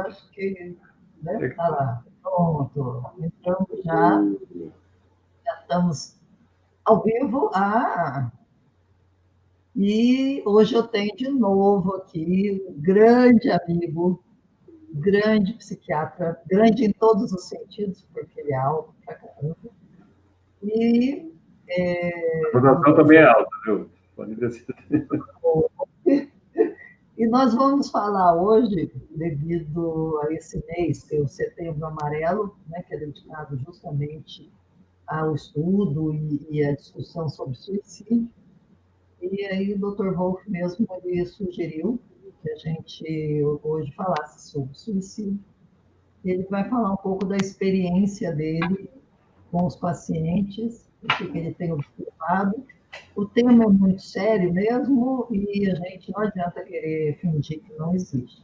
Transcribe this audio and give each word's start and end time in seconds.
acho 0.00 0.30
que 0.30 0.76
deve 1.20 1.48
estar 1.48 1.68
lá. 1.68 2.04
Pronto. 2.22 3.12
Então 3.18 3.66
já, 3.84 4.22
já 5.44 5.60
estamos 5.60 6.16
ao 6.84 7.02
vivo. 7.02 7.50
Ah! 7.54 8.32
E 9.76 10.42
hoje 10.46 10.74
eu 10.74 10.82
tenho 10.82 11.14
de 11.16 11.28
novo 11.28 11.96
aqui 11.96 12.64
um 12.68 12.80
grande 12.80 13.50
amigo, 13.50 14.22
grande 14.92 15.54
psiquiatra, 15.54 16.40
grande 16.46 16.84
em 16.84 16.92
todos 16.92 17.32
os 17.32 17.48
sentidos, 17.48 18.06
porque 18.12 18.40
ele 18.40 18.52
é 18.52 18.56
alto 18.56 18.94
pra 19.04 19.14
caramba. 19.14 19.56
E. 20.62 21.30
É... 21.68 22.48
A 22.48 22.50
produção 22.50 22.94
também 22.94 23.18
é 23.18 23.24
alta, 23.24 23.50
viu? 23.64 23.90
Pode 24.14 24.36
E 27.22 27.26
nós 27.28 27.54
vamos 27.54 27.88
falar 27.88 28.34
hoje, 28.34 28.90
devido 29.14 30.18
a 30.24 30.32
esse 30.34 30.60
mês, 30.66 31.04
que 31.04 31.14
é 31.14 31.20
o 31.20 31.28
Setembro 31.28 31.86
Amarelo, 31.86 32.56
né, 32.66 32.82
que 32.82 32.96
é 32.96 32.98
dedicado 32.98 33.56
justamente 33.58 34.52
ao 35.06 35.32
estudo 35.32 36.12
e, 36.12 36.48
e 36.50 36.64
à 36.64 36.74
discussão 36.74 37.28
sobre 37.28 37.54
suicídio. 37.54 38.28
E 39.20 39.46
aí 39.46 39.72
o 39.72 39.78
Dr. 39.78 40.12
Wolff 40.16 40.50
mesmo 40.50 40.84
ele 41.04 41.24
sugeriu 41.24 42.00
que 42.42 42.50
a 42.50 42.56
gente 42.56 43.40
hoje 43.62 43.92
falasse 43.92 44.50
sobre 44.50 44.74
suicídio. 44.74 45.38
Ele 46.24 46.42
vai 46.50 46.68
falar 46.68 46.90
um 46.90 46.96
pouco 46.96 47.24
da 47.24 47.36
experiência 47.36 48.34
dele 48.34 48.90
com 49.52 49.64
os 49.64 49.76
pacientes, 49.76 50.90
o 51.04 51.06
que 51.06 51.38
ele 51.38 51.54
tem 51.54 51.70
observado 51.70 52.66
o 53.14 53.26
tema 53.26 53.64
é 53.64 53.68
muito 53.68 54.02
sério 54.02 54.52
mesmo 54.52 55.26
e 55.30 55.70
a 55.70 55.74
gente 55.74 56.12
não 56.12 56.20
adianta 56.20 56.62
querer 56.62 57.18
fingir 57.18 57.60
que 57.62 57.72
não 57.74 57.94
existe. 57.94 58.42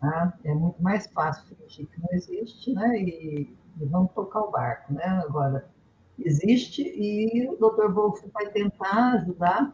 Tá? 0.00 0.34
É 0.44 0.52
muito 0.52 0.82
mais 0.82 1.06
fácil 1.08 1.56
fingir 1.56 1.86
que 1.86 2.00
não 2.00 2.08
existe, 2.12 2.72
né? 2.72 2.98
E, 2.98 3.56
e 3.80 3.84
vamos 3.84 4.12
tocar 4.12 4.40
o 4.40 4.50
barco, 4.50 4.92
né? 4.92 5.22
Agora, 5.26 5.66
existe 6.18 6.82
e 6.82 7.48
o 7.48 7.56
Dr. 7.56 7.92
Wolff 7.92 8.28
vai 8.32 8.46
tentar 8.50 9.14
ajudar 9.14 9.72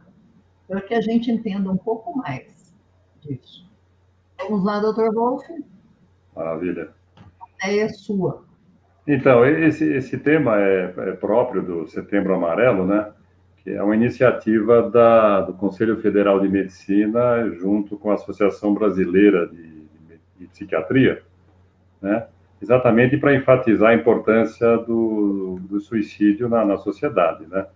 para 0.68 0.80
que 0.80 0.94
a 0.94 1.00
gente 1.00 1.30
entenda 1.30 1.70
um 1.70 1.76
pouco 1.76 2.16
mais 2.16 2.72
disso. 3.20 3.68
Vamos 4.38 4.64
lá, 4.64 4.78
Dr. 4.80 5.12
Wolff? 5.12 5.44
Maravilha. 6.34 6.94
A 7.40 7.68
ideia 7.68 7.84
é 7.84 7.88
sua. 7.88 8.44
Então, 9.06 9.44
esse, 9.44 9.84
esse 9.84 10.16
tema 10.18 10.56
é, 10.60 10.94
é 10.96 11.12
próprio 11.12 11.62
do 11.62 11.88
Setembro 11.88 12.34
Amarelo, 12.34 12.86
né? 12.86 13.12
Que 13.62 13.70
é 13.70 13.82
uma 13.82 13.94
iniciativa 13.94 14.88
da, 14.88 15.42
do 15.42 15.52
Conselho 15.52 16.00
Federal 16.00 16.40
de 16.40 16.48
Medicina, 16.48 17.48
junto 17.50 17.96
com 17.96 18.10
a 18.10 18.14
Associação 18.14 18.72
Brasileira 18.72 19.46
de, 19.46 19.82
de, 20.38 20.46
Psiquiatria, 20.46 21.22
né? 22.00 22.26
exatamente 22.60 23.16
para 23.18 23.34
enfatizar 23.34 23.90
a 23.90 23.94
importância 23.94 24.78
do, 24.78 25.60
do 25.68 25.80
suicídio 25.80 26.48
na, 26.48 26.64
na 26.64 26.78
sociedade. 26.78 27.46
Né? 27.46 27.66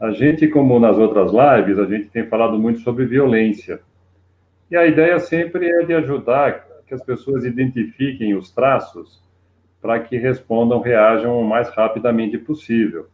A 0.00 0.10
gente, 0.10 0.48
como 0.48 0.78
nas 0.80 0.96
outras 0.96 1.30
lives, 1.30 1.78
a 1.78 1.86
gente 1.86 2.08
tem 2.08 2.26
falado 2.26 2.58
muito 2.58 2.80
sobre 2.80 3.06
violência. 3.06 3.80
E 4.70 4.76
a 4.76 4.84
ideia 4.86 5.18
sempre 5.18 5.68
é 5.68 5.84
de 5.84 5.94
ajudar 5.94 6.66
que 6.86 6.94
as 6.94 7.02
pessoas 7.02 7.44
identifiquem 7.44 8.34
os 8.34 8.50
traços 8.50 9.22
para 9.80 10.00
que 10.00 10.16
respondam, 10.16 10.80
reajam 10.80 11.40
o 11.40 11.44
mais 11.44 11.68
rapidamente 11.68 12.36
possível 12.36 13.06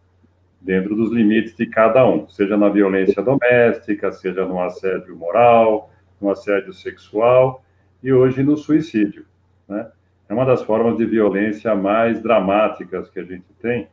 dentro 0.65 0.97
dos 0.97 1.13
limites 1.13 1.55
de 1.55 1.67
cada 1.67 2.09
um, 2.09 2.27
seja 2.27 2.57
na 2.57 2.71
violência 2.71 3.23
doméstica, 3.23 4.11
seja 4.11 4.47
no 4.47 4.59
assédio 4.63 5.15
moral, 5.15 5.91
no 6.19 6.31
assédio 6.31 6.73
sexual 6.73 7.63
e 8.03 8.11
hoje 8.11 8.43
no 8.43 8.57
suicídio. 8.57 9.27
Né? 9.69 9.87
É 10.27 10.33
uma 10.33 10.47
das 10.47 10.63
formas 10.63 10.97
de 10.97 11.05
violência 11.05 11.75
mais 11.75 12.23
dramáticas 12.23 13.11
que 13.11 13.21
a 13.21 13.25
gente 13.25 13.45
tem 13.61 13.89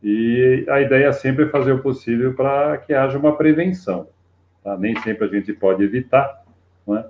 e 0.00 0.64
a 0.68 0.80
ideia 0.80 1.06
é 1.06 1.12
sempre 1.12 1.48
fazer 1.48 1.72
o 1.72 1.82
possível 1.82 2.32
para 2.34 2.78
que 2.78 2.94
haja 2.94 3.18
uma 3.18 3.36
prevenção. 3.36 4.06
Tá? 4.62 4.76
Nem 4.76 4.94
sempre 5.00 5.26
a 5.26 5.28
gente 5.28 5.52
pode 5.52 5.82
evitar, 5.82 6.44
né? 6.86 7.06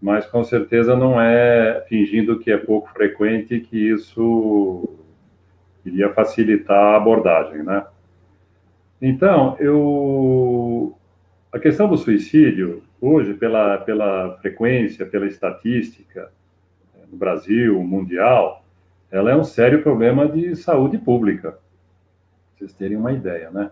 mas 0.00 0.26
com 0.26 0.44
certeza 0.44 0.94
não 0.94 1.20
é 1.20 1.84
fingindo 1.88 2.38
que 2.38 2.52
é 2.52 2.56
pouco 2.56 2.88
frequente 2.92 3.58
que 3.58 3.90
isso 3.90 4.88
iria 5.84 6.12
facilitar 6.12 6.94
a 6.94 6.96
abordagem, 6.96 7.64
né? 7.64 7.84
Então, 9.06 9.54
eu 9.60 10.96
a 11.52 11.58
questão 11.58 11.86
do 11.86 11.98
suicídio 11.98 12.82
hoje, 12.98 13.34
pela 13.34 13.76
pela 13.76 14.38
frequência, 14.38 15.04
pela 15.04 15.26
estatística 15.26 16.32
é, 16.94 17.04
no 17.10 17.14
Brasil, 17.18 17.82
mundial, 17.82 18.64
ela 19.10 19.30
é 19.30 19.36
um 19.36 19.44
sério 19.44 19.82
problema 19.82 20.26
de 20.26 20.56
saúde 20.56 20.96
pública. 20.96 21.52
Pra 21.52 21.60
vocês 22.56 22.72
terem 22.72 22.96
uma 22.96 23.12
ideia, 23.12 23.50
né? 23.50 23.70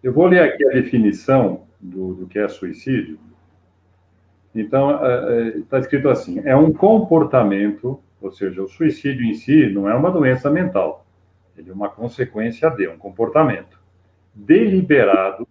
Eu 0.00 0.12
vou 0.12 0.26
ler 0.26 0.44
aqui 0.44 0.64
a 0.64 0.70
definição 0.70 1.64
do, 1.80 2.14
do 2.14 2.28
que 2.28 2.38
é 2.38 2.46
suicídio. 2.46 3.18
Então, 4.54 4.92
está 5.56 5.76
é, 5.76 5.80
é, 5.80 5.82
escrito 5.82 6.08
assim: 6.08 6.40
é 6.44 6.54
um 6.54 6.72
comportamento, 6.72 7.98
ou 8.20 8.30
seja, 8.30 8.62
o 8.62 8.68
suicídio 8.68 9.24
em 9.24 9.34
si 9.34 9.68
não 9.70 9.88
é 9.88 9.94
uma 9.96 10.12
doença 10.12 10.48
mental, 10.48 11.04
ele 11.58 11.68
é 11.68 11.72
uma 11.72 11.88
consequência 11.88 12.70
de 12.70 12.86
um 12.86 12.96
comportamento 12.96 13.81
deliberado, 14.34 15.46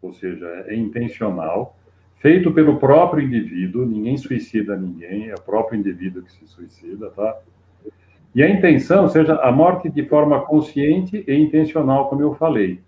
ou 0.00 0.12
seja, 0.12 0.46
é 0.66 0.74
intencional, 0.74 1.76
feito 2.16 2.52
pelo 2.52 2.78
próprio 2.78 3.24
indivíduo, 3.24 3.86
ninguém 3.86 4.16
suicida 4.16 4.76
ninguém, 4.76 5.28
é 5.30 5.34
o 5.34 5.40
próprio 5.40 5.78
indivíduo 5.78 6.22
que 6.22 6.32
se 6.32 6.46
suicida, 6.46 7.10
tá? 7.10 7.38
E 8.34 8.42
a 8.42 8.48
intenção 8.48 9.08
seja 9.08 9.34
a 9.36 9.52
morte 9.52 9.90
de 9.90 10.04
forma 10.06 10.40
consciente 10.40 11.22
e 11.26 11.34
intencional, 11.34 12.08
como 12.08 12.22
eu 12.22 12.34
falei. 12.34 12.80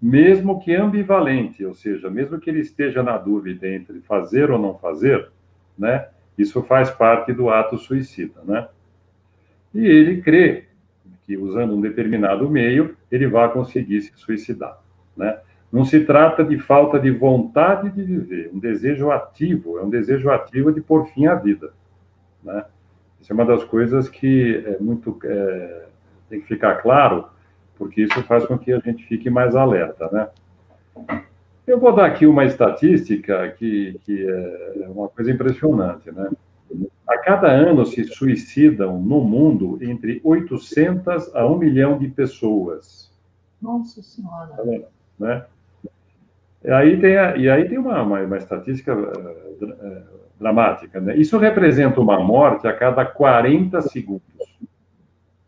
Mesmo 0.00 0.60
que 0.60 0.74
ambivalente, 0.74 1.64
ou 1.64 1.74
seja, 1.74 2.10
mesmo 2.10 2.38
que 2.38 2.50
ele 2.50 2.60
esteja 2.60 3.02
na 3.02 3.16
dúvida 3.16 3.68
entre 3.68 4.00
fazer 4.00 4.50
ou 4.50 4.58
não 4.58 4.78
fazer, 4.78 5.30
né? 5.78 6.08
Isso 6.36 6.62
faz 6.62 6.90
parte 6.90 7.32
do 7.32 7.50
ato 7.50 7.76
suicida, 7.78 8.40
né? 8.44 8.68
E 9.74 9.84
ele 9.86 10.20
crê 10.20 10.69
que 11.30 11.36
usando 11.36 11.76
um 11.76 11.80
determinado 11.80 12.50
meio 12.50 12.96
ele 13.10 13.28
vai 13.28 13.52
conseguir 13.52 14.00
se 14.00 14.12
suicidar, 14.16 14.80
né? 15.16 15.38
Não 15.72 15.84
se 15.84 16.00
trata 16.00 16.42
de 16.42 16.58
falta 16.58 16.98
de 16.98 17.12
vontade 17.12 17.88
de 17.90 18.02
viver, 18.02 18.50
um 18.52 18.58
desejo 18.58 19.12
ativo, 19.12 19.78
é 19.78 19.82
um 19.82 19.88
desejo 19.88 20.28
ativo 20.28 20.72
de 20.72 20.80
pôr 20.80 21.06
fim 21.06 21.26
à 21.26 21.36
vida, 21.36 21.72
né? 22.42 22.64
Isso 23.20 23.32
é 23.32 23.34
uma 23.34 23.44
das 23.44 23.62
coisas 23.62 24.08
que 24.08 24.64
é 24.66 24.78
muito 24.80 25.16
é, 25.22 25.86
tem 26.28 26.40
que 26.40 26.48
ficar 26.48 26.82
claro, 26.82 27.26
porque 27.78 28.02
isso 28.02 28.20
faz 28.24 28.44
com 28.44 28.58
que 28.58 28.72
a 28.72 28.80
gente 28.80 29.06
fique 29.06 29.30
mais 29.30 29.54
alerta, 29.54 30.10
né? 30.10 30.28
Eu 31.64 31.78
vou 31.78 31.94
dar 31.94 32.06
aqui 32.06 32.26
uma 32.26 32.44
estatística 32.44 33.48
que, 33.56 34.00
que 34.04 34.28
é 34.28 34.88
uma 34.88 35.08
coisa 35.08 35.30
impressionante, 35.30 36.10
né? 36.10 36.28
A 37.10 37.18
cada 37.18 37.48
ano 37.48 37.84
se 37.84 38.04
suicidam 38.04 39.00
no 39.00 39.20
mundo 39.20 39.78
entre 39.82 40.20
800 40.22 41.34
a 41.34 41.44
1 41.44 41.58
milhão 41.58 41.98
de 41.98 42.06
pessoas. 42.06 43.12
Nossa 43.60 44.00
Senhora. 44.00 44.54
Tá 44.56 44.62
vendo? 44.62 44.84
Né? 45.18 45.44
E 46.62 46.70
aí 46.70 47.00
tem, 47.00 47.16
a, 47.18 47.36
e 47.36 47.50
aí 47.50 47.68
tem 47.68 47.78
uma, 47.78 48.00
uma, 48.00 48.20
uma 48.20 48.36
estatística 48.36 48.94
uh, 48.94 50.02
dramática. 50.38 51.00
Né? 51.00 51.16
Isso 51.16 51.36
representa 51.36 52.00
uma 52.00 52.20
morte 52.20 52.68
a 52.68 52.72
cada 52.72 53.04
40 53.04 53.82
segundos. 53.82 54.22
Vocês 54.38 54.68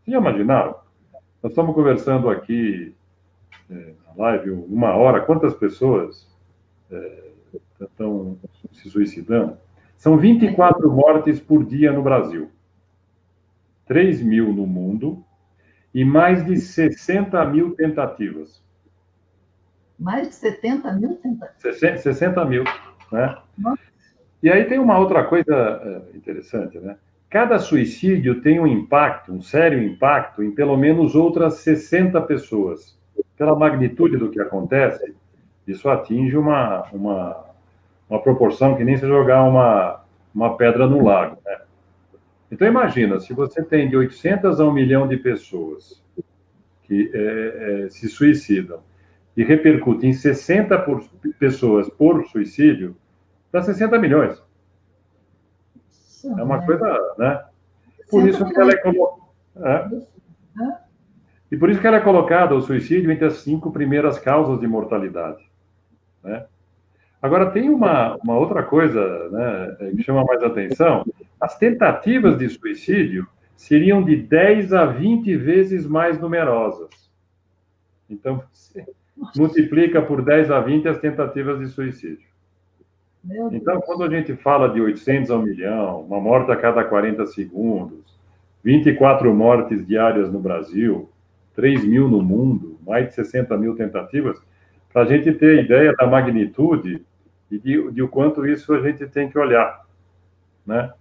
já 0.05 0.17
imaginaram? 0.17 0.75
Nós 1.41 1.53
estamos 1.53 1.73
conversando 1.73 2.29
aqui 2.29 2.93
é, 3.71 3.93
na 4.05 4.23
live 4.25 4.51
uma 4.51 4.95
hora, 4.95 5.21
quantas 5.21 5.53
pessoas 5.53 6.27
é, 6.91 7.29
estão 7.79 8.37
se 8.73 8.89
suicidando? 8.89 9.57
São 10.03 10.17
24 10.17 10.91
mortes 10.91 11.39
por 11.39 11.63
dia 11.63 11.89
no 11.89 12.03
Brasil, 12.03 12.51
3 13.85 14.21
mil 14.21 14.51
no 14.51 14.67
mundo 14.67 15.23
e 15.95 16.03
mais 16.03 16.45
de 16.45 16.57
60 16.57 17.45
mil 17.45 17.73
tentativas. 17.73 18.61
Mais 19.97 20.27
de 20.27 20.35
70 20.35 20.91
mil 20.91 21.15
tentativas? 21.15 21.79
60 21.79 22.43
mil, 22.43 22.65
né? 23.13 23.37
Nossa. 23.57 23.81
E 24.43 24.49
aí 24.49 24.65
tem 24.65 24.77
uma 24.77 24.99
outra 24.99 25.23
coisa 25.23 25.55
é, 25.55 26.17
interessante, 26.17 26.77
né? 26.79 26.97
Cada 27.29 27.57
suicídio 27.57 28.41
tem 28.41 28.59
um 28.59 28.67
impacto, 28.67 29.31
um 29.31 29.41
sério 29.41 29.81
impacto, 29.81 30.43
em 30.43 30.51
pelo 30.51 30.75
menos 30.75 31.15
outras 31.15 31.59
60 31.59 32.19
pessoas. 32.23 32.99
Pela 33.37 33.57
magnitude 33.57 34.17
do 34.17 34.29
que 34.29 34.41
acontece, 34.41 35.15
isso 35.65 35.87
atinge 35.89 36.35
uma, 36.35 36.89
uma 36.91 37.52
uma 38.09 38.21
proporção 38.21 38.75
que 38.75 38.83
nem 38.83 38.97
se 38.97 39.07
jogar 39.07 39.43
uma, 39.43 40.03
uma 40.33 40.55
pedra 40.57 40.87
no 40.87 41.03
lago. 41.03 41.37
Né? 41.45 41.61
Então, 42.51 42.67
imagina, 42.67 43.19
se 43.19 43.33
você 43.33 43.63
tem 43.63 43.89
de 43.89 43.97
800 43.97 44.59
a 44.59 44.65
1 44.65 44.71
milhão 44.71 45.07
de 45.07 45.17
pessoas 45.17 46.03
que 46.83 47.11
é, 47.13 47.85
é, 47.85 47.89
se 47.89 48.07
suicidam 48.07 48.81
e 49.35 49.43
repercute 49.43 50.05
em 50.05 50.13
60 50.13 50.77
por, 50.79 51.03
pessoas 51.39 51.89
por 51.89 52.25
suicídio, 52.27 52.95
dá 53.51 53.61
60 53.61 53.97
milhões. 53.97 54.43
É 56.25 56.43
uma 56.43 56.57
né? 56.57 56.65
coisa, 56.65 57.15
né? 57.17 57.43
Por 58.09 58.27
isso 58.27 58.45
que 58.45 58.59
ela 58.59 58.71
é 58.71 58.77
colocada. 58.77 60.07
É. 60.59 60.83
E 61.51 61.57
por 61.57 61.69
isso 61.69 61.79
que 61.79 61.87
ela 61.87 61.97
é 61.97 62.01
colocada, 62.01 62.55
o 62.55 62.61
suicídio, 62.61 63.11
entre 63.11 63.25
as 63.25 63.37
cinco 63.37 63.71
primeiras 63.71 64.17
causas 64.19 64.59
de 64.59 64.67
mortalidade. 64.67 65.43
Né? 66.23 66.45
Agora, 67.23 67.49
tem 67.51 67.69
uma, 67.69 68.17
uma 68.17 68.37
outra 68.37 68.61
coisa 68.61 69.29
né, 69.29 69.91
que 69.95 70.03
chama 70.03 70.25
mais 70.25 70.43
atenção. 70.43 71.05
As 71.39 71.57
tentativas 71.57 72.37
de 72.37 72.49
suicídio 72.49 73.25
seriam 73.55 74.03
de 74.03 74.17
10 74.17 74.73
a 74.73 74.85
20 74.85 75.37
vezes 75.37 75.87
mais 75.87 76.19
numerosas. 76.19 76.89
Então, 78.09 78.43
você 78.51 78.85
multiplica 79.37 80.01
por 80.01 80.21
10 80.21 80.51
a 80.51 80.59
20 80.59 80.89
as 80.89 80.97
tentativas 80.97 81.59
de 81.61 81.67
suicídio. 81.67 82.27
Então, 83.53 83.79
quando 83.79 84.03
a 84.03 84.09
gente 84.09 84.35
fala 84.35 84.67
de 84.67 84.81
800 84.81 85.31
a 85.31 85.37
1 85.37 85.41
milhão, 85.43 86.01
uma 86.01 86.19
morte 86.19 86.51
a 86.51 86.57
cada 86.57 86.83
40 86.83 87.25
segundos, 87.27 88.19
24 88.61 89.33
mortes 89.33 89.87
diárias 89.87 90.29
no 90.29 90.41
Brasil, 90.41 91.09
3 91.55 91.85
mil 91.85 92.09
no 92.09 92.21
mundo, 92.21 92.77
mais 92.85 93.07
de 93.07 93.15
60 93.15 93.57
mil 93.57 93.77
tentativas, 93.77 94.37
para 94.91 95.03
a 95.03 95.05
gente 95.05 95.31
ter 95.31 95.63
ideia 95.63 95.93
da 95.93 96.05
magnitude 96.05 97.01
e 97.53 97.59
de, 97.59 97.91
de 97.91 98.01
o 98.01 98.07
quanto 98.07 98.45
isso 98.47 98.73
a 98.73 98.81
gente 98.81 99.05
tem 99.05 99.29
que 99.29 99.37
olhar, 99.37 99.85
né? 100.65 100.91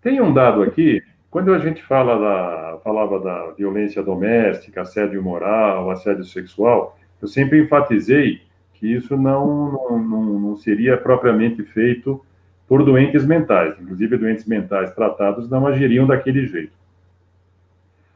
Tem 0.00 0.20
um 0.20 0.32
dado 0.32 0.62
aqui, 0.62 1.02
quando 1.30 1.52
a 1.52 1.58
gente 1.58 1.82
fala 1.82 2.18
da, 2.18 2.78
falava 2.78 3.20
da 3.20 3.50
violência 3.50 4.02
doméstica, 4.02 4.80
assédio 4.80 5.22
moral, 5.22 5.90
assédio 5.90 6.24
sexual, 6.24 6.96
eu 7.20 7.28
sempre 7.28 7.60
enfatizei 7.60 8.40
que 8.74 8.86
isso 8.86 9.16
não, 9.16 9.72
não, 9.90 10.24
não 10.40 10.56
seria 10.56 10.96
propriamente 10.96 11.62
feito 11.64 12.24
por 12.66 12.82
doentes 12.84 13.26
mentais. 13.26 13.78
Inclusive, 13.80 14.16
doentes 14.16 14.46
mentais 14.46 14.94
tratados 14.94 15.48
não 15.50 15.66
agiriam 15.66 16.06
daquele 16.06 16.46
jeito. 16.46 16.72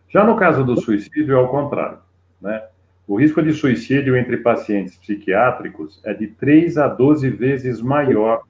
Já 0.08 0.25
no 0.25 0.37
caso 0.37 0.64
do 0.64 0.81
suicídio, 0.81 1.34
é 1.34 1.38
ao 1.38 1.49
contrário. 1.49 1.99
Né? 2.40 2.62
O 3.11 3.19
risco 3.19 3.43
de 3.43 3.53
suicídio 3.53 4.17
entre 4.17 4.37
pacientes 4.37 4.97
psiquiátricos 4.97 6.01
é 6.05 6.15
de 6.15 6.29
3 6.29 6.79
a 6.79 6.87
12 6.87 7.29
vezes 7.29 7.83
maior 7.83 8.45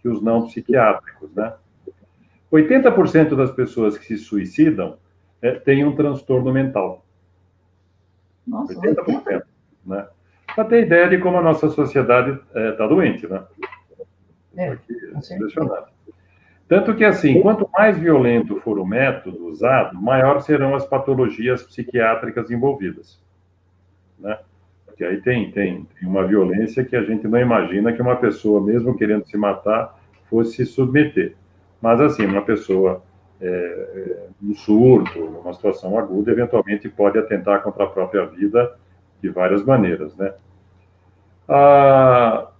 que 0.00 0.08
os 0.08 0.22
não 0.22 0.46
psiquiátricos. 0.46 1.34
Né? 1.34 1.52
80% 2.52 3.34
das 3.34 3.50
pessoas 3.50 3.98
que 3.98 4.06
se 4.06 4.16
suicidam 4.16 4.96
é, 5.42 5.56
têm 5.56 5.84
um 5.84 5.96
transtorno 5.96 6.52
mental. 6.52 7.04
Nossa, 8.46 8.74
80%. 8.74 9.42
Né? 9.84 10.06
para 10.54 10.64
ter 10.66 10.86
ideia 10.86 11.08
de 11.08 11.18
como 11.18 11.38
a 11.38 11.42
nossa 11.42 11.68
sociedade 11.68 12.30
está 12.30 12.60
é, 12.60 12.72
tá 12.72 12.86
doente, 12.86 13.26
né? 13.26 13.42
É, 14.56 14.78
impressionante. 15.34 15.90
Tanto 16.68 16.94
que, 16.94 17.04
assim, 17.04 17.42
quanto 17.42 17.68
mais 17.76 17.98
violento 17.98 18.60
for 18.60 18.78
o 18.78 18.86
método 18.86 19.48
usado, 19.48 20.00
maior 20.00 20.40
serão 20.42 20.76
as 20.76 20.86
patologias 20.86 21.64
psiquiátricas 21.64 22.52
envolvidas. 22.52 23.25
Né? 24.18 24.38
Porque 24.84 25.04
aí 25.04 25.20
tem, 25.20 25.50
tem, 25.50 25.86
tem 25.98 26.08
uma 26.08 26.26
violência 26.26 26.84
que 26.84 26.96
a 26.96 27.02
gente 27.02 27.28
não 27.28 27.38
imagina 27.38 27.92
que 27.92 28.00
uma 28.00 28.16
pessoa, 28.16 28.60
mesmo 28.60 28.96
querendo 28.96 29.26
se 29.26 29.36
matar, 29.36 29.98
fosse 30.28 30.56
se 30.56 30.66
submeter. 30.66 31.34
Mas, 31.80 32.00
assim, 32.00 32.24
uma 32.24 32.42
pessoa 32.42 33.02
é, 33.40 33.46
é, 33.46 34.26
um 34.42 34.54
surto, 34.54 35.22
uma 35.22 35.52
situação 35.52 35.98
aguda, 35.98 36.30
eventualmente 36.30 36.88
pode 36.88 37.18
atentar 37.18 37.62
contra 37.62 37.84
a 37.84 37.88
própria 37.88 38.24
vida 38.26 38.74
de 39.22 39.28
várias 39.28 39.62
maneiras, 39.64 40.16
né? 40.16 40.32
Ah, 41.48 42.50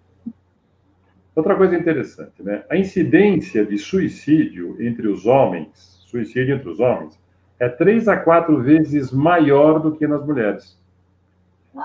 outra 1.34 1.56
coisa 1.56 1.76
interessante, 1.76 2.42
né? 2.42 2.64
A 2.68 2.76
incidência 2.76 3.64
de 3.64 3.78
suicídio 3.78 4.76
entre 4.80 5.08
os 5.08 5.26
homens, 5.26 5.68
suicídio 6.06 6.54
entre 6.54 6.68
os 6.68 6.78
homens, 6.78 7.18
é 7.58 7.68
três 7.68 8.06
a 8.06 8.16
quatro 8.16 8.62
vezes 8.62 9.10
maior 9.10 9.80
do 9.80 9.92
que 9.92 10.06
nas 10.06 10.24
mulheres. 10.24 10.78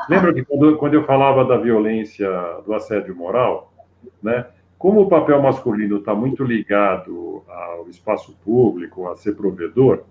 Lembra 0.10 0.34
que 0.34 0.44
quando, 0.46 0.78
quando 0.78 0.94
eu 0.94 1.04
falava 1.04 1.44
da 1.46 1.58
violência, 1.58 2.30
do 2.66 2.74
assédio 2.74 3.16
moral, 3.16 3.74
né? 4.22 4.46
Como 4.78 5.02
o 5.02 5.10
papel 5.10 5.40
masculino 5.42 5.98
está 5.98 6.16
muito 6.16 6.44
ligado 6.44 7.44
ao 7.48 7.88
espaço 7.88 8.36
público, 8.44 9.08
a 9.08 9.16
ser 9.16 9.36
provedor, 9.36 10.04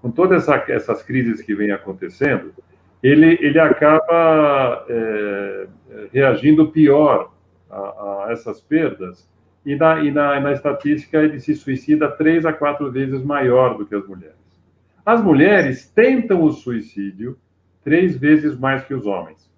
com 0.00 0.10
todas 0.10 0.42
essa, 0.48 0.64
essas 0.72 1.02
crises 1.02 1.42
que 1.42 1.54
vêm 1.54 1.70
acontecendo, 1.70 2.52
ele, 3.02 3.36
ele 3.40 3.58
acaba 3.58 4.86
é, 4.88 5.66
reagindo 6.12 6.68
pior 6.68 7.30
a, 7.70 7.76
a, 7.76 8.26
essas 8.30 8.60
perdas, 8.60 9.28
e, 9.66 9.74
na, 9.74 10.00
e 10.00 10.10
na, 10.10 10.40
na 10.40 10.52
estatística 10.52 11.18
ele 11.18 11.40
se 11.40 11.54
suicida 11.54 12.08
três 12.08 12.46
a 12.46 12.52
quatro 12.52 12.90
vezes 12.90 13.22
maior 13.22 13.76
do 13.76 13.84
que 13.84 13.94
as 13.94 14.06
mulheres. 14.06 14.36
As 15.04 15.22
mulheres 15.22 15.90
tentam 15.90 16.42
o 16.42 16.52
suicídio 16.52 17.36
três 17.86 18.16
vezes 18.16 18.58
mais 18.58 18.84
que 18.84 18.92
os 18.92 19.06
homens. 19.06 19.48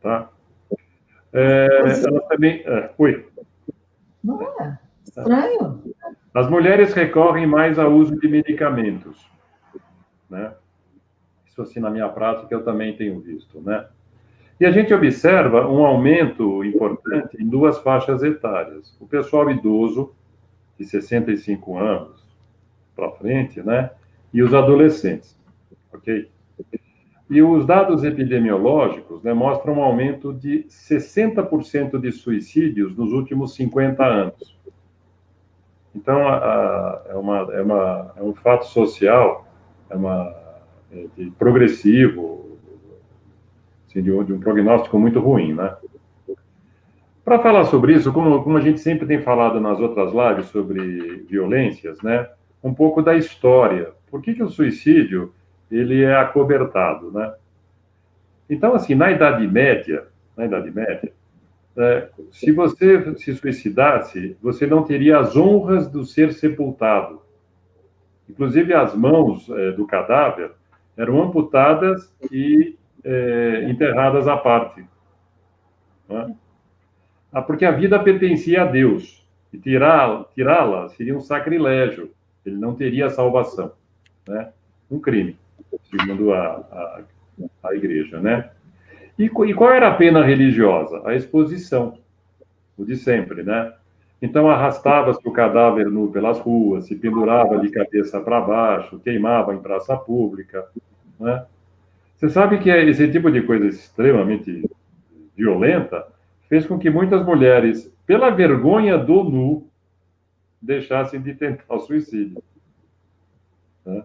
Tá? 0.00 0.30
É, 1.32 1.66
ela 2.06 2.20
também. 2.28 2.62
É, 2.64 2.92
oi. 2.96 3.28
Não 4.22 4.40
é? 4.40 4.78
Estranho. 5.04 5.82
As 6.32 6.48
mulheres 6.48 6.94
recorrem 6.94 7.48
mais 7.48 7.80
ao 7.80 7.90
uso 7.90 8.16
de 8.20 8.28
medicamentos. 8.28 9.28
Né? 10.30 10.54
Isso, 11.48 11.62
assim, 11.62 11.80
na 11.80 11.90
minha 11.90 12.08
prática, 12.08 12.54
eu 12.54 12.62
também 12.62 12.96
tenho 12.96 13.18
visto, 13.18 13.60
né? 13.60 13.88
E 14.60 14.64
a 14.64 14.70
gente 14.70 14.94
observa 14.94 15.66
um 15.66 15.84
aumento 15.84 16.64
importante 16.64 17.42
em 17.42 17.48
duas 17.48 17.78
faixas 17.78 18.22
etárias. 18.22 18.96
O 19.00 19.06
pessoal 19.06 19.50
idoso, 19.50 20.14
de 20.78 20.84
65 20.84 21.76
anos 21.76 22.24
para 22.94 23.10
frente, 23.10 23.60
né? 23.62 23.90
E 24.32 24.42
os 24.42 24.54
adolescentes, 24.54 25.36
ok? 25.92 26.30
E 27.28 27.42
os 27.42 27.66
dados 27.66 28.04
epidemiológicos 28.04 29.22
né, 29.22 29.34
mostram 29.34 29.74
um 29.74 29.82
aumento 29.82 30.32
de 30.32 30.64
60% 30.68 31.98
de 31.98 32.12
suicídios 32.12 32.96
nos 32.96 33.12
últimos 33.12 33.54
50 33.56 34.04
anos. 34.04 34.56
Então, 35.94 36.28
a, 36.28 36.36
a, 36.36 37.02
é, 37.08 37.14
uma, 37.14 37.38
é, 37.52 37.62
uma, 37.62 38.12
é 38.16 38.22
um 38.22 38.34
fato 38.34 38.66
social, 38.66 39.48
é 39.90 39.96
uma 39.96 40.34
é, 40.92 41.06
de 41.16 41.30
progressivo, 41.32 42.58
assim, 43.88 44.02
de, 44.02 44.24
de, 44.24 44.32
um, 44.32 44.38
prognóstico 44.38 44.98
muito 44.98 45.18
ruim, 45.18 45.52
né? 45.52 45.74
Para 47.24 47.40
falar 47.40 47.64
sobre 47.64 47.94
isso, 47.94 48.12
como, 48.12 48.44
como 48.44 48.56
a 48.56 48.60
gente 48.60 48.78
sempre 48.78 49.04
tem 49.04 49.20
falado 49.20 49.60
nas 49.60 49.80
outras 49.80 50.12
lives 50.12 50.46
sobre 50.50 51.24
violências, 51.28 52.00
né? 52.02 52.28
Um 52.62 52.72
pouco 52.72 53.02
da 53.02 53.16
história. 53.16 53.90
Por 54.08 54.22
que, 54.22 54.34
que 54.34 54.42
o 54.44 54.48
suicídio 54.48 55.32
ele 55.70 56.02
é 56.02 56.16
acobertado, 56.16 57.10
né? 57.10 57.34
Então, 58.48 58.74
assim, 58.74 58.94
na 58.94 59.10
Idade 59.10 59.46
Média, 59.46 60.06
na 60.36 60.46
Idade 60.46 60.70
Média, 60.70 61.12
é, 61.76 62.08
se 62.30 62.52
você 62.52 63.14
se 63.16 63.34
suicidasse, 63.34 64.36
você 64.40 64.66
não 64.66 64.82
teria 64.82 65.18
as 65.18 65.36
honras 65.36 65.88
do 65.88 66.04
ser 66.04 66.32
sepultado. 66.32 67.20
Inclusive, 68.28 68.72
as 68.72 68.94
mãos 68.94 69.48
é, 69.50 69.72
do 69.72 69.86
cadáver 69.86 70.52
eram 70.96 71.22
amputadas 71.22 72.12
e 72.30 72.76
é, 73.04 73.66
enterradas 73.68 74.26
à 74.26 74.36
parte. 74.36 74.84
Né? 76.08 76.34
Ah, 77.32 77.42
porque 77.42 77.64
a 77.64 77.70
vida 77.70 77.98
pertencia 77.98 78.62
a 78.62 78.66
Deus. 78.66 79.24
E 79.52 79.58
tirá-la 79.58 80.24
tirá 80.34 80.88
seria 80.90 81.16
um 81.16 81.20
sacrilégio. 81.20 82.10
Ele 82.44 82.56
não 82.56 82.74
teria 82.74 83.10
salvação. 83.10 83.72
Né? 84.26 84.50
Um 84.90 84.98
crime, 84.98 85.36
segundo 85.84 86.32
a, 86.32 86.42
a, 86.42 87.00
a 87.64 87.74
igreja. 87.74 88.20
Né? 88.20 88.50
E, 89.18 89.24
e 89.24 89.54
qual 89.54 89.72
era 89.72 89.88
a 89.88 89.94
pena 89.94 90.24
religiosa? 90.24 91.02
A 91.04 91.14
exposição. 91.14 91.98
O 92.76 92.84
de 92.84 92.96
sempre, 92.96 93.42
né? 93.42 93.72
Então 94.20 94.48
arrastava-se 94.48 95.20
o 95.26 95.32
cadáver 95.32 95.90
nu 95.90 96.10
pelas 96.10 96.38
ruas, 96.38 96.86
se 96.86 96.94
pendurava 96.94 97.58
de 97.58 97.70
cabeça 97.70 98.20
para 98.20 98.40
baixo, 98.40 98.98
queimava 98.98 99.54
em 99.54 99.58
praça 99.58 99.96
pública. 99.96 100.66
Né? 101.20 101.44
Você 102.16 102.28
sabe 102.30 102.58
que 102.58 102.70
esse 102.70 103.10
tipo 103.10 103.30
de 103.30 103.42
coisa 103.42 103.66
extremamente 103.66 104.68
violenta 105.36 106.06
fez 106.48 106.66
com 106.66 106.78
que 106.78 106.88
muitas 106.88 107.24
mulheres, 107.24 107.92
pela 108.06 108.30
vergonha 108.30 108.96
do 108.96 109.22
nu, 109.24 109.68
deixassem 110.60 111.20
de 111.20 111.34
tentar 111.34 111.74
o 111.74 111.80
suicídio. 111.80 112.42
Né? 113.84 114.02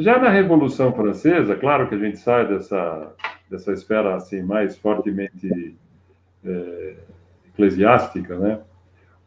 Já 0.00 0.18
na 0.18 0.28
Revolução 0.28 0.92
Francesa, 0.92 1.54
claro 1.56 1.88
que 1.88 1.94
a 1.94 1.98
gente 1.98 2.18
sai 2.18 2.46
dessa, 2.46 3.12
dessa 3.50 3.72
esfera 3.72 4.16
assim 4.16 4.42
mais 4.42 4.76
fortemente 4.76 5.76
é, 6.44 6.94
eclesiástica, 7.52 8.36
né? 8.36 8.60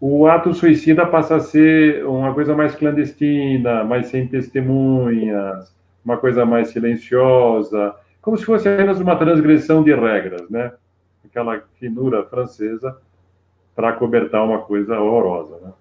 o 0.05 0.27
ato 0.27 0.53
suicida 0.53 1.05
passa 1.05 1.37
a 1.37 1.39
ser 1.39 2.05
uma 2.05 2.33
coisa 2.33 2.53
mais 2.53 2.75
clandestina, 2.75 3.85
mais 3.85 4.07
sem 4.07 4.27
testemunhas, 4.27 5.73
uma 6.03 6.17
coisa 6.17 6.45
mais 6.45 6.71
silenciosa, 6.71 7.95
como 8.21 8.35
se 8.35 8.43
fosse 8.43 8.67
apenas 8.67 8.99
uma 8.99 9.15
transgressão 9.15 9.81
de 9.81 9.95
regras, 9.95 10.49
né? 10.49 10.73
Aquela 11.23 11.63
finura 11.79 12.25
francesa 12.25 12.97
para 13.73 13.93
cobertar 13.93 14.43
uma 14.43 14.59
coisa 14.59 14.99
horrorosa. 14.99 15.55
Né? 15.61 15.71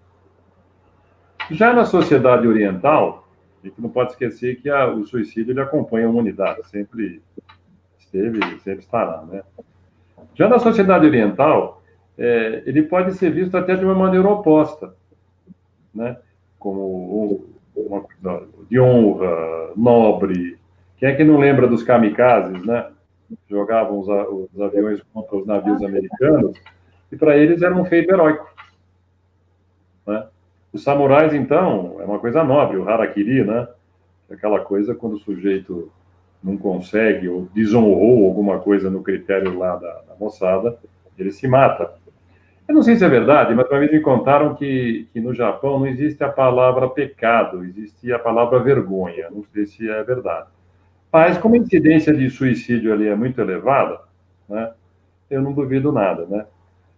Já 1.50 1.72
na 1.72 1.84
sociedade 1.84 2.46
oriental, 2.46 3.21
a 3.62 3.66
gente 3.66 3.80
não 3.80 3.88
pode 3.88 4.10
esquecer 4.10 4.60
que 4.60 4.68
a, 4.68 4.88
o 4.88 5.06
suicídio 5.06 5.52
ele 5.52 5.60
acompanha 5.60 6.06
a 6.06 6.10
humanidade, 6.10 6.66
sempre 6.68 7.22
esteve, 7.98 8.40
sempre 8.60 8.80
estará. 8.80 9.22
Né? 9.22 9.42
Já 10.34 10.48
na 10.48 10.58
sociedade 10.58 11.06
oriental, 11.06 11.82
é, 12.18 12.62
ele 12.66 12.82
pode 12.82 13.14
ser 13.14 13.30
visto 13.30 13.56
até 13.56 13.76
de 13.76 13.84
uma 13.84 13.94
maneira 13.94 14.28
oposta, 14.28 14.94
né? 15.94 16.16
como 16.58 17.46
uma 17.74 18.00
coisa 18.00 18.48
de 18.68 18.80
honra, 18.80 19.72
nobre. 19.76 20.58
Quem 20.96 21.08
é 21.08 21.14
que 21.14 21.24
não 21.24 21.38
lembra 21.38 21.66
dos 21.66 21.82
kamikazes, 21.82 22.64
né? 22.64 22.90
Jogavam 23.48 23.98
os, 23.98 24.08
os 24.08 24.60
aviões 24.60 25.02
contra 25.12 25.36
os 25.36 25.46
navios 25.46 25.82
americanos, 25.82 26.56
e 27.10 27.16
para 27.16 27.36
eles 27.36 27.62
era 27.62 27.74
um 27.74 27.84
feito 27.84 28.12
heróico. 28.12 28.46
Né? 30.06 30.26
Os 30.72 30.82
samurais, 30.82 31.34
então, 31.34 31.96
é 32.00 32.04
uma 32.04 32.18
coisa 32.18 32.42
nobre, 32.42 32.78
o 32.78 32.88
harakiri, 32.88 33.44
né? 33.44 33.68
Aquela 34.30 34.60
coisa 34.60 34.94
quando 34.94 35.14
o 35.14 35.18
sujeito 35.18 35.90
não 36.42 36.56
consegue 36.56 37.28
ou 37.28 37.48
desonrou 37.54 38.26
alguma 38.26 38.58
coisa 38.58 38.90
no 38.90 39.02
critério 39.02 39.56
lá 39.58 39.76
da, 39.76 39.92
da 40.08 40.14
moçada, 40.18 40.78
ele 41.18 41.30
se 41.30 41.46
mata. 41.46 41.92
Eu 42.66 42.74
não 42.74 42.82
sei 42.82 42.96
se 42.96 43.04
é 43.04 43.08
verdade, 43.08 43.54
mas 43.54 43.68
uma 43.68 43.78
vez 43.78 43.92
me 43.92 44.00
contaram 44.00 44.54
que, 44.54 45.06
que 45.12 45.20
no 45.20 45.34
Japão 45.34 45.78
não 45.78 45.86
existe 45.86 46.24
a 46.24 46.28
palavra 46.28 46.88
pecado, 46.88 47.64
existe 47.64 48.12
a 48.12 48.18
palavra 48.18 48.58
vergonha. 48.60 49.28
Não 49.30 49.44
sei 49.52 49.66
se 49.66 49.88
é 49.88 50.02
verdade. 50.02 50.46
Mas 51.12 51.36
como 51.36 51.54
a 51.54 51.58
incidência 51.58 52.14
de 52.14 52.30
suicídio 52.30 52.92
ali 52.92 53.06
é 53.06 53.14
muito 53.14 53.38
elevada, 53.40 54.00
né, 54.48 54.72
eu 55.28 55.42
não 55.42 55.52
duvido 55.52 55.92
nada, 55.92 56.24
né? 56.26 56.46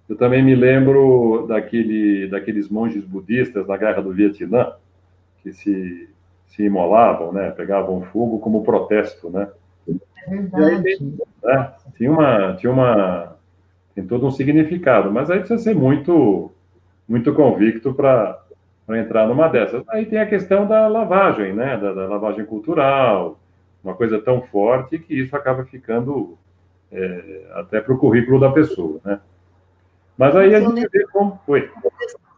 Eu 0.08 0.16
também 0.16 0.42
me 0.42 0.54
lembro 0.54 1.46
daquele, 1.48 2.28
daqueles 2.28 2.68
monges 2.68 3.04
budistas 3.04 3.66
na 3.66 3.76
Guerra 3.76 4.02
do 4.02 4.12
Vietnã, 4.12 4.72
que 5.42 5.52
se, 5.52 6.08
se 6.46 6.62
imolavam, 6.62 7.32
né? 7.32 7.50
Pegavam 7.50 8.02
fogo 8.02 8.38
como 8.38 8.62
protesto, 8.62 9.30
né? 9.30 9.48
É 9.88 10.30
verdade. 10.30 10.88
Aí, 10.88 11.12
né, 11.42 11.72
tinha 11.96 12.10
uma... 12.10 12.54
Tinha 12.56 12.72
uma 12.72 13.34
tem 13.94 14.04
todo 14.04 14.26
um 14.26 14.30
significado, 14.30 15.12
mas 15.12 15.30
aí 15.30 15.38
precisa 15.38 15.62
ser 15.62 15.74
muito, 15.74 16.50
muito 17.08 17.32
convicto 17.32 17.94
para 17.94 18.42
entrar 18.90 19.28
numa 19.28 19.48
dessas. 19.48 19.84
Aí 19.88 20.04
tem 20.04 20.18
a 20.18 20.26
questão 20.26 20.66
da 20.66 20.88
lavagem, 20.88 21.52
né? 21.52 21.76
Da, 21.76 21.92
da, 21.92 22.08
lavagem 22.08 22.44
cultural, 22.44 23.38
uma 23.84 23.94
coisa 23.94 24.20
tão 24.20 24.42
forte 24.42 24.98
que 24.98 25.14
isso 25.14 25.36
acaba 25.36 25.64
ficando 25.64 26.36
é, 26.90 27.46
até 27.52 27.80
para 27.80 27.94
o 27.94 27.98
currículo 27.98 28.40
da 28.40 28.50
pessoa, 28.50 29.00
né? 29.04 29.20
Mas 30.16 30.36
aí 30.36 30.54
a 30.54 30.60
gente 30.60 30.88
vê 30.88 31.06
como 31.08 31.40
foi. 31.44 31.70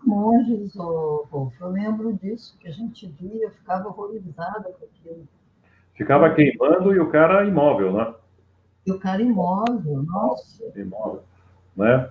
Monges, 0.05 0.77
oh, 0.77 1.27
oh, 1.33 1.49
eu 1.61 1.69
lembro 1.69 2.13
disso, 2.13 2.57
que 2.61 2.69
a 2.69 2.71
gente 2.71 3.07
via, 3.21 3.51
ficava 3.51 3.89
horrorizada 3.89 4.73
com 4.79 4.87
aquilo. 4.87 5.27
Ficava 5.95 6.33
queimando 6.33 6.95
e 6.95 7.01
o 7.01 7.11
cara 7.11 7.45
imóvel, 7.45 7.93
né? 7.93 8.15
E 8.87 8.93
o 8.93 8.99
cara 9.01 9.21
imóvel, 9.21 10.05
nossa. 10.05 10.63
Imóvel. 10.77 11.25
Né? 11.77 12.09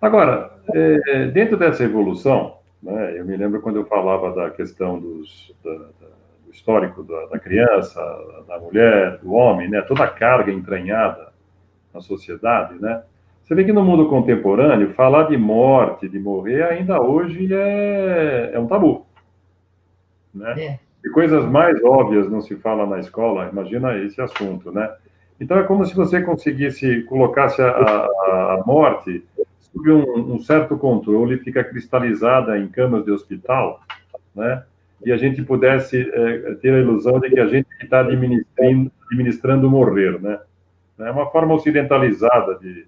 Agora, 0.00 0.56
é, 0.72 1.26
dentro 1.26 1.56
dessa 1.56 1.82
evolução, 1.82 2.58
né, 2.80 3.18
eu 3.18 3.24
me 3.24 3.36
lembro 3.36 3.60
quando 3.60 3.76
eu 3.76 3.86
falava 3.86 4.32
da 4.32 4.50
questão 4.50 5.00
dos, 5.00 5.52
da, 5.64 5.74
da, 5.74 6.08
do 6.44 6.52
histórico 6.52 7.02
da, 7.02 7.26
da, 7.26 7.38
criança, 7.38 8.00
da 8.46 8.60
mulher, 8.60 9.18
do 9.18 9.32
homem, 9.32 9.68
né, 9.68 9.82
toda 9.82 10.04
a 10.04 10.10
carga 10.10 10.52
entranhada 10.52 11.32
na 11.92 12.00
sociedade, 12.00 12.80
né? 12.80 13.02
Você 13.48 13.54
vê 13.54 13.64
que 13.64 13.72
no 13.72 13.82
mundo 13.82 14.10
contemporâneo, 14.10 14.92
falar 14.92 15.22
de 15.30 15.36
morte, 15.38 16.06
de 16.06 16.18
morrer, 16.18 16.64
ainda 16.64 17.00
hoje 17.00 17.48
é, 17.50 18.50
é 18.52 18.60
um 18.60 18.66
tabu. 18.66 19.06
Né? 20.34 20.54
É. 20.62 20.78
E 21.02 21.08
coisas 21.08 21.46
mais 21.46 21.82
óbvias 21.82 22.30
não 22.30 22.42
se 22.42 22.54
fala 22.56 22.84
na 22.84 22.98
escola, 22.98 23.48
imagina 23.50 23.96
esse 23.96 24.20
assunto, 24.20 24.70
né? 24.70 24.92
Então 25.40 25.58
é 25.58 25.62
como 25.62 25.86
se 25.86 25.94
você 25.94 26.20
conseguisse, 26.20 27.04
colocasse 27.04 27.62
a, 27.62 27.70
a, 27.70 28.54
a 28.54 28.62
morte 28.66 29.24
sob 29.60 29.92
um, 29.92 30.34
um, 30.34 30.40
certo 30.40 30.76
controle, 30.76 31.38
fica 31.38 31.64
cristalizada 31.64 32.58
em 32.58 32.68
camas 32.68 33.02
de 33.02 33.10
hospital, 33.10 33.80
né? 34.34 34.62
E 35.06 35.10
a 35.10 35.16
gente 35.16 35.42
pudesse 35.42 35.98
é, 36.12 36.54
ter 36.56 36.74
a 36.74 36.80
ilusão 36.80 37.18
de 37.18 37.30
que 37.30 37.40
a 37.40 37.46
gente 37.46 37.66
está 37.80 38.00
administrando, 38.00 38.92
administrando 39.10 39.70
morrer, 39.70 40.20
né? 40.20 40.38
É 40.98 41.10
uma 41.10 41.30
forma 41.30 41.54
ocidentalizada 41.54 42.56
de, 42.56 42.84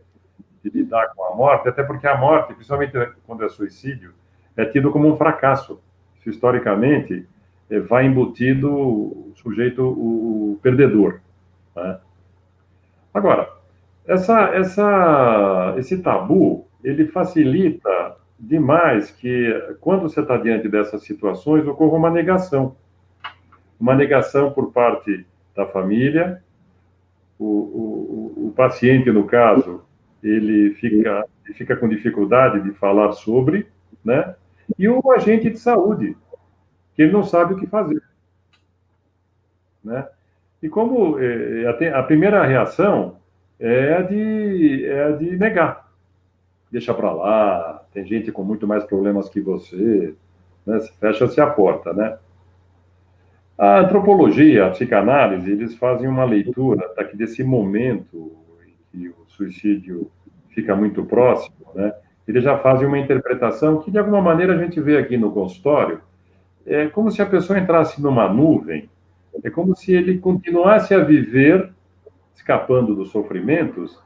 de 0.62 0.70
lidar 0.70 1.12
com 1.14 1.24
a 1.24 1.34
morte, 1.34 1.68
até 1.68 1.82
porque 1.82 2.06
a 2.06 2.16
morte, 2.16 2.54
principalmente 2.54 2.92
quando 3.26 3.44
é 3.44 3.48
suicídio, 3.48 4.12
é 4.56 4.64
tido 4.64 4.90
como 4.90 5.08
um 5.08 5.16
fracasso. 5.16 5.80
Isso, 6.18 6.30
historicamente, 6.30 7.26
é, 7.70 7.80
vai 7.80 8.06
embutido 8.06 8.70
o 8.70 9.32
sujeito, 9.36 9.82
o, 9.82 10.58
perdedor. 10.62 11.20
Né? 11.74 11.98
Agora, 13.14 13.50
essa, 14.06 14.54
essa, 14.54 15.74
esse 15.78 16.02
tabu, 16.02 16.66
ele 16.84 17.06
facilita 17.06 18.16
demais 18.38 19.10
que, 19.10 19.76
quando 19.80 20.02
você 20.02 20.20
está 20.20 20.36
diante 20.36 20.68
dessas 20.68 21.02
situações, 21.04 21.66
ocorra 21.66 21.96
uma 21.96 22.10
negação. 22.10 22.76
Uma 23.78 23.94
negação 23.94 24.52
por 24.52 24.72
parte 24.72 25.26
da 25.56 25.66
família, 25.66 26.42
o, 27.38 27.44
o, 27.46 28.46
o 28.48 28.52
paciente, 28.54 29.10
no 29.10 29.24
caso, 29.24 29.82
ele 30.22 30.74
fica, 30.74 31.24
ele 31.44 31.54
fica 31.54 31.76
com 31.76 31.88
dificuldade 31.88 32.62
de 32.62 32.72
falar 32.72 33.12
sobre, 33.12 33.66
né? 34.04 34.34
E 34.78 34.88
o 34.88 35.10
agente 35.12 35.50
de 35.50 35.58
saúde, 35.58 36.16
que 36.94 37.02
ele 37.02 37.12
não 37.12 37.22
sabe 37.22 37.54
o 37.54 37.56
que 37.56 37.66
fazer, 37.66 38.02
né? 39.82 40.06
E 40.62 40.68
como 40.68 41.18
é, 41.18 41.66
a, 41.94 42.02
primeira 42.02 42.44
reação 42.44 43.16
é 43.58 43.94
a 43.94 44.02
de, 44.02 44.84
é 44.86 45.04
a 45.04 45.10
de 45.12 45.36
negar. 45.36 45.90
Deixa 46.70 46.94
para 46.94 47.12
lá, 47.12 47.82
tem 47.92 48.04
gente 48.06 48.30
com 48.30 48.44
muito 48.44 48.66
mais 48.66 48.84
problemas 48.84 49.28
que 49.28 49.40
você, 49.40 50.14
né? 50.66 50.80
fecha-se 51.00 51.40
a 51.40 51.46
porta, 51.46 51.92
né? 51.92 52.18
A 53.58 53.80
antropologia, 53.80 54.66
a 54.66 54.70
psicanálise, 54.70 55.50
eles 55.50 55.74
fazem 55.74 56.08
uma 56.08 56.24
leitura 56.24 56.94
daqui 56.96 57.16
desse 57.16 57.42
momento 57.42 58.32
em 58.64 58.72
que 58.90 59.08
o 59.08 59.19
suicídio 59.44 60.10
fica 60.50 60.74
muito 60.74 61.04
próximo, 61.04 61.56
né? 61.74 61.92
Eles 62.26 62.44
já 62.44 62.58
fazem 62.58 62.86
uma 62.86 62.98
interpretação 62.98 63.80
que, 63.80 63.90
de 63.90 63.98
alguma 63.98 64.20
maneira, 64.20 64.54
a 64.54 64.62
gente 64.62 64.80
vê 64.80 64.98
aqui 64.98 65.16
no 65.16 65.32
consultório, 65.32 66.00
é 66.66 66.86
como 66.86 67.10
se 67.10 67.20
a 67.22 67.26
pessoa 67.26 67.58
entrasse 67.58 68.00
numa 68.00 68.28
nuvem 68.32 68.88
é 69.42 69.50
como 69.50 69.76
se 69.76 69.92
ele 69.92 70.18
continuasse 70.18 70.92
a 70.92 70.98
viver 70.98 71.72
escapando 72.34 72.94
dos 72.94 73.10
sofrimentos, 73.10 73.98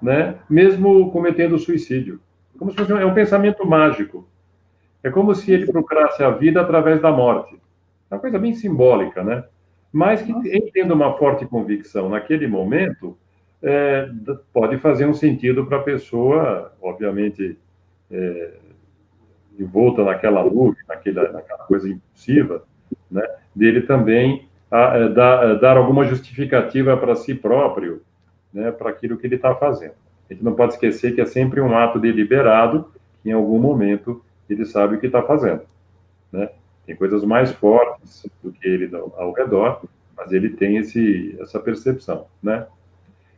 né? 0.00 0.36
Mesmo 0.48 1.10
cometendo 1.10 1.58
suicídio. 1.58 2.20
Como 2.58 2.70
se 2.70 2.76
fosse 2.76 2.92
um, 2.92 2.98
é 2.98 3.06
um 3.06 3.14
pensamento 3.14 3.66
mágico. 3.66 4.26
É 5.02 5.10
como 5.10 5.34
se 5.34 5.52
ele 5.52 5.66
procurasse 5.66 6.22
a 6.22 6.30
vida 6.30 6.60
através 6.60 7.00
da 7.00 7.12
morte. 7.12 7.54
É 8.10 8.14
uma 8.14 8.20
coisa 8.20 8.38
bem 8.38 8.54
simbólica, 8.54 9.22
né? 9.22 9.44
Mas 9.92 10.22
que, 10.22 10.32
tendo 10.72 10.92
uma 10.92 11.16
forte 11.16 11.46
convicção 11.46 12.08
naquele 12.08 12.48
momento, 12.48 13.16
é, 13.64 14.10
pode 14.52 14.76
fazer 14.78 15.06
um 15.06 15.14
sentido 15.14 15.64
para 15.64 15.78
a 15.78 15.82
pessoa, 15.82 16.72
obviamente, 16.82 17.58
é, 18.10 18.52
envolta 19.58 20.04
naquela 20.04 20.42
luz, 20.42 20.76
naquela, 20.86 21.32
naquela 21.32 21.64
coisa 21.64 21.88
impulsiva, 21.88 22.62
né? 23.10 23.26
Dele 23.54 23.82
também 23.82 24.48
a, 24.70 24.92
a, 24.92 25.08
dar, 25.08 25.54
dar 25.60 25.76
alguma 25.78 26.04
justificativa 26.04 26.96
para 26.96 27.16
si 27.16 27.34
próprio, 27.34 28.02
né, 28.52 28.70
para 28.70 28.90
aquilo 28.90 29.16
que 29.16 29.26
ele 29.26 29.36
está 29.36 29.54
fazendo. 29.54 29.94
A 30.28 30.32
gente 30.32 30.44
não 30.44 30.54
pode 30.54 30.74
esquecer 30.74 31.14
que 31.14 31.20
é 31.20 31.26
sempre 31.26 31.60
um 31.60 31.76
ato 31.76 31.98
deliberado, 31.98 32.90
que 33.22 33.30
em 33.30 33.32
algum 33.32 33.58
momento 33.58 34.22
ele 34.50 34.64
sabe 34.64 34.96
o 34.96 35.00
que 35.00 35.06
está 35.06 35.22
fazendo. 35.22 35.62
Né? 36.30 36.50
Tem 36.84 36.96
coisas 36.96 37.24
mais 37.24 37.52
fortes 37.52 38.26
do 38.42 38.52
que 38.52 38.68
ele 38.68 38.90
ao 38.94 39.32
redor, 39.32 39.82
mas 40.16 40.32
ele 40.32 40.50
tem 40.50 40.76
esse, 40.76 41.36
essa 41.40 41.60
percepção. 41.60 42.26
Né? 42.42 42.66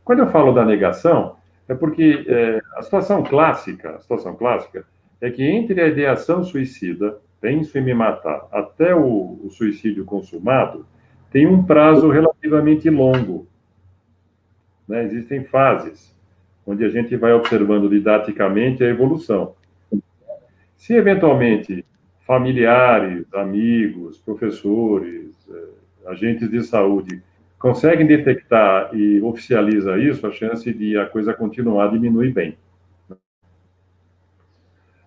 Quando 0.07 0.19
eu 0.19 0.27
falo 0.27 0.53
da 0.53 0.63
negação, 0.63 1.35
é 1.67 1.75
porque 1.75 2.23
é, 2.29 2.61
a 2.77 2.81
situação 2.81 3.21
clássica, 3.23 3.89
a 3.97 3.99
situação 3.99 4.37
clássica 4.37 4.85
é 5.19 5.29
que 5.29 5.43
entre 5.43 5.81
a 5.81 5.87
ideação 5.89 6.45
suicida, 6.45 7.19
penso 7.41 7.77
em 7.77 7.81
me 7.81 7.93
matar, 7.93 8.47
até 8.49 8.95
o, 8.95 9.37
o 9.43 9.49
suicídio 9.49 10.05
consumado, 10.05 10.85
tem 11.29 11.45
um 11.45 11.61
prazo 11.61 12.09
relativamente 12.09 12.89
longo. 12.89 13.49
Né? 14.87 15.03
Existem 15.03 15.43
fases, 15.43 16.15
onde 16.65 16.85
a 16.85 16.89
gente 16.89 17.13
vai 17.17 17.33
observando 17.33 17.89
didaticamente 17.89 18.85
a 18.85 18.87
evolução. 18.87 19.55
Se 20.77 20.93
eventualmente 20.93 21.83
familiares, 22.25 23.25
amigos, 23.33 24.17
professores, 24.19 25.35
eh, 25.49 26.09
agentes 26.09 26.49
de 26.49 26.63
saúde 26.63 27.21
conseguem 27.59 28.05
detectar 28.05 28.93
e 28.93 29.21
oficializa 29.21 29.97
isso, 29.97 30.25
a 30.25 30.31
chance 30.31 30.71
de 30.71 30.97
a 30.97 31.05
coisa 31.05 31.33
continuar 31.33 31.91
diminui 31.91 32.31
bem. 32.31 32.57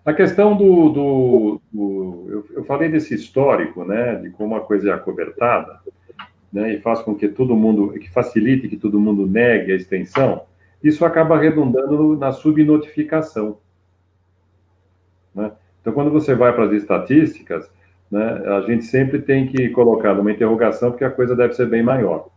A 0.03 0.13
questão 0.13 0.57
do, 0.57 0.89
do, 0.89 1.61
do 1.71 2.27
eu, 2.27 2.47
eu, 2.55 2.63
falei 2.65 2.89
desse 2.89 3.13
histórico, 3.13 3.85
né, 3.85 4.15
de 4.15 4.31
como 4.31 4.55
a 4.55 4.61
coisa 4.61 4.89
é 4.89 4.93
acobertada, 4.93 5.79
né, 6.51 6.73
e 6.73 6.81
faz 6.81 7.01
com 7.01 7.13
que 7.13 7.27
todo 7.27 7.55
mundo, 7.55 7.93
que 7.93 8.09
facilite 8.09 8.67
que 8.67 8.77
todo 8.77 8.99
mundo 8.99 9.27
negue 9.27 9.71
a 9.71 9.75
extensão, 9.75 10.45
isso 10.83 11.05
acaba 11.05 11.37
redundando 11.37 12.17
na 12.17 12.31
subnotificação. 12.31 13.59
Né? 15.35 15.51
Então, 15.79 15.93
quando 15.93 16.09
você 16.09 16.33
vai 16.33 16.51
para 16.51 16.65
as 16.65 16.71
estatísticas, 16.71 17.69
né, 18.09 18.43
a 18.57 18.61
gente 18.61 18.85
sempre 18.85 19.21
tem 19.21 19.47
que 19.47 19.69
colocar 19.69 20.15
numa 20.15 20.31
interrogação, 20.31 20.89
porque 20.89 21.05
a 21.05 21.11
coisa 21.11 21.35
deve 21.35 21.53
ser 21.53 21.67
bem 21.67 21.83
maior. 21.83 22.27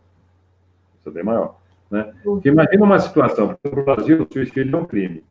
Ser 1.05 1.11
bem 1.11 1.23
maior. 1.23 1.55
Né? 1.91 2.11
Porque 2.23 2.49
imagina 2.49 2.83
uma 2.83 2.97
situação, 2.97 3.55
no 3.63 3.83
Brasil, 3.83 4.23
o 4.23 4.33
suicídio 4.33 4.75
é 4.75 4.79
um 4.79 4.85
crime. 4.85 5.23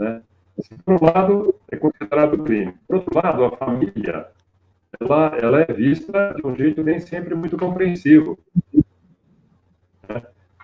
Né? 0.00 0.20
Por 0.84 0.94
um 1.00 1.06
lado, 1.06 1.54
é 1.70 1.76
considerado 1.76 2.42
crime. 2.42 2.74
Por 2.88 2.96
outro 2.96 3.14
lado, 3.14 3.44
a 3.44 3.56
família, 3.56 4.26
ela, 5.00 5.26
ela 5.40 5.60
é 5.60 5.72
vista 5.72 6.34
de 6.34 6.44
um 6.44 6.56
jeito 6.56 6.82
nem 6.82 6.98
sempre 6.98 7.36
muito 7.36 7.56
compreensivo. 7.56 8.36
Né? 10.08 10.22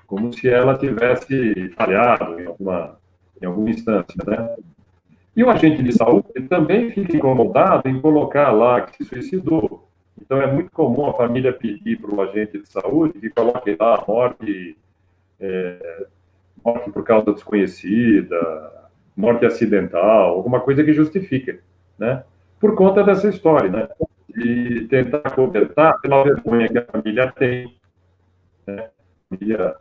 Como 0.08 0.32
se 0.32 0.48
ela 0.48 0.76
tivesse 0.76 1.70
falhado 1.76 2.40
em 2.40 2.46
alguma, 2.46 2.98
em 3.40 3.46
alguma 3.46 3.70
instância, 3.70 4.16
né? 4.26 4.56
E 5.36 5.44
o 5.44 5.48
agente 5.48 5.84
de 5.84 5.92
saúde 5.92 6.48
também 6.48 6.90
fica 6.90 7.16
incomodado 7.16 7.88
em 7.88 8.00
colocar 8.00 8.50
lá 8.50 8.80
que 8.80 8.96
se 8.96 9.04
suicidou. 9.04 9.88
Então, 10.20 10.40
é 10.40 10.46
muito 10.46 10.70
comum 10.70 11.06
a 11.06 11.14
família 11.14 11.52
pedir 11.52 12.00
para 12.00 12.14
o 12.14 12.20
agente 12.20 12.58
de 12.58 12.68
saúde 12.68 13.18
que 13.18 13.30
coloque 13.30 13.76
lá 13.78 14.04
morte, 14.06 14.76
é, 15.40 16.06
morte 16.64 16.90
por 16.90 17.02
causa 17.04 17.32
desconhecida, 17.32 18.38
morte 19.16 19.46
acidental, 19.46 20.34
alguma 20.34 20.60
coisa 20.60 20.84
que 20.84 20.92
justifique, 20.92 21.60
né? 21.98 22.24
Por 22.58 22.74
conta 22.74 23.02
dessa 23.02 23.28
história, 23.28 23.70
né? 23.70 23.88
E 24.36 24.86
tentar 24.88 25.30
cobertar 25.30 26.00
pela 26.00 26.22
vergonha 26.22 26.68
que 26.68 26.78
a 26.78 26.84
família 26.84 27.32
tem, 27.32 27.74
né? 28.66 28.90
A 29.30 29.36
família, 29.36 29.76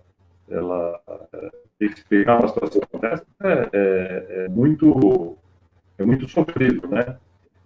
ela 0.49 0.99
que 1.79 1.85
explicar 1.85 2.39
uma 2.39 2.47
situação 2.49 2.81
dessa 2.99 3.25
é, 3.41 3.69
é, 3.71 4.25
é, 4.45 4.47
muito 4.49 5.37
é 5.97 6.03
muito 6.05 6.27
sofrido, 6.27 6.87
né? 6.87 7.17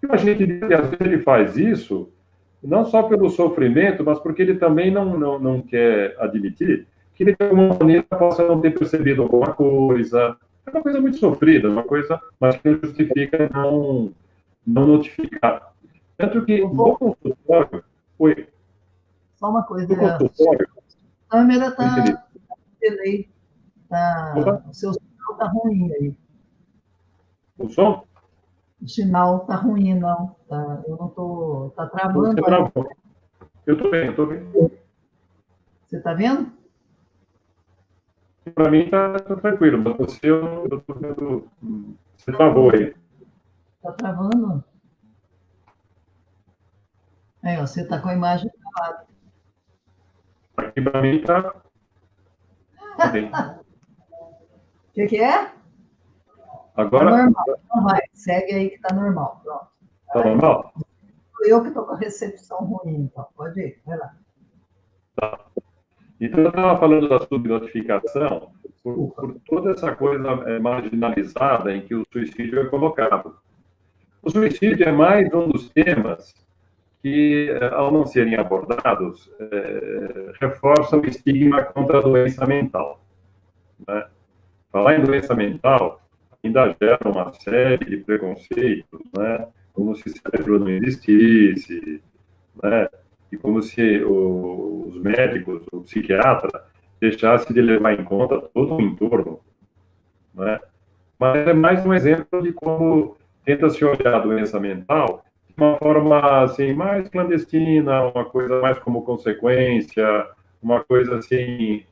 E 0.02 0.08
a 0.08 0.18
gente 0.18 0.44
às 0.66 0.90
vezes 0.90 1.02
ele 1.02 1.20
faz 1.20 1.58
isso 1.58 2.13
não 2.64 2.86
só 2.86 3.04
pelo 3.04 3.30
sofrimento, 3.30 4.04
mas 4.04 4.20
porque 4.20 4.42
ele 4.42 4.56
também 4.56 4.90
não, 4.90 5.18
não, 5.18 5.40
não 5.40 5.62
quer 5.62 6.16
admitir 6.20 6.88
que 7.14 7.24
ele 7.24 7.36
de 7.36 7.46
alguma 7.46 7.78
maneira 7.78 8.04
possa 8.04 8.48
não 8.48 8.60
ter 8.60 8.72
percebido 8.72 9.22
alguma 9.22 9.54
coisa, 9.54 10.38
é 10.66 10.72
uma 10.72 10.82
coisa 10.82 11.00
muito 11.00 11.18
sofrida, 11.18 11.70
uma 11.70 11.84
coisa, 11.84 12.20
mas 12.40 12.58
que 12.58 12.70
não 12.70 12.80
justifica 12.80 13.50
não, 13.54 14.12
não 14.66 14.88
notificar. 14.88 15.74
Tanto 16.18 16.46
que 16.46 16.62
no 16.62 16.98
consultório. 16.98 17.84
Oi. 18.20 18.48
Só 19.36 19.50
uma 19.50 19.64
coisa. 19.64 19.88
No 19.88 19.96
consultório. 19.96 20.68
A 21.30 21.38
câmera 21.38 21.68
está. 21.68 22.26
Delay. 22.80 23.30
Tá, 23.90 24.64
o 24.70 24.74
seu 24.74 24.94
sinal 24.94 25.34
está 25.34 25.48
ruim 25.48 25.92
aí. 25.94 26.14
O 27.58 27.70
som? 27.70 28.06
O 28.84 28.88
sinal 28.88 29.38
está 29.38 29.56
ruim, 29.56 29.94
não. 29.94 30.36
Tá, 30.50 30.84
eu 30.86 30.98
não 30.98 31.08
estou. 31.08 31.68
Está 31.70 31.88
travando. 31.88 32.36
Você 32.36 32.90
Eu 33.66 33.76
estou 33.76 33.90
bem, 33.90 34.06
eu 34.06 34.12
estou 34.12 34.28
bem. 34.28 34.52
Você 35.86 35.98
está 35.98 36.14
vendo? 36.14 36.52
Para 38.54 38.70
mim 38.70 38.80
está 38.80 39.20
tá 39.20 39.36
tranquilo, 39.38 39.82
mas 39.82 39.96
você 39.96 40.30
eu 40.30 40.66
estou 40.66 40.96
vendo. 40.98 41.48
Você 42.18 42.32
travou 42.34 42.72
aí. 42.72 42.94
Está 43.78 43.92
travando? 43.94 44.62
Aí, 47.42 47.58
ó, 47.58 47.66
você 47.66 47.84
está 47.84 48.02
com 48.02 48.10
a 48.10 48.14
imagem 48.14 48.50
travada. 48.50 49.08
Aqui 50.58 50.82
para 50.82 51.02
mim 51.02 51.16
está. 51.24 51.56
O 54.90 54.94
que, 54.94 55.08
que 55.08 55.22
é? 55.22 55.54
Agora. 56.76 57.12
Tá 57.12 57.18
normal. 57.18 57.44
Então 57.66 57.84
vai, 57.84 58.02
segue 58.14 58.54
aí 58.54 58.70
que 58.70 58.76
está 58.76 58.94
normal. 58.96 59.42
Pronto. 59.44 59.68
Está 60.08 60.24
normal? 60.24 60.74
Eu 61.46 61.62
que 61.62 61.68
estou 61.68 61.86
com 61.86 61.94
a 61.94 61.98
recepção 61.98 62.60
ruim, 62.60 62.96
então. 62.96 63.28
Pode 63.36 63.60
ir, 63.60 63.82
vai 63.86 63.98
lá. 63.98 64.14
Tá. 65.16 65.40
Então, 66.20 66.40
eu 66.40 66.50
estava 66.50 66.80
falando 66.80 67.10
da 67.10 67.20
subnotificação 67.20 68.52
por, 68.82 69.12
por, 69.12 69.36
toda 69.46 69.72
essa 69.72 69.94
coisa 69.96 70.28
é, 70.48 70.60
marginalizada 70.60 71.76
em 71.76 71.82
que 71.82 71.96
o 71.96 72.06
suicídio 72.12 72.62
é 72.62 72.66
colocado. 72.66 73.36
O 74.22 74.30
suicídio 74.30 74.88
é 74.88 74.92
mais 74.92 75.34
um 75.34 75.50
dos 75.50 75.70
temas 75.70 76.34
que, 77.02 77.50
é, 77.50 77.74
ao 77.74 77.92
não 77.92 78.06
serem 78.06 78.36
abordados, 78.36 79.30
é, 79.38 80.32
reforçam 80.40 81.02
o 81.02 81.06
estigma 81.06 81.64
contra 81.64 81.98
a 81.98 82.02
doença 82.02 82.46
mental. 82.46 83.02
Né? 83.86 84.08
Falar 84.72 84.96
em 84.96 85.04
doença 85.04 85.36
mental 85.36 86.03
ainda 86.44 86.76
gera 86.80 87.00
uma 87.10 87.32
série 87.34 87.86
de 87.86 87.98
preconceitos, 87.98 89.00
né? 89.18 89.48
como 89.74 89.96
se 89.96 90.10
cérebro 90.10 90.60
não 90.60 90.70
existisse, 90.70 92.02
né? 92.62 92.90
e 93.32 93.38
como 93.38 93.62
se 93.62 94.04
o, 94.04 94.86
os 94.88 94.98
médicos, 94.98 95.64
o 95.72 95.82
psiquiatra, 95.82 96.66
deixasse 97.00 97.52
de 97.54 97.62
levar 97.62 98.00
em 98.00 98.04
conta 98.04 98.40
todo 98.54 98.76
o 98.76 98.82
entorno. 98.82 99.40
Né? 100.34 100.60
Mas 101.20 101.48
é 101.48 101.54
mais 101.54 101.86
um 101.86 101.94
exemplo 101.94 102.42
de 102.42 102.54
como 102.54 103.18
tenta 103.46 103.70
se 103.70 103.84
olhar 103.84 104.16
a 104.16 104.20
doença 104.20 104.60
mental 104.60 105.24
de 105.48 105.64
uma 105.64 105.78
forma 105.78 106.44
assim, 106.44 106.74
mais 106.74 107.08
clandestina, 107.10 108.04
uma 108.04 108.26
coisa 108.26 108.60
mais 108.62 108.80
como 108.80 109.04
consequência, 109.04 110.28
uma 110.62 110.84
coisa 110.84 111.18
assim, 111.18 111.84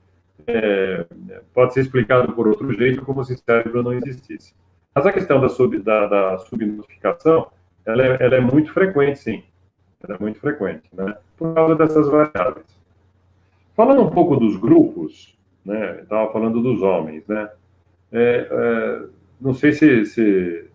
é, 0.47 1.05
pode 1.53 1.73
ser 1.73 1.81
explicado 1.81 2.33
por 2.33 2.47
outro 2.47 2.71
jeito, 2.73 3.03
como 3.03 3.23
se 3.23 3.33
o 3.33 3.37
cérebro 3.37 3.83
não 3.83 3.93
existisse. 3.93 4.53
Mas 4.93 5.05
a 5.05 5.13
questão 5.13 5.39
da, 5.39 5.49
sub, 5.49 5.77
da, 5.79 6.07
da 6.07 6.37
subnotificação, 6.39 7.47
ela 7.85 8.05
é, 8.05 8.17
ela 8.19 8.35
é 8.35 8.41
muito 8.41 8.73
frequente, 8.73 9.19
sim. 9.19 9.43
Ela 10.03 10.17
é 10.17 10.19
muito 10.19 10.39
frequente, 10.39 10.83
né? 10.93 11.15
Por 11.37 11.53
causa 11.53 11.75
dessas 11.75 12.07
variáveis. 12.09 12.65
Falando 13.75 14.01
um 14.01 14.09
pouco 14.09 14.35
dos 14.35 14.57
grupos, 14.57 15.37
né? 15.65 16.01
Estava 16.01 16.31
falando 16.31 16.61
dos 16.61 16.81
homens, 16.81 17.25
né? 17.27 17.49
É, 18.11 18.47
é, 18.51 19.05
não 19.39 19.53
sei 19.53 19.71
se, 19.71 20.05
se, 20.05 20.67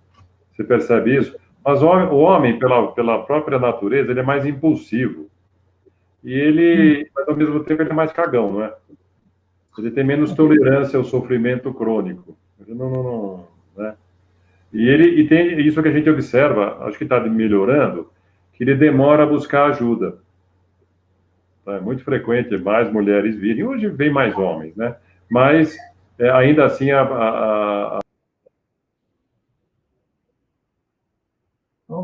se 0.55 0.65
percebe 0.65 1.17
isso, 1.17 1.37
mas 1.65 1.83
o 1.83 1.87
homem, 1.87 2.09
o 2.09 2.17
homem, 2.19 2.59
pela, 2.59 2.93
pela 2.93 3.25
própria 3.25 3.59
natureza, 3.59 4.11
ele 4.11 4.21
é 4.21 4.23
mais 4.23 4.47
impulsivo. 4.47 5.29
E 6.25 6.33
ele, 6.33 7.11
mas 7.15 7.29
ao 7.29 7.37
mesmo 7.37 7.63
tempo, 7.63 7.83
ele 7.83 7.91
é 7.91 7.95
mais 7.95 8.13
cagão, 8.13 8.53
não 8.53 8.65
é? 8.65 8.75
Ele 9.79 9.91
tem 9.91 10.05
menos 10.05 10.33
tolerância 10.35 10.99
ao 10.99 11.05
sofrimento 11.05 11.73
crônico. 11.73 12.37
Não, 12.67 12.91
não, 12.91 13.03
não 13.03 13.49
né? 13.77 13.95
E 14.73 14.89
ele 14.89 15.21
e 15.21 15.29
tem 15.29 15.61
isso 15.61 15.83
que 15.83 15.89
a 15.89 15.93
gente 15.93 16.09
observa, 16.09 16.79
acho 16.87 16.99
que 16.99 17.05
está 17.05 17.21
melhorando, 17.21 18.11
que 18.55 18.65
ele 18.65 18.75
demora 18.75 19.23
a 19.23 19.27
buscar 19.27 19.71
ajuda. 19.71 20.19
É 21.67 21.81
muito 21.81 22.05
frequente 22.05 22.57
mais 22.57 22.91
mulheres 22.93 23.37
virem. 23.37 23.65
Hoje 23.65 23.89
vem 23.89 24.11
mais 24.11 24.37
homens, 24.37 24.75
né? 24.77 24.97
Mas 25.29 25.77
é, 26.19 26.31
ainda 26.31 26.65
assim 26.65 26.91
a, 26.91 27.03
a, 27.03 27.99
a... 27.99 28.01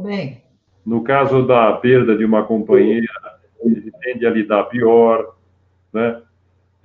bem. 0.03 0.43
No 0.85 1.05
caso 1.05 1.47
da 1.47 1.73
perda 1.75 2.17
de 2.17 2.25
uma 2.25 2.45
companheira, 2.45 3.07
ele 3.61 3.93
tende 4.03 4.27
a 4.27 4.31
lidar 4.31 4.65
pior, 4.65 5.37
né? 5.93 6.21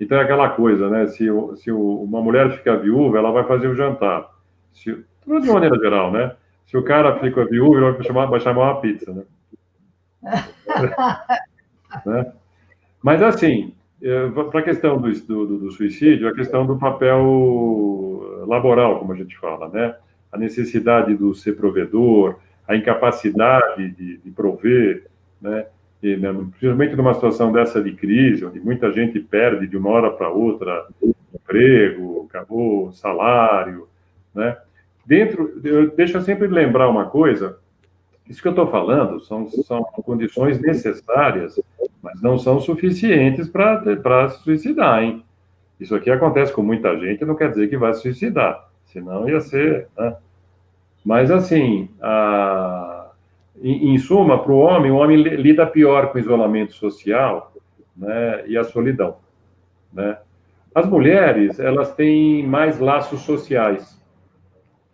Então 0.00 0.18
é 0.18 0.22
aquela 0.22 0.50
coisa, 0.50 0.88
né? 0.88 1.06
Se, 1.08 1.26
se 1.56 1.70
uma 1.72 2.20
mulher 2.20 2.50
fica 2.56 2.76
viúva, 2.76 3.18
ela 3.18 3.32
vai 3.32 3.44
fazer 3.44 3.68
o 3.68 3.74
jantar. 3.74 4.30
Se, 4.72 4.92
de 4.94 5.52
maneira 5.52 5.76
geral, 5.76 6.12
né? 6.12 6.34
Se 6.66 6.76
o 6.76 6.82
cara 6.82 7.18
fica 7.18 7.44
viúvo, 7.44 7.76
ele 7.76 7.92
vai 7.92 8.02
chamar, 8.04 8.26
vai 8.26 8.40
chamar 8.40 8.72
uma 8.72 8.80
pizza, 8.80 9.12
né? 9.12 9.24
né? 12.06 12.32
Mas, 13.02 13.22
assim, 13.22 13.74
é, 14.02 14.28
para 14.28 14.60
a 14.60 14.62
questão 14.62 15.00
do, 15.00 15.10
do, 15.10 15.58
do, 15.58 15.70
suicídio, 15.72 16.28
a 16.28 16.34
questão 16.34 16.66
do 16.66 16.78
papel 16.78 18.44
laboral, 18.46 19.00
como 19.00 19.12
a 19.12 19.16
gente 19.16 19.36
fala, 19.38 19.68
né? 19.68 19.96
A 20.30 20.38
necessidade 20.38 21.14
do 21.16 21.34
ser 21.34 21.56
provedor, 21.56 22.38
a 22.66 22.76
incapacidade 22.76 23.90
de, 23.92 24.18
de 24.18 24.30
prover, 24.30 25.06
né? 25.40 25.66
E, 26.02 26.16
né, 26.16 26.32
principalmente 26.32 26.94
numa 26.94 27.14
situação 27.14 27.50
dessa 27.50 27.82
de 27.82 27.92
crise, 27.92 28.44
onde 28.44 28.60
muita 28.60 28.92
gente 28.92 29.18
perde 29.18 29.66
de 29.66 29.76
uma 29.76 29.90
hora 29.90 30.10
para 30.10 30.28
outra 30.28 30.86
emprego, 31.34 32.26
acabou 32.28 32.92
salário, 32.92 33.88
né? 34.34 34.56
Dentro, 35.04 35.60
eu, 35.64 35.90
deixa 35.90 36.18
eu 36.18 36.22
sempre 36.22 36.46
lembrar 36.46 36.88
uma 36.88 37.06
coisa, 37.06 37.58
isso 38.28 38.42
que 38.42 38.46
eu 38.48 38.52
estou 38.52 38.66
falando 38.66 39.18
são, 39.20 39.48
são 39.48 39.82
condições 40.04 40.60
necessárias, 40.60 41.58
mas 42.02 42.20
não 42.20 42.38
são 42.38 42.60
suficientes 42.60 43.48
para 43.48 44.28
se 44.28 44.42
suicidar, 44.42 45.02
hein? 45.02 45.24
Isso 45.80 45.94
aqui 45.94 46.10
acontece 46.10 46.52
com 46.52 46.62
muita 46.62 46.96
gente, 46.98 47.24
não 47.24 47.34
quer 47.34 47.50
dizer 47.50 47.68
que 47.68 47.76
vai 47.76 47.94
se 47.94 48.02
suicidar, 48.02 48.68
senão 48.84 49.28
ia 49.28 49.40
ser. 49.40 49.88
Né? 49.96 50.16
Mas, 51.04 51.30
assim, 51.30 51.88
a, 52.02 52.97
em, 53.62 53.98
suma, 53.98 54.42
para 54.42 54.52
o 54.52 54.58
homem, 54.58 54.90
o 54.90 54.96
homem 54.96 55.16
lida 55.16 55.66
pior 55.66 56.10
com 56.10 56.18
o 56.18 56.20
isolamento 56.20 56.72
social 56.74 57.52
né, 57.96 58.44
e 58.46 58.56
a 58.56 58.64
solidão. 58.64 59.16
Né? 59.92 60.18
As 60.74 60.86
mulheres, 60.86 61.58
elas 61.58 61.94
têm 61.94 62.46
mais 62.46 62.78
laços 62.78 63.22
sociais, 63.22 64.00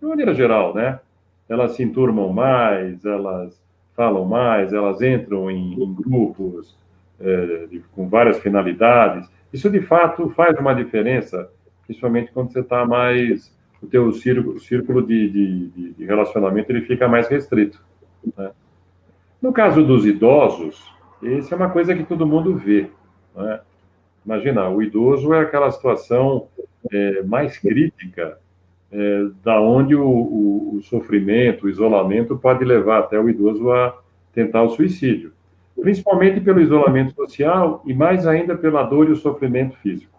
de 0.00 0.06
maneira 0.06 0.34
geral, 0.34 0.74
né? 0.74 1.00
Elas 1.48 1.72
se 1.72 1.82
enturmam 1.82 2.32
mais, 2.32 3.04
elas 3.04 3.62
falam 3.94 4.24
mais, 4.24 4.72
elas 4.72 5.02
entram 5.02 5.50
em, 5.50 5.74
em 5.74 5.94
grupos 5.94 6.76
é, 7.20 7.66
de, 7.66 7.80
com 7.94 8.08
várias 8.08 8.38
finalidades. 8.38 9.30
Isso, 9.52 9.70
de 9.70 9.80
fato, 9.80 10.30
faz 10.30 10.58
uma 10.58 10.74
diferença, 10.74 11.50
principalmente 11.86 12.32
quando 12.32 12.52
você 12.52 12.60
está 12.60 12.84
mais... 12.86 13.52
O 13.82 13.86
teu 13.86 14.10
círculo, 14.12 14.58
círculo 14.58 15.06
de, 15.06 15.28
de, 15.28 15.92
de, 15.92 16.04
relacionamento 16.06 16.72
ele 16.72 16.80
fica 16.80 17.06
mais 17.06 17.28
restrito. 17.28 17.84
Né? 18.36 18.50
No 19.40 19.52
caso 19.52 19.84
dos 19.84 20.06
idosos, 20.06 20.90
isso 21.22 21.52
é 21.52 21.56
uma 21.56 21.70
coisa 21.70 21.94
que 21.94 22.04
todo 22.04 22.26
mundo 22.26 22.56
vê. 22.56 22.90
Né? 23.34 23.60
Imagina, 24.24 24.68
o 24.68 24.82
idoso 24.82 25.34
é 25.34 25.40
aquela 25.40 25.70
situação 25.70 26.48
é, 26.90 27.22
mais 27.22 27.58
crítica, 27.58 28.38
é, 28.90 29.26
da 29.42 29.60
onde 29.60 29.94
o, 29.94 30.06
o, 30.06 30.76
o, 30.76 30.82
sofrimento, 30.82 31.66
o 31.66 31.68
isolamento 31.68 32.36
pode 32.38 32.64
levar 32.64 33.00
até 33.00 33.18
o 33.18 33.28
idoso 33.28 33.70
a 33.72 33.98
tentar 34.32 34.62
o 34.62 34.70
suicídio, 34.70 35.32
principalmente 35.80 36.40
pelo 36.40 36.60
isolamento 36.60 37.14
social 37.14 37.82
e 37.84 37.92
mais 37.92 38.26
ainda 38.26 38.56
pela 38.56 38.82
dor 38.82 39.08
e 39.08 39.12
o 39.12 39.16
sofrimento 39.16 39.76
físico. 39.78 40.12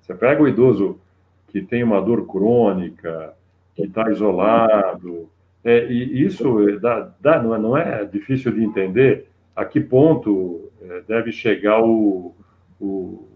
Você 0.00 0.14
pega 0.14 0.42
o 0.42 0.48
idoso 0.48 0.98
que 1.48 1.62
tem 1.62 1.82
uma 1.82 2.00
dor 2.00 2.26
crônica, 2.26 3.34
que 3.74 3.84
está 3.84 4.10
isolado, 4.10 5.28
é, 5.66 5.84
e 5.90 6.24
isso 6.24 6.78
dá, 6.80 7.12
dá, 7.20 7.42
não, 7.42 7.52
é, 7.52 7.58
não, 7.58 7.76
é, 7.76 8.04
difícil 8.04 8.52
de 8.52 8.62
entender 8.62 9.26
a 9.54 9.64
que 9.64 9.80
ponto 9.80 10.70
é, 10.80 11.02
deve 11.08 11.32
chegar 11.32 11.82
o, 11.82 12.36
o, 12.80 13.26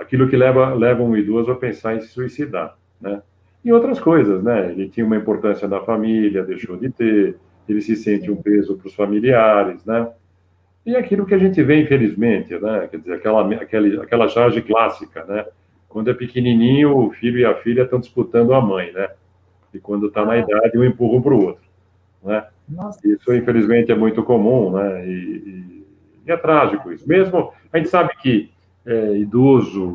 aquilo 0.00 0.26
que 0.26 0.38
leva, 0.38 0.72
leva 0.72 1.02
um 1.02 1.14
idoso 1.14 1.50
a 1.50 1.54
pensar 1.54 1.96
em 1.96 2.00
se 2.00 2.08
suicidar, 2.08 2.78
né? 2.98 3.20
E 3.62 3.70
outras 3.70 4.00
coisas, 4.00 4.42
né? 4.42 4.70
Ele 4.70 4.88
tinha 4.88 5.04
uma 5.04 5.18
importância 5.18 5.68
na 5.68 5.80
família, 5.80 6.42
deixou 6.42 6.78
de 6.78 6.88
ter, 6.88 7.36
ele 7.68 7.82
se 7.82 7.94
sente 7.94 8.30
um 8.30 8.36
peso 8.36 8.78
para 8.78 8.86
os 8.86 8.94
familiares, 8.94 9.84
né? 9.84 10.08
E 10.86 10.96
aquilo 10.96 11.26
que 11.26 11.34
a 11.34 11.38
gente 11.38 11.62
vê, 11.62 11.82
infelizmente, 11.82 12.58
né? 12.58 12.88
Quer 12.90 13.00
dizer, 13.00 13.12
aquela, 13.12 13.54
aquela, 13.54 14.02
aquela 14.02 14.28
charge 14.28 14.62
clássica, 14.62 15.24
né? 15.24 15.44
Quando 15.90 16.10
é 16.10 16.14
pequenininho, 16.14 16.96
o 16.96 17.10
filho 17.10 17.38
e 17.38 17.44
a 17.44 17.54
filha 17.56 17.82
estão 17.82 18.00
disputando 18.00 18.54
a 18.54 18.62
mãe, 18.62 18.90
né? 18.92 19.10
E 19.76 19.80
quando 19.80 20.06
está 20.06 20.24
na 20.24 20.32
ah. 20.32 20.38
idade, 20.38 20.78
um 20.78 20.84
empurra 20.84 21.22
para 21.22 21.34
o 21.34 21.44
outro, 21.44 21.62
né? 22.22 22.46
Nossa. 22.68 23.06
Isso, 23.06 23.32
infelizmente, 23.32 23.92
é 23.92 23.94
muito 23.94 24.22
comum, 24.22 24.72
né? 24.72 25.06
E, 25.06 25.12
e, 25.12 25.86
e 26.26 26.32
é 26.32 26.36
trágico 26.36 26.90
isso. 26.90 27.06
Mesmo, 27.08 27.52
a 27.72 27.78
gente 27.78 27.88
sabe 27.88 28.16
que 28.16 28.50
é, 28.84 29.16
idoso, 29.18 29.94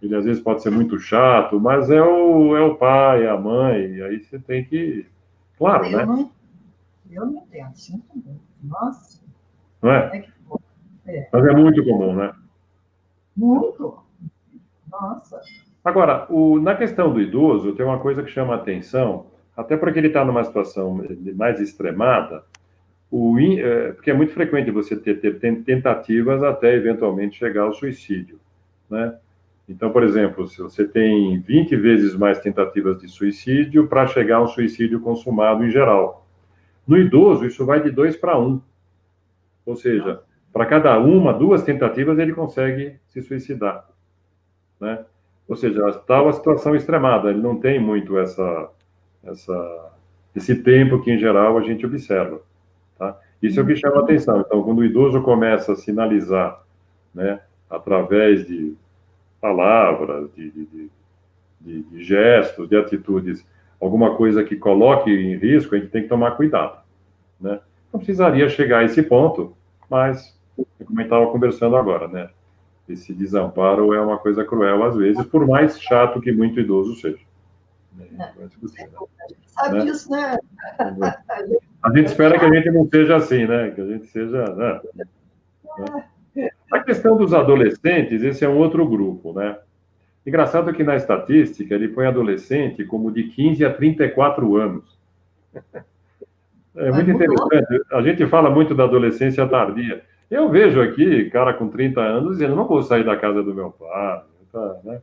ele 0.00 0.14
às 0.14 0.24
vezes 0.24 0.42
pode 0.42 0.62
ser 0.62 0.70
muito 0.70 0.98
chato, 0.98 1.60
mas 1.60 1.90
é 1.90 2.00
o, 2.00 2.56
é 2.56 2.60
o 2.62 2.76
pai, 2.76 3.24
é 3.24 3.30
a 3.30 3.36
mãe, 3.36 3.94
e 3.94 4.02
aí 4.02 4.20
você 4.20 4.38
tem 4.38 4.64
que. 4.64 5.04
Claro, 5.58 5.86
eu 5.86 5.98
né? 5.98 6.06
Não, 6.06 6.30
eu 7.10 7.26
não 7.26 7.42
entendo, 7.42 7.74
sinto 7.74 8.06
muito. 8.14 8.40
Nossa. 8.62 9.20
Não 9.82 9.90
é? 9.90 10.28
é, 11.06 11.16
é. 11.16 11.28
Mas 11.32 11.44
é 11.44 11.52
muito 11.52 11.84
comum, 11.84 12.14
né? 12.14 12.32
Muito. 13.36 13.98
Nossa. 14.90 15.40
Agora, 15.88 16.26
o, 16.28 16.60
na 16.60 16.74
questão 16.74 17.10
do 17.10 17.18
idoso, 17.18 17.72
tem 17.72 17.86
uma 17.86 17.98
coisa 17.98 18.22
que 18.22 18.30
chama 18.30 18.52
a 18.52 18.56
atenção, 18.56 19.26
até 19.56 19.74
porque 19.74 19.98
ele 19.98 20.08
está 20.08 20.22
numa 20.22 20.44
situação 20.44 21.02
mais 21.34 21.58
extremada, 21.60 22.44
o, 23.10 23.38
é, 23.40 23.92
porque 23.92 24.10
é 24.10 24.14
muito 24.14 24.34
frequente 24.34 24.70
você 24.70 24.94
ter, 24.94 25.14
ter 25.14 25.40
tentativas 25.62 26.42
até 26.42 26.74
eventualmente 26.74 27.38
chegar 27.38 27.62
ao 27.62 27.72
suicídio, 27.72 28.38
né? 28.90 29.16
Então, 29.66 29.90
por 29.90 30.02
exemplo, 30.02 30.46
se 30.46 30.60
você 30.60 30.86
tem 30.86 31.40
20 31.40 31.74
vezes 31.76 32.14
mais 32.14 32.38
tentativas 32.38 32.98
de 33.00 33.08
suicídio 33.08 33.86
para 33.86 34.06
chegar 34.06 34.36
a 34.36 34.42
um 34.42 34.46
suicídio 34.46 35.00
consumado 35.00 35.64
em 35.64 35.70
geral. 35.70 36.26
No 36.86 36.98
idoso, 36.98 37.46
isso 37.46 37.64
vai 37.64 37.82
de 37.82 37.90
2 37.90 38.16
para 38.16 38.38
1. 38.38 38.46
Um. 38.46 38.60
Ou 39.64 39.76
seja, 39.76 40.20
para 40.52 40.66
cada 40.66 40.98
uma, 40.98 41.32
duas 41.32 41.62
tentativas, 41.62 42.18
ele 42.18 42.32
consegue 42.32 42.96
se 43.08 43.22
suicidar. 43.22 43.86
Né? 44.80 45.04
Ou 45.48 45.56
seja, 45.56 45.88
está 45.88 46.22
uma 46.22 46.32
situação 46.32 46.76
extremada, 46.76 47.30
ele 47.30 47.40
não 47.40 47.58
tem 47.58 47.80
muito 47.80 48.18
essa, 48.18 48.70
essa, 49.24 49.92
esse 50.36 50.56
tempo 50.62 51.00
que, 51.00 51.10
em 51.10 51.18
geral, 51.18 51.56
a 51.56 51.62
gente 51.62 51.86
observa. 51.86 52.40
Tá? 52.98 53.18
Isso 53.42 53.58
é 53.58 53.62
o 53.62 53.66
que 53.66 53.74
chama 53.74 53.96
a 53.96 54.00
atenção. 54.00 54.40
Então, 54.40 54.62
quando 54.62 54.80
o 54.80 54.84
idoso 54.84 55.22
começa 55.22 55.72
a 55.72 55.76
sinalizar, 55.76 56.62
né, 57.14 57.40
através 57.70 58.46
de 58.46 58.76
palavras, 59.40 60.28
de, 60.34 60.50
de, 60.50 60.90
de, 61.60 61.82
de 61.82 62.04
gestos, 62.04 62.68
de 62.68 62.76
atitudes, 62.76 63.46
alguma 63.80 64.16
coisa 64.16 64.44
que 64.44 64.56
coloque 64.56 65.10
em 65.10 65.36
risco, 65.36 65.74
a 65.74 65.78
gente 65.78 65.90
tem 65.90 66.02
que 66.02 66.08
tomar 66.08 66.32
cuidado. 66.32 66.78
Né? 67.40 67.58
Não 67.92 68.00
precisaria 68.00 68.48
chegar 68.48 68.80
a 68.80 68.84
esse 68.84 69.02
ponto, 69.02 69.56
mas, 69.88 70.38
como 70.56 71.00
gente 71.00 71.04
estava 71.04 71.26
conversando 71.30 71.76
agora, 71.76 72.06
né? 72.08 72.28
Esse 72.88 73.12
desamparo 73.12 73.92
é 73.94 74.00
uma 74.00 74.18
coisa 74.18 74.44
cruel 74.44 74.84
às 74.84 74.96
vezes, 74.96 75.24
por 75.26 75.46
mais 75.46 75.80
chato 75.80 76.20
que 76.20 76.32
muito 76.32 76.58
idoso 76.60 76.96
seja. 76.96 77.18
É, 78.00 78.32
sabe 79.46 79.78
né? 79.78 79.84
disso, 79.84 80.10
né? 80.10 80.38
A 81.82 81.96
gente 81.96 82.06
espera 82.06 82.38
que 82.38 82.44
a 82.44 82.52
gente 82.52 82.70
não 82.72 82.88
seja 82.88 83.16
assim, 83.16 83.46
né? 83.46 83.70
Que 83.70 83.80
a 83.80 83.86
gente 83.86 84.06
seja. 84.08 84.44
Né? 84.54 84.80
A 86.72 86.80
questão 86.80 87.16
dos 87.16 87.32
adolescentes, 87.32 88.22
esse 88.22 88.44
é 88.44 88.48
um 88.48 88.58
outro 88.58 88.86
grupo, 88.86 89.32
né? 89.32 89.56
Engraçado 90.26 90.72
que 90.72 90.82
na 90.82 90.96
estatística 90.96 91.74
ele 91.74 91.88
põe 91.88 92.06
adolescente 92.06 92.84
como 92.84 93.12
de 93.12 93.24
15 93.24 93.64
a 93.64 93.72
34 93.72 94.56
anos. 94.56 94.98
É 96.76 96.90
muito 96.90 97.10
interessante. 97.10 97.82
A 97.92 98.02
gente 98.02 98.26
fala 98.26 98.50
muito 98.50 98.74
da 98.74 98.84
adolescência 98.84 99.46
tardia. 99.48 100.02
Eu 100.30 100.50
vejo 100.50 100.80
aqui, 100.80 101.30
cara 101.30 101.54
com 101.54 101.68
30 101.68 102.00
anos, 102.00 102.32
dizendo: 102.32 102.56
não 102.56 102.66
vou 102.66 102.82
sair 102.82 103.04
da 103.04 103.16
casa 103.16 103.42
do 103.42 103.54
meu 103.54 103.70
pai. 103.70 104.22
Tá, 104.52 104.76
né? 104.84 105.00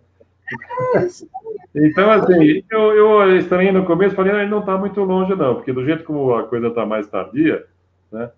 Então, 1.74 2.10
assim, 2.12 2.64
eu, 2.70 2.94
eu 2.94 3.38
estranhei 3.38 3.72
no 3.72 3.86
começo, 3.86 4.16
falei, 4.16 4.34
ah, 4.34 4.42
ele 4.42 4.52
não 4.52 4.60
está 4.60 4.78
muito 4.78 5.02
longe, 5.04 5.36
não, 5.36 5.56
porque 5.56 5.74
do 5.74 5.84
jeito 5.84 6.04
como 6.04 6.34
a 6.36 6.48
coisa 6.48 6.68
está 6.68 6.86
mais 6.86 7.08
tardia, 7.08 7.66
né? 8.12 8.30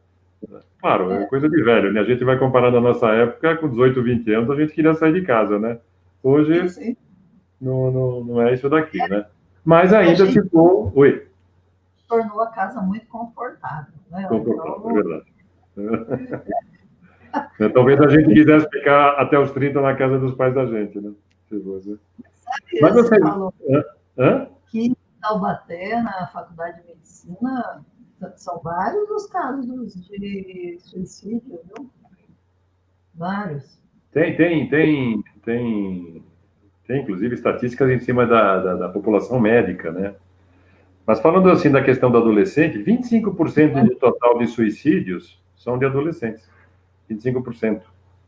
Claro, 0.80 1.12
é 1.12 1.26
coisa 1.26 1.50
de 1.50 1.64
velho, 1.64 1.92
né? 1.92 2.02
A 2.02 2.04
gente 2.04 2.24
vai 2.24 2.38
comparando 2.38 2.78
a 2.78 2.82
nossa 2.82 3.08
época, 3.10 3.58
com 3.58 3.70
18, 3.70 4.02
20 4.02 4.34
anos, 4.34 4.50
a 4.50 4.56
gente 4.56 4.74
queria 4.74 4.94
sair 4.94 5.14
de 5.14 5.22
casa, 5.24 5.60
né? 5.60 5.80
Hoje, 6.24 6.96
não, 7.60 7.92
não, 7.92 8.24
não 8.24 8.42
é 8.42 8.54
isso 8.54 8.70
daqui, 8.70 9.00
né? 9.10 9.26
Mas 9.66 9.94
ainda 9.94 10.26
ficou. 10.28 10.92
Oi. 10.96 11.28
Tornou 12.08 12.42
a 12.42 12.48
casa 12.48 12.80
muito 12.82 13.06
confortável, 13.08 13.94
né? 14.10 14.26
Confortável, 14.30 14.78
então... 14.78 14.92
é 14.92 14.94
verdade. 14.94 15.26
É, 17.60 17.68
talvez 17.70 18.00
a 18.00 18.08
gente 18.08 18.32
quisesse 18.34 18.70
ficar 18.70 19.14
até 19.20 19.40
os 19.40 19.50
30 19.52 19.82
na 19.82 19.96
casa 19.96 20.20
dos 20.20 20.36
pais 20.36 20.54
da 20.54 20.66
gente, 20.68 21.00
né? 21.00 21.12
Você... 21.50 21.98
Sabe, 22.38 22.82
Mas 22.82 22.94
você 22.94 23.20
falou 23.20 23.54
Hã? 24.18 24.48
que 24.68 24.88
em 24.88 24.96
Taubaté, 25.20 26.02
na 26.02 26.28
Faculdade 26.28 26.82
de 26.82 26.88
Medicina, 26.90 27.84
são 28.36 28.60
vários 28.60 29.10
os 29.10 29.28
casos 29.28 29.66
de 29.96 30.78
suicídio, 30.80 31.60
viu? 31.66 31.90
Vários. 33.16 33.82
Tem, 34.12 34.36
tem, 34.36 34.70
tem, 34.70 35.24
tem, 35.44 36.24
tem, 36.86 37.02
inclusive, 37.02 37.36
estatísticas 37.36 37.90
em 37.90 38.00
cima 38.00 38.26
da, 38.26 38.60
da, 38.60 38.76
da 38.76 38.90
população 38.90 39.40
médica, 39.40 39.92
né? 39.92 40.16
Mas 41.06 41.20
falando 41.20 41.50
assim 41.50 41.72
da 41.72 41.82
questão 41.84 42.12
do 42.12 42.18
adolescente, 42.18 42.78
25% 42.80 43.86
do 43.86 43.96
total 43.96 44.38
de 44.38 44.48
suicídios 44.48 45.42
são 45.56 45.78
de 45.78 45.86
adolescentes. 45.86 46.48
25%, 47.10 47.82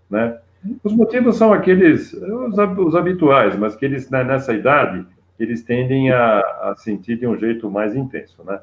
né? 0.09 0.39
Os 0.83 0.93
motivos 0.93 1.37
são 1.37 1.53
aqueles, 1.53 2.13
os, 2.13 2.57
os 2.77 2.95
habituais, 2.95 3.55
mas 3.55 3.75
que 3.75 3.85
eles, 3.85 4.09
né, 4.09 4.23
nessa 4.23 4.53
idade, 4.53 5.05
eles 5.39 5.63
tendem 5.63 6.11
a, 6.11 6.39
a, 6.39 6.75
sentir 6.77 7.17
de 7.17 7.25
um 7.25 7.37
jeito 7.37 7.69
mais 7.71 7.95
intenso, 7.95 8.43
né? 8.43 8.59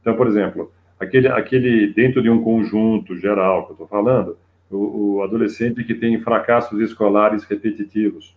Então, 0.00 0.14
por 0.14 0.28
exemplo, 0.28 0.72
aquele, 0.98 1.26
aquele 1.28 1.92
dentro 1.92 2.22
de 2.22 2.30
um 2.30 2.42
conjunto 2.42 3.16
geral 3.16 3.64
que 3.64 3.72
eu 3.72 3.74
estou 3.74 3.88
falando, 3.88 4.36
o, 4.70 5.16
o, 5.16 5.22
adolescente 5.22 5.82
que 5.82 5.94
tem 5.94 6.20
fracassos 6.20 6.80
escolares 6.80 7.42
repetitivos, 7.42 8.36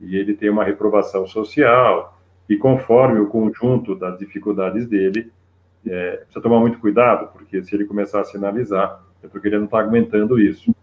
e 0.00 0.16
ele 0.16 0.34
tem 0.34 0.48
uma 0.48 0.62
reprovação 0.62 1.26
social, 1.26 2.16
e 2.48 2.56
conforme 2.56 3.18
o 3.18 3.26
conjunto 3.26 3.96
das 3.96 4.16
dificuldades 4.16 4.86
dele, 4.86 5.32
é, 5.84 6.18
precisa 6.18 6.40
tomar 6.40 6.60
muito 6.60 6.78
cuidado, 6.78 7.32
porque 7.32 7.62
se 7.64 7.74
ele 7.74 7.84
começar 7.84 8.20
a 8.20 8.24
sinalizar, 8.24 9.02
é 9.22 9.28
porque 9.28 9.48
ele 9.48 9.58
não 9.58 9.64
está 9.64 9.78
aguentando 9.78 10.40
isso. 10.40 10.74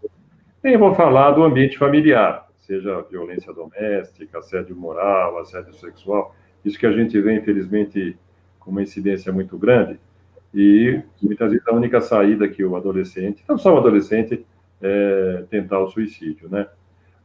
Nem 0.62 0.76
vou 0.76 0.94
falar 0.94 1.32
do 1.32 1.44
ambiente 1.44 1.78
familiar, 1.78 2.48
seja 2.56 3.02
violência 3.02 3.52
doméstica, 3.52 4.38
assédio 4.38 4.76
moral, 4.76 5.38
assédio 5.38 5.72
sexual, 5.74 6.34
isso 6.64 6.78
que 6.78 6.86
a 6.86 6.92
gente 6.92 7.20
vê, 7.20 7.34
infelizmente, 7.34 8.16
com 8.58 8.70
uma 8.70 8.82
incidência 8.82 9.32
muito 9.32 9.56
grande, 9.56 10.00
e 10.52 11.00
muitas 11.22 11.52
vezes 11.52 11.66
a 11.68 11.74
única 11.74 12.00
saída 12.00 12.48
que 12.48 12.64
o 12.64 12.76
adolescente, 12.76 13.44
não 13.48 13.58
só 13.58 13.74
o 13.74 13.78
adolescente, 13.78 14.44
é 14.82 15.44
tentar 15.50 15.80
o 15.80 15.88
suicídio, 15.88 16.48
né? 16.48 16.66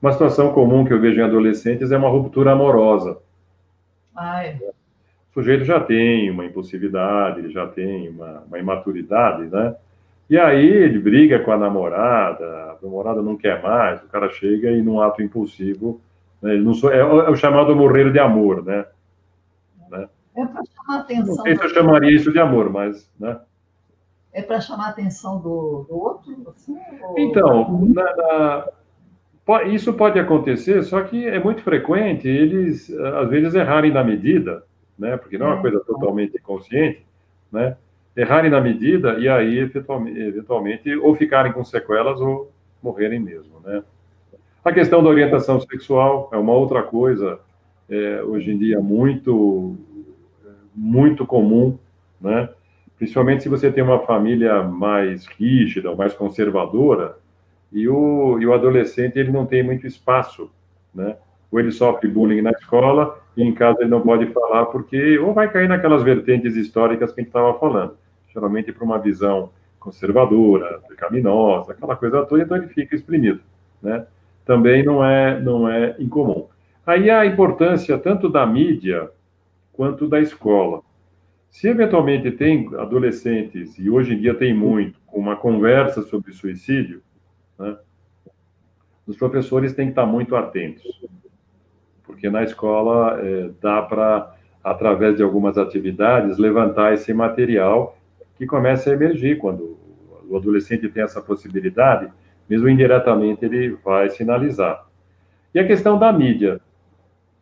Uma 0.02 0.12
situação 0.12 0.52
comum 0.52 0.84
que 0.84 0.94
eu 0.94 1.00
vejo 1.00 1.20
em 1.20 1.24
adolescentes 1.24 1.92
é 1.92 1.98
uma 1.98 2.10
ruptura 2.10 2.52
amorosa. 2.52 3.20
É. 4.20 4.58
O 5.30 5.34
sujeito 5.34 5.64
já 5.64 5.80
tem 5.80 6.30
uma 6.30 6.46
impulsividade, 6.46 7.52
já 7.52 7.68
tem 7.68 8.10
uma, 8.10 8.42
uma 8.42 8.60
imaturidade, 8.60 9.46
né? 9.46 9.76
E 10.32 10.40
aí 10.40 10.66
ele 10.66 10.98
briga 10.98 11.40
com 11.40 11.52
a 11.52 11.58
namorada, 11.58 12.46
a 12.46 12.78
namorada 12.82 13.22
não 13.22 13.36
quer 13.36 13.62
mais, 13.62 14.02
o 14.02 14.08
cara 14.08 14.30
chega 14.30 14.72
e 14.72 14.82
num 14.82 15.02
ato 15.02 15.22
impulsivo, 15.22 16.00
né, 16.42 16.54
ele 16.54 16.64
não 16.64 16.74
sou, 16.74 16.90
é, 16.90 17.00
é, 17.00 17.04
o 17.04 17.36
chamado 17.36 17.76
morrer 17.76 18.14
de 18.14 18.18
amor, 18.18 18.64
né? 18.64 18.86
né? 19.90 20.08
É 20.38 20.46
para 20.46 20.64
chamar 20.64 20.96
a 20.96 21.00
atenção. 21.02 21.36
Não 21.36 21.44
sei 21.44 21.58
se 21.58 21.64
eu 21.66 21.70
chamaria 21.72 22.16
isso 22.16 22.32
de 22.32 22.40
amor, 22.40 22.70
mas, 22.70 23.12
né? 23.20 23.42
É 24.32 24.42
para 24.42 24.62
chamar 24.62 24.86
a 24.86 24.90
atenção 24.92 25.38
do, 25.42 25.86
do 25.90 25.98
outro? 25.98 26.32
Assim, 26.48 26.78
ou... 27.04 27.20
Então, 27.20 27.82
na, 27.94 28.16
na, 28.16 29.64
isso 29.66 29.92
pode 29.92 30.18
acontecer, 30.18 30.82
só 30.84 31.02
que 31.02 31.28
é 31.28 31.44
muito 31.44 31.62
frequente 31.62 32.30
eles, 32.30 32.90
às 32.90 33.30
vezes, 33.30 33.54
errarem 33.54 33.92
na 33.92 34.02
medida, 34.02 34.64
né? 34.98 35.18
Porque 35.18 35.38
não 35.38 35.48
é 35.48 35.50
uma 35.50 35.60
é. 35.60 35.62
coisa 35.62 35.82
totalmente 35.82 36.40
consciente, 36.40 37.06
né? 37.52 37.76
Errarem 38.16 38.52
na 38.52 38.60
medida 38.60 39.18
e 39.20 39.30
aí, 39.30 39.60
eventualmente, 39.60 40.20
eventualmente, 40.20 40.96
ou 40.98 41.16
ficarem 41.16 41.54
com 41.54 41.64
sequelas 41.64 42.20
ou 42.20 42.52
morrerem 42.84 43.20
mesmo, 43.20 43.60
né? 43.64 43.84
A 44.64 44.72
questão 44.72 45.02
da 45.02 45.10
orientação 45.10 45.60
sexual 45.60 46.30
é 46.32 46.38
uma 46.38 46.54
outra 46.54 46.84
coisa, 46.84 47.40
é, 47.90 48.22
hoje 48.24 48.52
em 48.52 48.58
dia, 48.58 48.80
muito, 48.80 49.76
muito 50.76 51.26
comum, 51.26 51.78
né? 52.20 52.50
Principalmente 52.98 53.44
se 53.44 53.50
você 53.50 53.72
tem 53.72 53.84
uma 53.84 54.00
família 54.00 54.62
mais 54.62 55.26
rígida, 55.26 55.90
ou 55.90 55.98
mais 55.98 56.14
conservadora, 56.14 57.18
e 57.72 57.88
o, 57.88 58.38
e 58.40 58.46
o 58.46 58.54
adolescente 58.54 59.18
ele 59.18 59.32
não 59.32 59.46
tem 59.46 59.64
muito 59.64 59.88
espaço, 59.88 60.52
né? 60.94 61.16
Ou 61.52 61.60
ele 61.60 61.72
sofre 61.72 62.08
bullying 62.08 62.42
na 62.42 62.52
escola 62.52 63.20
e 63.36 63.44
em 63.44 63.54
casa 63.54 63.82
ele 63.82 63.90
não 63.90 64.02
pode 64.02 64.28
falar 64.28 64.68
porque 64.68 65.18
ou 65.20 65.34
vai 65.34 65.52
cair 65.52 65.68
naquelas 65.68 66.04
vertentes 66.04 66.56
históricas 66.56 67.12
que 67.12 67.20
a 67.20 67.24
gente 67.24 67.30
estava 67.30 67.58
falando, 67.60 67.98
geralmente 68.34 68.72
para 68.72 68.84
uma 68.84 68.98
visão 68.98 69.50
conservadora, 69.80 70.80
pecaminosa, 70.88 71.72
aquela 71.74 71.96
coisa 71.96 72.24
toda, 72.26 72.44
então 72.44 72.56
ele 72.56 72.68
fica 72.68 72.96
exprimido, 72.96 73.42
né? 73.82 74.06
Também 74.46 74.84
não 74.84 75.04
é 75.04 75.40
não 75.40 75.68
é 75.68 75.96
incomum. 76.00 76.48
Aí 76.86 77.10
a 77.10 77.26
importância 77.26 77.98
tanto 77.98 78.30
da 78.30 78.46
mídia 78.46 79.10
quanto 79.74 80.08
da 80.08 80.20
escola. 80.20 80.82
Se 81.50 81.68
eventualmente 81.68 82.32
tem 82.32 82.70
adolescentes, 82.78 83.78
e 83.78 83.90
hoje 83.90 84.14
em 84.14 84.20
dia 84.20 84.34
tem 84.34 84.54
muito, 84.54 84.98
uma 85.12 85.36
conversa 85.36 86.02
sobre 86.02 86.32
suicídio, 86.32 87.02
né? 87.60 87.78
Os 89.06 89.18
professores 89.18 89.74
têm 89.74 89.88
que 89.88 89.92
estar 89.92 90.06
muito 90.06 90.36
atentos, 90.36 90.84
porque 92.12 92.30
na 92.30 92.44
escola 92.44 93.20
é, 93.22 93.50
dá 93.62 93.82
para, 93.82 94.36
através 94.62 95.16
de 95.16 95.24
algumas 95.24 95.58
atividades, 95.58 96.38
levantar 96.38 96.94
esse 96.94 97.14
material 97.14 97.98
que 98.38 98.46
começa 98.46 98.90
a 98.90 98.94
emergir 98.94 99.38
quando 99.38 99.78
o 100.30 100.36
adolescente 100.36 100.90
tem 100.90 101.04
essa 101.04 101.22
possibilidade, 101.22 102.12
mesmo 102.50 102.68
indiretamente 102.68 103.46
ele 103.46 103.78
vai 103.84 104.10
sinalizar. 104.10 104.86
E 105.56 105.60
a 105.60 105.66
questão 105.66 105.98
da 105.98 106.12
mídia. 106.12 106.60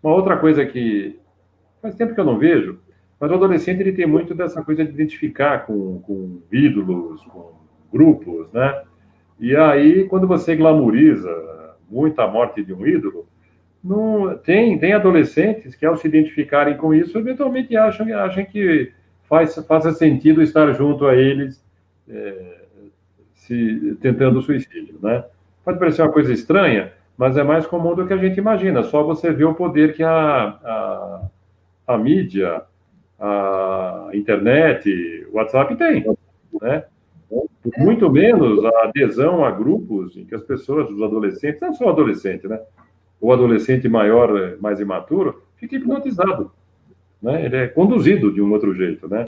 Uma 0.02 0.14
outra 0.14 0.38
coisa 0.38 0.66
que 0.66 1.20
faz 1.82 1.96
tempo 1.96 2.14
que 2.14 2.20
eu 2.20 2.26
não 2.26 2.38
vejo, 2.38 2.80
mas 3.20 3.30
o 3.32 3.34
adolescente 3.34 3.82
ele 3.82 3.92
tem 3.92 4.06
muito 4.06 4.34
dessa 4.34 4.64
coisa 4.64 4.86
de 4.86 4.92
identificar 4.92 5.66
com, 5.66 6.00
com 6.00 6.42
ídolos, 6.52 7.22
com 7.26 7.54
grupos, 7.92 8.52
né? 8.54 8.84
E 9.40 9.56
aí, 9.56 10.06
quando 10.06 10.28
você 10.28 10.56
glamoriza 10.56 11.30
muito 11.90 12.20
a 12.22 12.28
morte 12.28 12.64
de 12.64 12.74
um 12.74 12.86
ídolo, 12.86 13.28
não, 13.84 14.38
tem, 14.38 14.78
tem 14.78 14.94
adolescentes 14.94 15.76
que, 15.76 15.86
ao 15.86 15.96
se 15.96 16.08
identificarem 16.08 16.76
com 16.76 16.94
isso, 16.94 17.18
eventualmente 17.18 17.76
acham, 17.78 18.08
acham 18.18 18.44
que 18.46 18.92
faz, 19.24 19.56
faça 19.68 19.92
sentido 19.92 20.42
estar 20.42 20.72
junto 20.74 21.06
a 21.06 21.16
eles, 21.16 21.64
é, 22.10 22.60
se, 23.34 23.98
tentando 24.02 24.42
suicídio. 24.42 25.00
Né? 25.02 25.24
Pode 25.64 25.80
parecer 25.80 26.02
uma 26.02 26.12
coisa 26.12 26.34
estranha, 26.34 26.92
mas 27.18 27.38
é 27.38 27.44
mais 27.44 27.66
comum 27.66 27.96
do 27.96 28.06
que 28.06 28.14
a 28.14 28.18
gente 28.18 28.38
imagina. 28.38 28.84
Só 28.84 29.04
você 29.04 29.32
vê 29.32 29.46
o 29.46 29.56
poder 29.56 29.94
que 29.94 30.04
a, 30.04 30.12
a, 30.64 31.30
a 31.88 31.98
mídia, 31.98 32.64
a 33.18 34.10
internet, 34.14 35.26
o 35.32 35.38
WhatsApp 35.38 35.76
tem. 35.76 36.06
Né? 36.62 36.84
Muito 37.78 38.10
menos 38.12 38.66
a 38.66 38.84
adesão 38.86 39.46
a 39.46 39.52
grupos 39.52 40.18
em 40.18 40.26
que 40.26 40.36
as 40.36 40.44
pessoas, 40.44 40.90
os 40.90 41.02
adolescentes, 41.02 41.62
não 41.62 41.74
só 41.74 41.90
adolescente, 41.90 42.48
né? 42.48 42.60
O 43.20 43.34
adolescente 43.34 43.88
maior, 43.90 44.58
mais 44.60 44.80
imaturo, 44.80 45.44
fica 45.58 45.76
hipnotizado. 45.76 46.52
Né? 47.22 47.46
Ele 47.46 47.56
é 47.58 47.68
conduzido 47.68 48.32
de 48.32 48.42
um 48.42 48.52
outro 48.52 48.74
jeito, 48.74 49.08
né? 49.08 49.26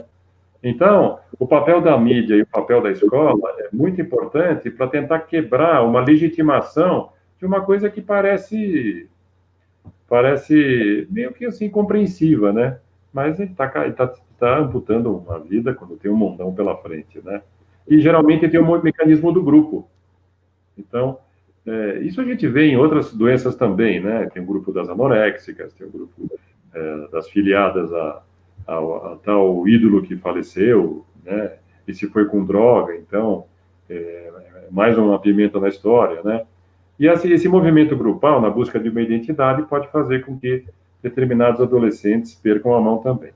Então, 0.62 1.18
o 1.38 1.46
papel 1.46 1.80
da 1.80 1.98
mídia 1.98 2.36
e 2.36 2.42
o 2.42 2.46
papel 2.46 2.80
da 2.80 2.90
escola 2.90 3.50
é 3.58 3.68
muito 3.72 4.00
importante 4.00 4.70
para 4.70 4.86
tentar 4.86 5.20
quebrar 5.20 5.82
uma 5.82 6.00
legitimação 6.00 7.10
de 7.38 7.44
uma 7.44 7.60
coisa 7.60 7.90
que 7.90 8.00
parece 8.00 9.08
parece 10.08 11.08
meio 11.10 11.32
que 11.32 11.44
assim 11.44 11.68
compreensiva, 11.68 12.52
né? 12.52 12.78
Mas 13.12 13.40
está 13.40 13.68
tá, 13.68 14.14
tá 14.38 14.58
amputando 14.58 15.16
uma 15.16 15.38
vida 15.38 15.74
quando 15.74 15.96
tem 15.96 16.10
um 16.10 16.16
mundão 16.16 16.54
pela 16.54 16.76
frente, 16.76 17.20
né? 17.24 17.42
e 17.86 18.00
geralmente 18.00 18.48
tem 18.48 18.60
um 18.60 18.82
mecanismo 18.82 19.32
do 19.32 19.42
grupo. 19.42 19.88
Então, 20.76 21.18
é, 21.66 21.98
isso 22.00 22.20
a 22.20 22.24
gente 22.24 22.46
vê 22.48 22.66
em 22.66 22.76
outras 22.76 23.12
doenças 23.14 23.54
também, 23.54 24.00
né? 24.00 24.28
Tem 24.32 24.42
o 24.42 24.46
grupo 24.46 24.72
das 24.72 24.88
anoréxicas, 24.88 25.72
tem 25.74 25.86
o 25.86 25.90
grupo 25.90 26.30
é, 26.74 27.08
das 27.12 27.28
filiadas 27.28 27.92
a, 27.92 28.22
a, 28.66 28.74
a, 28.76 29.18
tal 29.22 29.66
ídolo 29.68 30.02
que 30.02 30.16
faleceu, 30.16 31.04
né? 31.24 31.52
E 31.86 31.94
se 31.94 32.08
foi 32.08 32.24
com 32.24 32.44
droga, 32.44 32.96
então, 32.96 33.44
é, 33.88 34.30
mais 34.70 34.98
uma 34.98 35.18
pimenta 35.20 35.60
na 35.60 35.68
história, 35.68 36.20
né? 36.24 36.44
E 36.98 37.08
assim, 37.08 37.30
esse 37.32 37.48
movimento 37.48 37.96
grupal, 37.96 38.40
na 38.40 38.50
busca 38.50 38.78
de 38.78 38.88
uma 38.88 39.00
identidade, 39.00 39.62
pode 39.62 39.88
fazer 39.88 40.24
com 40.24 40.38
que 40.38 40.64
determinados 41.02 41.60
adolescentes 41.60 42.34
percam 42.34 42.74
a 42.74 42.80
mão 42.80 42.98
também. 42.98 43.32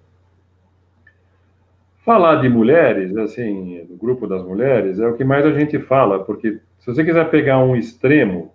Falar 2.05 2.37
de 2.37 2.49
mulheres, 2.49 3.17
assim, 3.17 3.85
do 3.89 3.97
grupo 3.97 4.29
das 4.29 4.45
mulheres, 4.45 5.01
é 5.01 5.07
o 5.09 5.15
que 5.15 5.25
mais 5.25 5.45
a 5.45 5.51
gente 5.51 5.79
fala, 5.81 6.23
porque 6.23 6.61
se 6.79 6.87
você 6.87 7.05
quiser 7.05 7.29
pegar 7.31 7.59
um 7.59 7.77
extremo 7.77 8.53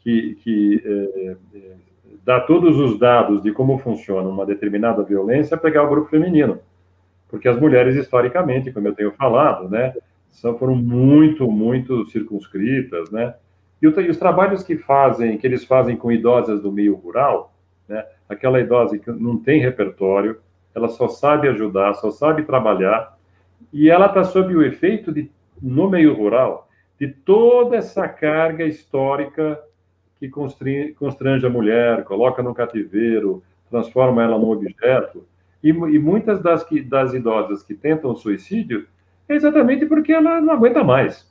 que, 0.00 0.36
que 0.42 0.82
é, 0.84 1.36
é, 1.54 1.72
dá 2.24 2.40
todos 2.40 2.78
os 2.78 2.98
dados 2.98 3.42
de 3.42 3.52
como 3.52 3.78
funciona 3.78 4.28
uma 4.28 4.46
determinada 4.46 5.02
violência, 5.02 5.54
é 5.54 5.58
pegar 5.58 5.84
o 5.84 5.88
grupo 5.88 6.08
feminino. 6.08 6.58
Porque 7.28 7.48
as 7.48 7.58
mulheres, 7.58 7.96
historicamente, 7.96 8.72
como 8.72 8.88
eu 8.88 8.94
tenho 8.94 9.12
falado, 9.12 9.68
né, 9.68 9.94
são, 10.30 10.56
foram 10.58 10.74
muito, 10.74 11.50
muito 11.50 12.04
circunscritas, 12.06 13.10
né? 13.10 13.34
E, 13.80 13.86
o, 13.86 14.00
e 14.00 14.08
os 14.08 14.16
trabalhos 14.16 14.62
que 14.62 14.76
fazem, 14.76 15.36
que 15.38 15.46
eles 15.46 15.64
fazem 15.64 15.96
com 15.96 16.10
idosas 16.10 16.60
do 16.60 16.72
meio 16.72 16.94
rural, 16.94 17.52
né, 17.88 18.04
aquela 18.28 18.60
idosa 18.60 18.98
que 18.98 19.10
não 19.10 19.38
tem 19.38 19.60
repertório, 19.60 20.38
ela 20.74 20.88
só 20.88 21.08
sabe 21.08 21.48
ajudar, 21.48 21.94
só 21.94 22.10
sabe 22.10 22.42
trabalhar, 22.42 23.16
e 23.72 23.88
ela 23.88 24.06
está 24.06 24.24
sob 24.24 24.54
o 24.54 24.62
efeito 24.62 25.12
de, 25.12 25.30
no 25.60 25.88
meio 25.88 26.14
rural, 26.14 26.65
de 26.98 27.08
toda 27.08 27.76
essa 27.76 28.08
carga 28.08 28.64
histórica 28.64 29.60
que 30.18 30.28
constrange 30.28 31.44
a 31.44 31.50
mulher, 31.50 32.04
coloca 32.04 32.42
no 32.42 32.54
cativeiro, 32.54 33.42
transforma 33.70 34.22
ela 34.22 34.38
num 34.38 34.50
objeto. 34.50 35.26
E, 35.62 35.68
e 35.68 35.98
muitas 35.98 36.40
das, 36.40 36.64
que, 36.64 36.80
das 36.80 37.12
idosas 37.12 37.62
que 37.62 37.74
tentam 37.74 38.16
suicídio 38.16 38.86
é 39.28 39.34
exatamente 39.34 39.84
porque 39.84 40.12
ela 40.12 40.40
não 40.40 40.54
aguenta 40.54 40.82
mais. 40.82 41.30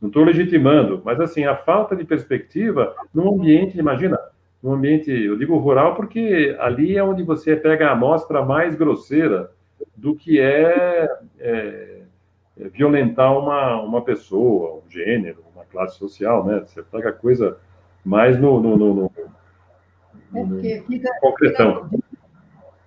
Não 0.00 0.08
estou 0.08 0.24
legitimando, 0.24 1.00
mas 1.04 1.18
assim, 1.20 1.44
a 1.44 1.56
falta 1.56 1.96
de 1.96 2.04
perspectiva 2.04 2.94
num 3.14 3.34
ambiente, 3.34 3.78
imagina, 3.78 4.18
no 4.62 4.74
ambiente, 4.74 5.10
eu 5.10 5.38
digo 5.38 5.56
rural 5.56 5.94
porque 5.94 6.54
ali 6.58 6.96
é 6.96 7.02
onde 7.02 7.22
você 7.22 7.56
pega 7.56 7.88
a 7.88 7.92
amostra 7.92 8.44
mais 8.44 8.74
grosseira 8.74 9.50
do 9.96 10.14
que 10.14 10.38
é, 10.40 11.08
é 11.38 11.95
violentar 12.56 13.36
uma, 13.38 13.82
uma 13.82 14.02
pessoa, 14.02 14.82
um 14.86 14.90
gênero, 14.90 15.44
uma 15.54 15.64
classe 15.64 15.98
social, 15.98 16.44
né? 16.44 16.60
Você 16.60 16.82
pega 16.82 17.10
a 17.10 17.12
coisa 17.12 17.58
mais 18.04 18.38
no, 18.38 18.60
no, 18.60 18.76
no, 18.76 18.94
no, 18.94 19.10
é 20.34 20.44
porque 20.44 20.84
fica, 20.86 21.10
concretão. 21.20 21.88
Fica, 21.88 22.04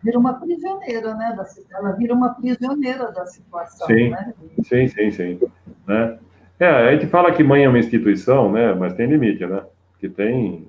vira 0.04 0.20
uma 0.20 0.34
prisioneira, 0.34 1.14
né? 1.14 1.36
Da, 1.36 1.46
ela 1.78 1.92
vira 1.94 2.14
uma 2.14 2.34
prisioneira 2.34 3.12
da 3.12 3.26
situação, 3.26 3.88
sim, 3.88 4.10
né? 4.10 4.34
Sim, 4.64 4.88
sim, 4.88 5.12
sim. 5.12 5.40
Né? 5.88 6.20
É, 6.60 6.68
a 6.68 6.92
gente 6.94 7.08
fala 7.08 7.32
que 7.32 7.44
mãe 7.44 7.64
é 7.64 7.70
uma 7.70 7.80
instituição, 7.80 8.52
né? 8.52 8.74
Mas 8.74 8.94
tem 8.94 9.08
limite, 9.08 9.46
né? 9.46 9.64
Que 10.00 10.10
tem 10.10 10.66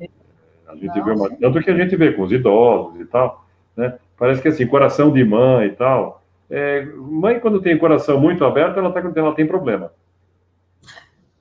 a 0.66 0.74
gente 0.74 0.96
Não, 0.96 1.04
vê 1.04 1.10
uma, 1.12 1.30
tanto 1.30 1.60
que 1.60 1.70
a 1.70 1.76
gente 1.76 1.96
vê 1.96 2.12
com 2.12 2.22
os 2.22 2.32
idosos 2.32 3.00
e 3.00 3.04
tal, 3.04 3.44
né? 3.76 3.98
Parece 4.16 4.40
que 4.40 4.48
assim, 4.48 4.66
coração 4.66 5.10
de 5.12 5.24
mãe 5.24 5.68
e 5.68 5.72
tal. 5.72 6.19
É, 6.50 6.84
mãe, 6.84 7.38
quando 7.38 7.60
tem 7.60 7.78
coração 7.78 8.20
muito 8.20 8.44
aberto, 8.44 8.78
ela, 8.78 8.90
tá, 8.90 9.00
ela 9.14 9.34
tem 9.34 9.46
problema. 9.46 9.92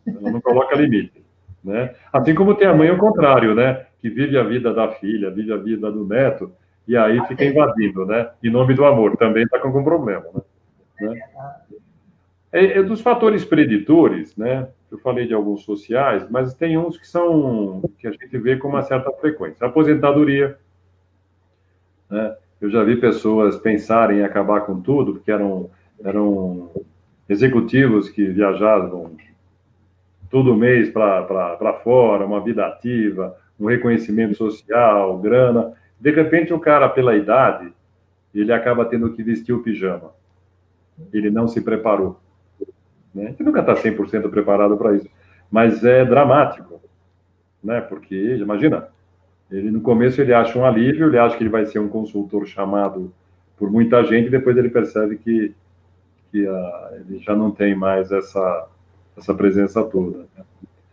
Ela 0.05 0.31
não 0.31 0.39
coloca 0.39 0.75
limite. 0.75 1.23
Né? 1.63 1.93
Assim 2.13 2.35
como 2.35 2.55
tem 2.55 2.67
a 2.67 2.75
mãe 2.75 2.89
ao 2.89 2.97
contrário, 2.97 3.55
né? 3.55 3.85
Que 3.99 4.09
vive 4.09 4.37
a 4.37 4.43
vida 4.43 4.73
da 4.73 4.89
filha, 4.89 5.31
vive 5.31 5.51
a 5.51 5.57
vida 5.57 5.91
do 5.91 6.05
neto, 6.05 6.51
e 6.87 6.95
aí 6.95 7.19
fica 7.27 7.43
invadindo, 7.43 8.05
né? 8.05 8.29
Em 8.43 8.49
nome 8.49 8.73
do 8.73 8.85
amor, 8.85 9.17
também 9.17 9.43
está 9.43 9.59
com 9.59 9.67
algum 9.67 9.83
problema. 9.83 10.25
Né? 11.01 11.21
É, 12.51 12.79
é, 12.79 12.83
dos 12.83 13.01
fatores 13.01 13.43
preditores, 13.43 14.35
né? 14.35 14.69
Eu 14.89 14.97
falei 14.99 15.27
de 15.27 15.33
alguns 15.33 15.63
sociais, 15.63 16.27
mas 16.29 16.53
tem 16.53 16.77
uns 16.77 16.97
que 16.97 17.07
são 17.07 17.83
que 17.99 18.07
a 18.07 18.11
gente 18.11 18.37
vê 18.37 18.57
com 18.57 18.67
uma 18.67 18.81
certa 18.81 19.11
frequência. 19.11 19.67
aposentadoria, 19.67 20.57
né? 22.09 22.35
Eu 22.61 22.69
já 22.69 22.83
vi 22.83 22.97
pessoas 22.97 23.57
pensarem 23.57 24.19
em 24.19 24.23
acabar 24.23 24.61
com 24.61 24.81
tudo, 24.81 25.13
porque 25.13 25.31
eram, 25.31 25.69
eram 26.03 26.69
executivos 27.27 28.09
que 28.09 28.25
viajavam 28.25 29.11
todo 30.29 30.55
mês 30.55 30.89
para 30.89 31.79
fora, 31.83 32.25
uma 32.25 32.41
vida 32.41 32.65
ativa, 32.65 33.35
um 33.59 33.67
reconhecimento 33.67 34.35
social, 34.35 35.17
grana. 35.19 35.73
De 35.99 36.11
repente, 36.11 36.53
o 36.53 36.59
cara, 36.59 36.87
pela 36.87 37.15
idade, 37.15 37.73
ele 38.33 38.53
acaba 38.53 38.85
tendo 38.85 39.11
que 39.13 39.23
vestir 39.23 39.53
o 39.53 39.63
pijama. 39.63 40.11
Ele 41.11 41.29
não 41.29 41.47
se 41.47 41.61
preparou. 41.61 42.19
Né? 43.13 43.35
Nunca 43.39 43.61
está 43.61 43.73
100% 43.73 44.29
preparado 44.29 44.77
para 44.77 44.95
isso. 44.95 45.09
Mas 45.49 45.83
é 45.83 46.05
dramático, 46.05 46.79
né? 47.63 47.81
porque, 47.81 48.35
imagina, 48.35 48.89
ele 49.51 49.71
no 49.71 49.81
começo 49.81 50.21
ele 50.21 50.33
acha 50.33 50.57
um 50.57 50.65
alívio, 50.65 51.07
ele 51.07 51.17
acha 51.17 51.35
que 51.35 51.43
ele 51.43 51.49
vai 51.49 51.65
ser 51.65 51.79
um 51.79 51.89
consultor 51.89 52.45
chamado 52.45 53.11
por 53.57 53.69
muita 53.69 54.03
gente, 54.03 54.27
e 54.27 54.31
depois 54.31 54.55
ele 54.55 54.69
percebe 54.69 55.17
que, 55.17 55.53
que 56.31 56.47
uh, 56.47 56.95
ele 56.95 57.19
já 57.19 57.35
não 57.35 57.51
tem 57.51 57.75
mais 57.75 58.11
essa, 58.11 58.67
essa 59.17 59.33
presença 59.33 59.83
toda. 59.83 60.19
Né? 60.19 60.45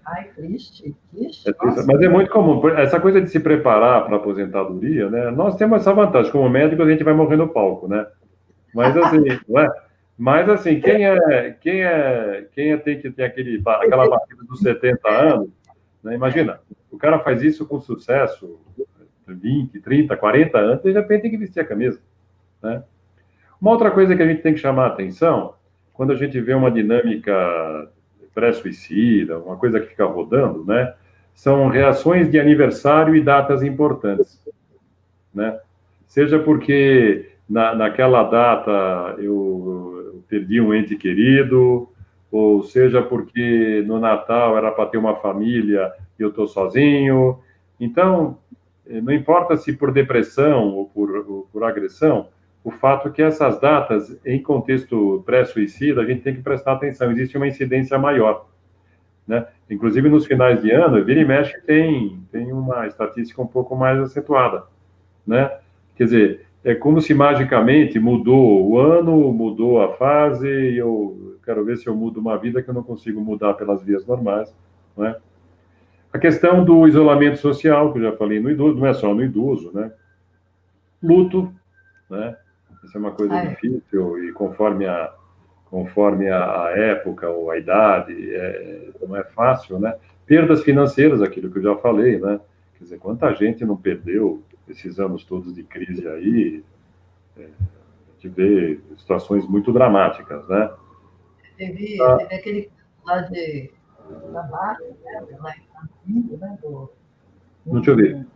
Ai, 0.05 0.29
triste, 0.35 0.95
triste. 1.13 1.49
É 1.49 1.53
triste. 1.53 1.85
Mas 1.87 2.01
é 2.01 2.09
muito 2.09 2.31
comum. 2.31 2.69
Essa 2.71 3.01
coisa 3.01 3.21
de 3.21 3.29
se 3.29 3.41
preparar 3.41 4.05
para 4.05 4.17
a 4.17 4.19
aposentadoria, 4.19 5.11
né? 5.11 5.31
Nós 5.33 5.57
temos 5.57 5.81
essa 5.81 5.93
vantagem. 5.93 6.31
Como 6.31 6.49
médico, 6.49 6.83
a 6.83 6.91
gente 6.91 7.03
vai 7.03 7.13
morrer 7.13 7.37
no 7.37 7.49
palco, 7.49 7.89
né? 7.89 8.07
Mas 8.73 8.97
assim, 8.97 9.25
não 9.49 9.61
é? 9.61 9.69
Mas 10.17 10.49
assim, 10.49 10.81
quem 10.81 11.07
é, 11.07 11.57
quem 11.61 11.83
é, 11.83 12.47
quem 12.53 12.73
é, 12.73 12.77
tem 12.77 13.01
que 13.01 13.11
ter 13.11 13.25
aquele, 13.25 13.61
aquela 13.67 14.09
batida 14.09 14.45
dos 14.45 14.61
70 14.61 15.09
anos, 15.09 15.49
né? 16.03 16.15
Imagina, 16.15 16.61
o 16.97 16.99
cara 16.99 17.19
faz 17.19 17.43
isso 17.43 17.67
com 17.67 17.79
sucesso, 17.79 18.59
20, 19.27 19.81
30, 19.81 20.17
40 20.17 20.59
anos, 20.59 20.83
de 20.83 20.93
repente 20.93 21.23
tem 21.23 21.31
que 21.31 21.37
vestir 21.37 21.61
a 21.61 21.65
camisa. 21.65 22.01
Né? 22.63 22.83
Uma 23.61 23.73
outra 23.73 23.91
coisa 23.91 24.17
que 24.17 24.23
a 24.23 24.27
gente 24.27 24.43
tem 24.43 24.55
que 24.55 24.61
chamar 24.61 24.85
a 24.85 24.89
atenção, 24.89 25.55
quando 25.93 26.13
a 26.13 26.17
gente 26.17 26.41
vê 26.41 26.55
uma 26.55 26.71
dinâmica 26.71 27.91
pré-suicida, 28.35 29.39
uma 29.39 29.57
coisa 29.57 29.79
que 29.79 29.89
fica 29.89 30.05
rodando, 30.05 30.65
né? 30.65 30.95
São 31.35 31.69
reações 31.69 32.31
de 32.31 32.39
aniversário 32.39 33.15
e 33.15 33.23
datas 33.23 33.63
importantes, 33.63 34.43
né? 35.33 35.59
Seja 36.07 36.39
porque 36.39 37.31
na, 37.49 37.75
naquela 37.75 38.25
data 38.25 39.17
eu, 39.19 40.13
eu 40.15 40.25
perdi 40.29 40.61
um 40.61 40.75
ente 40.75 40.97
querido, 40.97 41.89
ou 42.31 42.63
seja 42.63 43.01
porque 43.03 43.83
no 43.87 43.99
Natal 43.99 44.57
era 44.57 44.71
para 44.71 44.87
ter 44.87 44.99
uma 44.99 45.17
família 45.17 45.91
eu 46.23 46.31
estou 46.31 46.47
sozinho. 46.47 47.39
Então, 47.79 48.39
eh, 48.87 49.01
não 49.01 49.13
importa 49.13 49.57
se 49.57 49.73
por 49.73 49.93
depressão 49.93 50.75
ou 50.75 50.87
por, 50.87 51.11
ou 51.29 51.49
por 51.53 51.65
agressão, 51.65 52.29
o 52.67 52.71
fato 52.71 53.09
é 53.09 53.11
que 53.13 53.23
essas 53.23 53.61
datas, 53.61 54.19
em 54.27 54.43
contexto 54.43 55.23
pré-suicida, 55.25 56.01
a 56.01 56.05
gente 56.05 56.23
tem 56.23 56.35
que 56.35 56.43
prestar 56.43 56.73
atenção, 56.73 57.13
existe 57.13 57.37
uma 57.37 57.47
incidência 57.47 57.97
maior. 57.97 58.49
Né? 59.27 59.47
Inclusive, 59.71 60.09
nos 60.09 60.27
finais 60.27 60.61
de 60.63 60.73
ano, 60.73 61.05
vira 61.05 61.21
e 61.21 61.25
mexe 61.25 61.61
tem, 61.61 62.21
tem 62.33 62.53
uma 62.53 62.87
estatística 62.87 63.41
um 63.41 63.47
pouco 63.47 63.77
mais 63.77 64.01
acentuada. 64.01 64.65
Né? 65.25 65.49
Quer 65.95 66.05
dizer, 66.05 66.47
é 66.65 66.75
como 66.75 67.01
se 67.01 67.15
magicamente 67.15 68.01
mudou 68.01 68.69
o 68.69 68.79
ano, 68.81 69.33
mudou 69.33 69.81
a 69.81 69.93
fase, 69.95 70.49
e 70.49 70.79
eu 70.79 71.39
quero 71.45 71.65
ver 71.65 71.77
se 71.77 71.87
eu 71.87 71.95
mudo 71.95 72.19
uma 72.19 72.37
vida 72.37 72.61
que 72.61 72.69
eu 72.69 72.75
não 72.75 72.83
consigo 72.83 73.21
mudar 73.21 73.55
pelas 73.55 73.81
vias 73.81 74.05
normais. 74.05 74.53
Né? 74.97 75.15
A 76.17 76.19
questão 76.19 76.65
do 76.65 76.89
isolamento 76.89 77.37
social, 77.37 77.93
que 77.93 77.99
eu 77.99 78.05
já 78.05 78.17
falei 78.17 78.41
no 78.41 78.51
idoso, 78.51 78.79
não 78.79 78.87
é 78.87 78.95
só 78.95 79.13
no 79.13 79.23
idoso, 79.23 79.71
né? 79.75 79.93
Luto, 81.03 81.55
né? 82.09 82.35
Isso 82.83 82.97
é 82.97 83.01
uma 83.01 83.11
coisa 83.11 83.35
Ai. 83.35 83.49
difícil 83.49 84.25
e 84.25 84.33
conforme 84.33 84.87
a 84.87 85.13
conforme 85.67 86.31
a, 86.31 86.73
época 86.75 87.29
ou 87.29 87.51
a 87.51 87.59
idade, 87.59 88.35
é, 88.35 88.89
não 89.07 89.15
é 89.15 89.25
fácil, 89.25 89.79
né? 89.79 89.95
Perdas 90.25 90.63
financeiras, 90.63 91.21
aquilo 91.21 91.51
que 91.51 91.59
eu 91.59 91.65
já 91.65 91.77
falei, 91.77 92.19
né? 92.19 92.41
Quer 92.79 92.85
dizer, 92.85 92.99
quanta 92.99 93.35
gente 93.35 93.63
não 93.63 93.77
perdeu 93.77 94.43
esses 94.67 94.99
anos 94.99 95.23
todos 95.23 95.55
de 95.55 95.65
crise 95.65 96.09
aí, 96.09 96.65
é, 97.37 97.43
a 97.43 98.13
gente 98.15 98.29
vê 98.29 98.81
situações 98.97 99.47
muito 99.47 99.71
dramáticas, 99.71 100.49
né? 100.49 100.71
Teve, 101.59 102.01
ah. 102.01 102.17
teve 102.17 102.35
aquele 102.35 102.71
lá 103.05 103.21
de 103.21 103.71
da 104.33 104.43
Barra, 104.43 104.79
né? 104.81 105.27
lá 105.41 105.55
em 106.07 106.37
né? 106.37 106.59
Do, 106.63 106.91
não 107.67 107.81
te 107.81 107.91
ouvi. 107.91 108.27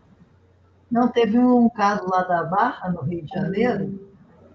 Não, 0.90 1.08
teve 1.08 1.38
um 1.38 1.68
caso 1.68 2.08
lá 2.08 2.22
da 2.22 2.44
Barra, 2.44 2.90
no 2.90 3.02
Rio 3.02 3.22
de 3.22 3.32
Janeiro, 3.32 4.00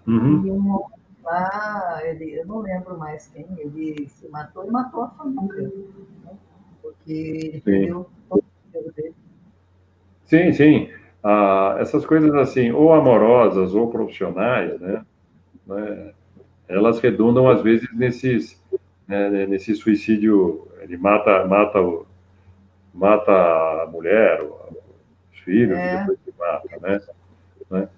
uhum. 0.06 0.46
e 0.46 0.50
um 0.50 0.80
lá, 1.26 2.00
ele, 2.04 2.38
eu 2.38 2.46
não 2.46 2.60
lembro 2.60 2.96
mais 2.96 3.26
quem, 3.28 3.46
ele 3.58 4.08
se 4.08 4.28
matou 4.28 4.64
e 4.64 4.70
matou 4.70 5.02
a 5.02 5.08
família, 5.10 5.72
né? 6.24 6.32
porque 6.80 7.12
ele 7.12 7.60
perdeu 7.60 8.06
todo 8.28 8.40
o 8.40 8.70
dinheiro 8.70 8.94
dele. 8.94 9.14
Sim, 10.24 10.52
sim. 10.52 10.90
Ah, 11.22 11.76
essas 11.80 12.06
coisas 12.06 12.32
assim, 12.34 12.70
ou 12.70 12.92
amorosas 12.92 13.74
ou 13.74 13.90
profissionais, 13.90 14.78
né, 14.80 15.04
né 15.66 16.12
elas 16.68 17.00
redundam 17.00 17.48
às 17.48 17.62
vezes 17.62 17.88
nesses, 17.92 18.62
né, 19.08 19.46
nesse 19.46 19.74
suicídio, 19.74 20.68
ele 20.86 20.96
mata, 20.96 21.44
mata, 21.46 21.80
o, 21.80 22.06
mata 22.94 23.32
a 23.32 23.86
mulher, 23.90 24.40
os 24.42 25.38
filhos, 25.40 25.76
é. 25.76 25.98
depois 25.98 26.18
se 26.24 26.32
mata, 26.38 26.68
né? 26.80 27.00
né? 27.70 27.88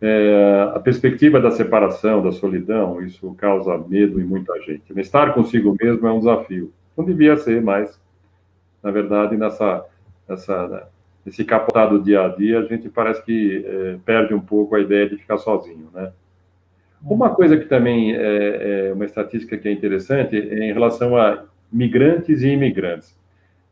É, 0.00 0.72
a 0.74 0.78
perspectiva 0.78 1.40
da 1.40 1.50
separação, 1.50 2.22
da 2.22 2.30
solidão, 2.30 3.02
isso 3.02 3.34
causa 3.34 3.76
medo 3.78 4.20
em 4.20 4.24
muita 4.24 4.58
gente. 4.62 4.92
Estar 4.98 5.32
consigo 5.34 5.76
mesmo 5.80 6.06
é 6.06 6.12
um 6.12 6.18
desafio. 6.18 6.72
Não 6.96 7.04
devia 7.04 7.36
ser, 7.36 7.62
mas, 7.62 7.98
na 8.82 8.90
verdade, 8.90 9.36
nessa, 9.36 9.84
nessa, 10.28 10.68
né, 10.68 10.82
nesse 11.24 11.44
capotado 11.44 12.02
dia 12.02 12.26
a 12.26 12.28
dia, 12.28 12.60
a 12.60 12.64
gente 12.64 12.88
parece 12.88 13.22
que 13.24 13.64
é, 13.66 13.98
perde 14.04 14.34
um 14.34 14.40
pouco 14.40 14.76
a 14.76 14.80
ideia 14.80 15.08
de 15.08 15.16
ficar 15.16 15.38
sozinho, 15.38 15.88
né? 15.92 16.12
Uma 17.02 17.30
coisa 17.30 17.56
que 17.56 17.66
também 17.66 18.14
é, 18.16 18.88
é 18.88 18.92
uma 18.92 19.04
estatística 19.04 19.56
que 19.56 19.68
é 19.68 19.72
interessante 19.72 20.36
é 20.36 20.68
em 20.68 20.72
relação 20.72 21.16
a 21.16 21.44
migrantes 21.72 22.42
e 22.42 22.48
imigrantes, 22.48 23.16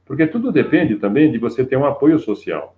porque 0.04 0.26
tudo 0.26 0.52
depende 0.52 0.96
também 0.96 1.30
de 1.30 1.38
você 1.38 1.64
ter 1.64 1.76
um 1.76 1.87
apoio 1.87 2.18
social, 2.18 2.76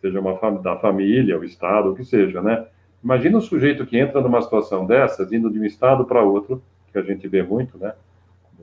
seja 0.00 0.20
uma 0.20 0.38
da 0.60 0.76
família, 0.76 1.38
o 1.38 1.44
estado, 1.44 1.90
o 1.90 1.94
que 1.94 2.04
seja, 2.04 2.40
né? 2.40 2.66
Imagina 3.02 3.38
um 3.38 3.40
sujeito 3.40 3.86
que 3.86 3.98
entra 3.98 4.20
numa 4.20 4.42
situação 4.42 4.86
dessa, 4.86 5.24
vindo 5.24 5.50
de 5.50 5.58
um 5.58 5.64
estado 5.64 6.04
para 6.04 6.22
outro, 6.22 6.62
que 6.92 6.98
a 6.98 7.02
gente 7.02 7.26
vê 7.28 7.42
muito, 7.42 7.78
né? 7.78 7.92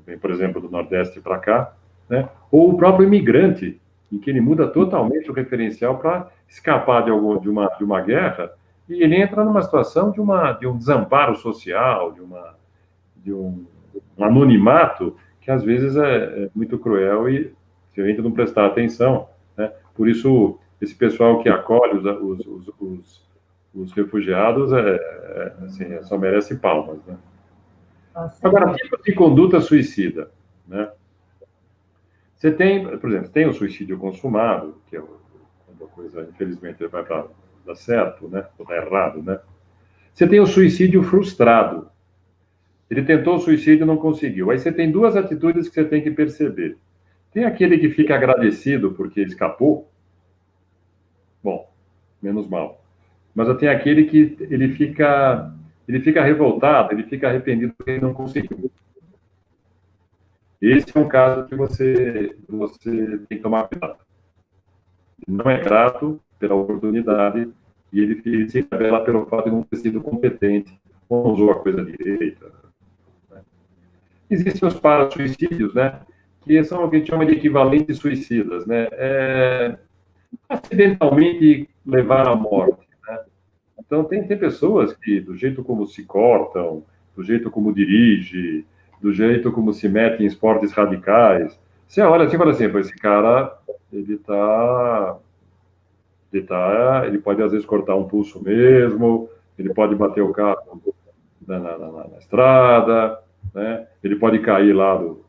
Vem, 0.05 0.17
por 0.17 0.29
exemplo, 0.29 0.61
do 0.61 0.69
Nordeste 0.69 1.19
para 1.19 1.39
cá, 1.39 1.73
né? 2.09 2.29
Ou 2.51 2.71
o 2.71 2.77
próprio 2.77 3.07
imigrante, 3.07 3.79
em 4.11 4.19
que 4.19 4.29
ele 4.29 4.41
muda 4.41 4.67
totalmente 4.67 5.29
o 5.29 5.33
referencial 5.33 5.97
para 5.97 6.29
escapar 6.47 7.03
de, 7.03 7.09
algum, 7.09 7.39
de, 7.39 7.49
uma, 7.49 7.67
de 7.77 7.83
uma 7.83 8.01
guerra, 8.01 8.51
e 8.87 9.01
ele 9.01 9.15
entra 9.15 9.43
numa 9.43 9.61
situação 9.61 10.11
de, 10.11 10.21
uma, 10.21 10.51
de 10.53 10.67
um 10.67 10.77
desamparo 10.77 11.35
social, 11.35 12.11
de, 12.11 12.21
uma, 12.21 12.55
de 13.17 13.33
um, 13.33 13.65
um 14.17 14.23
anonimato, 14.23 15.15
que 15.45 15.51
às 15.51 15.63
vezes 15.63 15.95
é, 15.95 16.45
é, 16.45 16.49
muito 16.53 16.77
cruel 16.77 17.29
e 17.29 17.53
se 17.93 18.01
a 18.01 18.05
gente 18.05 18.21
não 18.21 18.31
prestar 18.31 18.65
atenção, 18.65 19.29
né? 19.55 19.71
Por 19.93 20.09
isso, 20.09 20.59
esse 20.81 20.93
pessoal 20.93 21.41
que 21.41 21.47
acolhe 21.47 21.97
os, 21.97 22.05
os, 22.05 22.45
os, 22.45 22.73
os 22.79 23.25
os 23.75 23.91
refugiados 23.91 24.71
é, 24.71 24.95
é, 24.95 25.53
assim, 25.65 26.03
só 26.03 26.17
merece 26.17 26.55
palmas, 26.55 26.97
né? 27.05 27.17
Agora, 28.41 28.73
tipo 28.73 29.03
de 29.03 29.13
conduta 29.13 29.59
suicida, 29.59 30.31
né? 30.65 30.89
Você 32.33 32.51
tem, 32.51 32.97
por 32.97 33.09
exemplo, 33.09 33.29
tem 33.29 33.45
o 33.45 33.53
suicídio 33.53 33.97
consumado, 33.97 34.77
que 34.87 34.95
é 34.95 35.01
quando 35.01 35.83
a 35.83 35.87
coisa, 35.87 36.21
infelizmente, 36.21 36.85
vai 36.87 37.03
para 37.03 37.27
dar 37.65 37.75
certo, 37.75 38.29
né? 38.29 38.47
Ou 38.57 38.65
dar 38.65 38.77
errado, 38.77 39.21
né? 39.21 39.39
Você 40.13 40.25
tem 40.25 40.39
o 40.39 40.47
suicídio 40.47 41.03
frustrado. 41.03 41.89
Ele 42.89 43.03
tentou 43.03 43.35
o 43.35 43.39
suicídio 43.39 43.83
e 43.83 43.87
não 43.87 43.97
conseguiu. 43.97 44.51
Aí 44.51 44.59
você 44.59 44.71
tem 44.71 44.91
duas 44.91 45.15
atitudes 45.15 45.67
que 45.67 45.75
você 45.75 45.85
tem 45.85 46.01
que 46.01 46.11
perceber. 46.11 46.77
Tem 47.33 47.45
aquele 47.45 47.77
que 47.77 47.89
fica 47.89 48.15
agradecido 48.15 48.93
porque 48.93 49.21
escapou. 49.21 49.89
Bom, 51.43 51.69
menos 52.21 52.47
mal 52.47 52.85
mas 53.35 53.57
tenho 53.57 53.71
aquele 53.71 54.05
que 54.05 54.37
ele 54.39 54.69
fica 54.69 55.53
ele 55.87 55.99
fica 55.99 56.23
revoltado, 56.23 56.93
ele 56.93 57.03
fica 57.03 57.27
arrependido 57.27 57.73
porque 57.77 57.99
não 57.99 58.13
conseguiu. 58.13 58.71
Esse 60.59 60.97
é 60.97 60.99
um 60.99 61.07
caso 61.07 61.45
que 61.45 61.53
você, 61.53 62.35
você 62.49 63.19
tem 63.29 63.37
que 63.37 63.43
tomar 63.43 63.67
cuidado. 63.67 63.97
Não 65.27 65.47
é 65.51 65.61
grato 65.61 66.19
pela 66.39 66.55
oportunidade 66.55 67.51
e 67.93 67.99
ele, 67.99 68.19
ele 68.25 68.49
se 68.49 68.67
revela 68.71 69.03
pelo 69.03 69.27
fato 69.27 69.45
de 69.45 69.51
não 69.51 69.61
ter 69.61 69.75
sido 69.75 70.01
competente, 70.01 70.75
não 71.07 71.33
usou 71.33 71.51
a 71.51 71.59
coisa 71.59 71.85
direita. 71.85 72.51
Existem 74.29 74.67
os 74.67 74.79
para-suicídios, 74.79 75.73
né? 75.73 75.99
que 76.45 76.63
são 76.63 76.85
o 76.85 76.89
que 76.89 76.95
a 76.95 76.99
gente 76.99 77.09
chama 77.09 77.25
de 77.25 77.33
equivalentes 77.33 77.97
suicidas. 77.97 78.65
Né? 78.65 78.87
É, 78.91 79.77
acidentalmente 80.47 81.67
levar 81.85 82.27
à 82.27 82.35
morte. 82.35 82.87
Né? 83.07 83.19
Então, 83.79 84.03
tem, 84.03 84.25
tem 84.25 84.37
pessoas 84.37 84.93
que, 84.93 85.19
do 85.19 85.35
jeito 85.35 85.63
como 85.63 85.87
se 85.87 86.03
cortam, 86.03 86.83
do 87.15 87.23
jeito 87.23 87.49
como 87.49 87.73
dirige, 87.73 88.65
do 89.01 89.11
jeito 89.11 89.51
como 89.51 89.73
se 89.73 89.89
mete 89.89 90.23
em 90.23 90.25
esportes 90.25 90.71
radicais, 90.71 91.59
você 91.87 92.01
olha 92.01 92.25
assim 92.25 92.35
e 92.35 92.37
fala 92.37 92.51
assim, 92.51 92.65
esse 92.65 92.95
cara, 92.95 93.57
ele 93.93 94.17
tá, 94.17 95.17
ele 96.33 96.43
tá, 96.43 97.03
ele 97.05 97.19
pode 97.19 97.41
às 97.41 97.51
vezes 97.51 97.65
cortar 97.65 97.95
um 97.95 98.07
pulso 98.07 98.43
mesmo, 98.43 99.29
ele 99.57 99.73
pode 99.73 99.95
bater 99.95 100.21
o 100.21 100.33
carro 100.33 100.81
na, 101.47 101.59
na, 101.59 101.77
na, 101.77 102.07
na 102.07 102.17
estrada, 102.17 103.19
né? 103.55 103.87
ele 104.03 104.17
pode 104.17 104.39
cair 104.39 104.73
lá 104.73 104.95
do, 104.97 105.25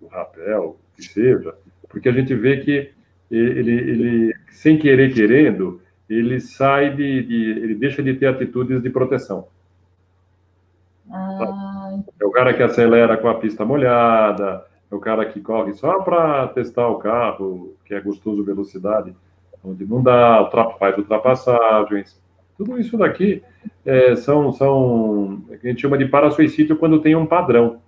do 0.00 0.08
rapel, 0.08 0.76
que 0.96 1.02
seja, 1.02 1.54
porque 1.88 2.08
a 2.08 2.12
gente 2.12 2.34
vê 2.34 2.58
que 2.58 2.90
ele, 3.30 3.72
ele 3.72 4.34
sem 4.50 4.76
querer 4.78 5.14
querendo, 5.14 5.80
ele 6.10 6.40
sai 6.40 6.94
de, 6.94 7.22
de, 7.22 7.50
ele 7.50 7.74
deixa 7.74 8.02
de 8.02 8.14
ter 8.14 8.26
atitudes 8.26 8.82
de 8.82 8.90
proteção. 8.90 9.46
Ah. 11.10 11.98
É 12.20 12.24
o 12.24 12.30
cara 12.30 12.52
que 12.52 12.62
acelera 12.62 13.16
com 13.16 13.28
a 13.28 13.34
pista 13.34 13.64
molhada, 13.64 14.64
é 14.90 14.94
o 14.94 14.98
cara 14.98 15.24
que 15.26 15.40
corre 15.40 15.74
só 15.74 16.00
para 16.02 16.48
testar 16.48 16.88
o 16.88 16.98
carro, 16.98 17.74
que 17.84 17.94
é 17.94 18.00
gostoso 18.00 18.44
velocidade, 18.44 19.14
onde 19.62 19.84
não 19.86 20.02
dá, 20.02 20.50
faz 20.78 20.96
ultrapassagens. 20.98 22.20
Tudo 22.58 22.76
isso 22.76 22.98
daqui 22.98 23.40
é, 23.86 24.16
são, 24.16 24.52
são, 24.52 25.44
a 25.48 25.66
gente 25.66 25.80
chama 25.80 25.96
de 25.96 26.06
para-suicídio 26.06 26.76
quando 26.76 27.00
tem 27.00 27.14
um 27.14 27.24
padrão. 27.24 27.80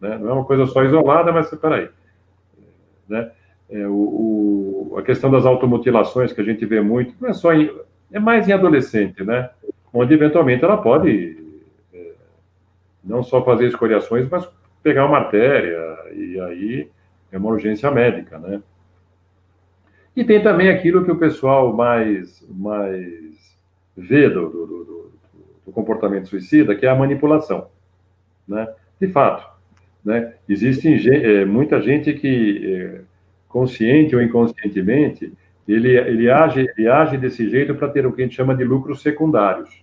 Né? 0.00 0.18
Não 0.18 0.28
é 0.28 0.32
uma 0.32 0.44
coisa 0.44 0.66
só 0.66 0.82
isolada, 0.82 1.32
mas 1.32 1.50
espera 1.52 1.76
aí. 1.76 1.88
Né? 3.08 3.30
É, 3.70 3.86
o, 3.86 4.90
o, 4.90 4.98
a 4.98 5.02
questão 5.02 5.30
das 5.30 5.46
automutilações, 5.46 6.32
que 6.32 6.40
a 6.40 6.44
gente 6.44 6.66
vê 6.66 6.80
muito, 6.80 7.14
não 7.20 7.28
é 7.28 7.32
só 7.32 7.52
em, 7.52 7.70
é 8.12 8.18
mais 8.18 8.48
em 8.48 8.52
adolescente, 8.52 9.22
né? 9.22 9.50
Onde 9.92 10.14
eventualmente 10.14 10.64
ela 10.64 10.76
pode 10.76 11.36
é, 11.94 12.12
não 13.04 13.22
só 13.22 13.44
fazer 13.44 13.66
escoriações, 13.66 14.28
mas 14.28 14.48
pegar 14.82 15.06
uma 15.06 15.18
artéria, 15.18 15.78
e 16.12 16.40
aí 16.40 16.90
é 17.30 17.38
uma 17.38 17.50
urgência 17.50 17.88
médica, 17.90 18.36
né? 18.38 18.60
E 20.16 20.24
tem 20.24 20.42
também 20.42 20.70
aquilo 20.70 21.04
que 21.04 21.10
o 21.10 21.18
pessoal 21.18 21.72
mais, 21.72 22.44
mais 22.48 23.55
vê 23.96 24.28
do, 24.28 24.48
do, 24.48 24.66
do, 24.66 25.12
do 25.66 25.72
comportamento 25.72 26.28
suicida, 26.28 26.74
que 26.74 26.86
é 26.86 26.90
a 26.90 26.94
manipulação, 26.94 27.68
né? 28.46 28.68
De 29.00 29.08
fato, 29.08 29.46
né? 30.04 30.34
Existe 30.48 31.08
é, 31.10 31.44
muita 31.44 31.80
gente 31.80 32.12
que 32.12 32.74
é, 32.74 33.00
consciente 33.48 34.14
ou 34.14 34.22
inconscientemente, 34.22 35.32
ele, 35.66 35.96
ele, 35.96 36.30
age, 36.30 36.68
ele 36.76 36.88
age 36.88 37.16
desse 37.16 37.48
jeito 37.48 37.74
para 37.74 37.88
ter 37.88 38.06
o 38.06 38.12
que 38.12 38.22
a 38.22 38.24
gente 38.24 38.36
chama 38.36 38.54
de 38.54 38.62
lucros 38.62 39.02
secundários. 39.02 39.82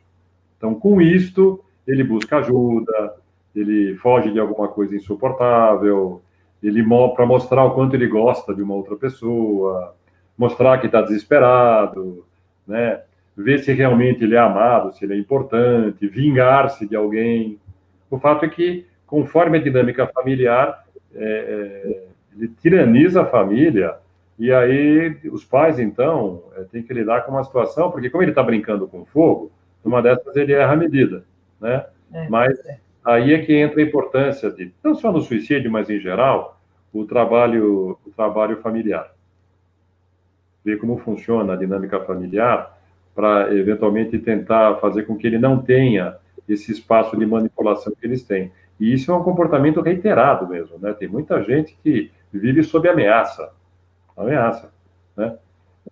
Então, 0.57 0.73
com 0.73 1.01
isto, 1.01 1.63
ele 1.85 2.03
busca 2.03 2.37
ajuda, 2.37 3.15
ele 3.53 3.95
foge 3.95 4.31
de 4.31 4.39
alguma 4.39 4.67
coisa 4.67 4.95
insuportável, 4.95 6.21
ele 6.61 6.81
para 7.13 7.25
mostrar 7.25 7.65
o 7.65 7.71
quanto 7.71 7.95
ele 7.95 8.07
gosta 8.07 8.55
de 8.55 8.61
uma 8.61 8.73
outra 8.73 8.95
pessoa, 8.95 9.93
mostrar 10.37 10.77
que 10.77 10.85
está 10.85 11.01
desesperado, 11.01 12.25
né? 12.65 13.01
Ver 13.35 13.59
se 13.59 13.73
realmente 13.73 14.23
ele 14.23 14.35
é 14.35 14.39
amado, 14.39 14.93
se 14.93 15.03
ele 15.03 15.13
é 15.13 15.17
importante, 15.17 16.07
vingar-se 16.07 16.87
de 16.87 16.95
alguém. 16.95 17.59
O 18.09 18.19
fato 18.19 18.45
é 18.45 18.49
que, 18.49 18.85
conforme 19.07 19.57
a 19.57 19.61
dinâmica 19.61 20.07
familiar, 20.07 20.85
é, 21.15 21.23
é, 21.23 22.03
ele 22.35 22.47
tiraniza 22.61 23.21
a 23.21 23.25
família, 23.25 23.95
e 24.37 24.51
aí 24.51 25.17
os 25.31 25.43
pais, 25.43 25.79
então, 25.79 26.43
é, 26.55 26.63
têm 26.63 26.83
que 26.83 26.93
lidar 26.93 27.21
com 27.21 27.31
uma 27.31 27.43
situação, 27.43 27.91
porque 27.91 28.09
como 28.09 28.23
ele 28.23 28.31
está 28.31 28.43
brincando 28.43 28.87
com 28.87 29.05
fogo, 29.05 29.51
numa 29.83 30.01
dessas 30.01 30.35
ele 30.35 30.53
erra 30.53 30.73
a 30.73 30.77
medida, 30.77 31.23
né? 31.59 31.85
É, 32.13 32.29
mas 32.29 32.57
é. 32.65 32.77
aí 33.03 33.33
é 33.33 33.39
que 33.39 33.53
entra 33.53 33.81
a 33.81 33.83
importância 33.83 34.51
de, 34.51 34.71
não 34.83 34.93
só 34.95 35.11
no 35.11 35.21
suicídio, 35.21 35.71
mas 35.71 35.89
em 35.89 35.99
geral, 35.99 36.59
o 36.93 37.05
trabalho, 37.05 37.97
o 38.05 38.11
trabalho 38.11 38.57
familiar. 38.57 39.11
Ver 40.63 40.77
como 40.77 40.97
funciona 40.97 41.53
a 41.53 41.57
dinâmica 41.57 41.99
familiar 41.99 42.77
para, 43.15 43.55
eventualmente, 43.55 44.17
tentar 44.19 44.75
fazer 44.75 45.03
com 45.03 45.15
que 45.15 45.27
ele 45.27 45.37
não 45.37 45.59
tenha 45.59 46.15
esse 46.47 46.71
espaço 46.71 47.17
de 47.17 47.25
manipulação 47.25 47.93
que 47.93 48.05
eles 48.05 48.23
têm. 48.23 48.51
E 48.79 48.93
isso 48.93 49.11
é 49.11 49.15
um 49.15 49.23
comportamento 49.23 49.81
reiterado 49.81 50.47
mesmo, 50.47 50.77
né? 50.79 50.93
Tem 50.93 51.07
muita 51.07 51.41
gente 51.43 51.77
que 51.83 52.11
vive 52.31 52.63
sob 52.63 52.89
ameaça. 52.89 53.51
Ameaça. 54.17 54.71
Né? 55.15 55.35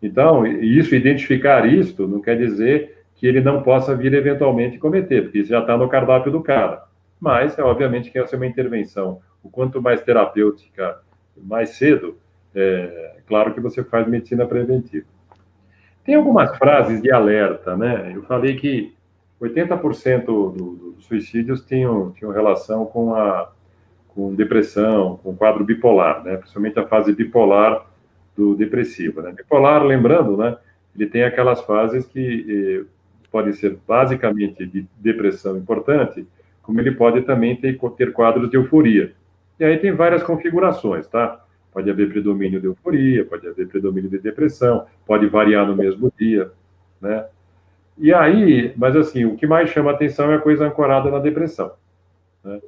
Então, 0.01 0.45
isso, 0.45 0.95
identificar 0.95 1.65
isto, 1.65 2.07
não 2.07 2.21
quer 2.21 2.37
dizer 2.37 3.03
que 3.15 3.27
ele 3.27 3.39
não 3.39 3.61
possa 3.61 3.95
vir 3.95 4.13
eventualmente 4.13 4.79
cometer, 4.79 5.23
porque 5.23 5.39
isso 5.39 5.49
já 5.49 5.59
está 5.59 5.77
no 5.77 5.87
cardápio 5.87 6.31
do 6.31 6.41
cara. 6.41 6.83
Mas, 7.19 7.57
é 7.57 7.63
obviamente, 7.63 8.09
que 8.09 8.17
essa 8.17 8.35
é 8.35 8.37
uma 8.37 8.47
intervenção. 8.47 9.21
O 9.43 9.49
quanto 9.49 9.81
mais 9.81 10.01
terapêutica, 10.01 10.99
mais 11.37 11.69
cedo, 11.69 12.17
é 12.55 13.17
claro 13.27 13.53
que 13.53 13.59
você 13.59 13.83
faz 13.83 14.07
medicina 14.07 14.45
preventiva. 14.45 15.05
Tem 16.11 16.17
algumas 16.17 16.57
frases 16.57 17.01
de 17.01 17.09
alerta, 17.09 17.77
né? 17.77 18.11
Eu 18.13 18.23
falei 18.23 18.57
que 18.57 18.93
80% 19.41 20.25
do, 20.25 20.49
do, 20.49 20.91
dos 20.91 21.05
suicídios 21.05 21.63
tinham, 21.65 22.11
tinham 22.11 22.33
relação 22.33 22.85
com 22.85 23.15
a 23.15 23.49
com 24.09 24.35
depressão, 24.35 25.17
com 25.23 25.33
quadro 25.33 25.63
bipolar, 25.63 26.21
né? 26.21 26.35
Principalmente 26.35 26.77
a 26.77 26.85
fase 26.85 27.13
bipolar 27.13 27.85
do 28.35 28.53
depressivo, 28.55 29.21
né? 29.21 29.31
Bipolar, 29.31 29.85
lembrando, 29.85 30.35
né? 30.35 30.57
Ele 30.93 31.05
tem 31.05 31.23
aquelas 31.23 31.61
fases 31.61 32.05
que 32.05 32.81
eh, 32.81 32.85
podem 33.31 33.53
ser 33.53 33.77
basicamente 33.87 34.65
de 34.65 34.85
depressão 34.97 35.55
importante, 35.55 36.27
como 36.61 36.81
ele 36.81 36.91
pode 36.91 37.21
também 37.21 37.55
ter, 37.55 37.79
ter 37.95 38.11
quadros 38.11 38.49
de 38.49 38.57
euforia. 38.57 39.13
E 39.57 39.63
aí 39.63 39.77
tem 39.77 39.93
várias 39.93 40.23
configurações, 40.23 41.07
tá? 41.07 41.41
Pode 41.71 41.89
haver 41.89 42.09
predomínio 42.09 42.59
de 42.59 42.67
euforia, 42.67 43.25
pode 43.25 43.47
haver 43.47 43.67
predomínio 43.67 44.09
de 44.09 44.19
depressão, 44.19 44.85
pode 45.05 45.27
variar 45.27 45.65
no 45.65 45.75
mesmo 45.75 46.11
dia, 46.17 46.51
né? 46.99 47.25
E 47.97 48.13
aí, 48.13 48.73
mas 48.75 48.95
assim, 48.95 49.25
o 49.25 49.35
que 49.35 49.45
mais 49.45 49.69
chama 49.69 49.91
atenção 49.91 50.31
é 50.31 50.35
a 50.35 50.39
coisa 50.39 50.65
ancorada 50.65 51.09
na 51.09 51.19
depressão, 51.19 51.71
né? 52.43 52.59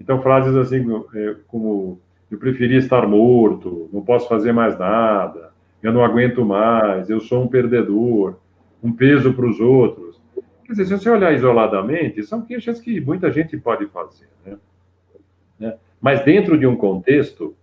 Então, 0.00 0.22
frases 0.22 0.54
assim 0.54 0.84
é, 1.14 1.36
como: 1.48 2.00
eu 2.30 2.38
preferia 2.38 2.78
estar 2.78 3.06
morto, 3.06 3.88
não 3.92 4.02
posso 4.02 4.28
fazer 4.28 4.52
mais 4.52 4.78
nada, 4.78 5.50
eu 5.82 5.92
não 5.92 6.04
aguento 6.04 6.44
mais, 6.44 7.08
eu 7.08 7.20
sou 7.20 7.42
um 7.42 7.48
perdedor, 7.48 8.36
um 8.82 8.92
peso 8.92 9.32
para 9.32 9.46
os 9.46 9.60
outros. 9.60 10.20
Quer 10.64 10.72
dizer, 10.72 10.86
se 10.86 10.98
você 10.98 11.08
olhar 11.08 11.32
isoladamente, 11.32 12.24
são 12.24 12.42
queixas 12.42 12.80
que 12.80 13.00
muita 13.00 13.30
gente 13.30 13.56
pode 13.56 13.86
fazer, 13.86 14.28
né? 14.44 14.56
né? 15.58 15.76
Mas 16.00 16.24
dentro 16.24 16.58
de 16.58 16.66
um 16.66 16.76
contexto, 16.76 17.54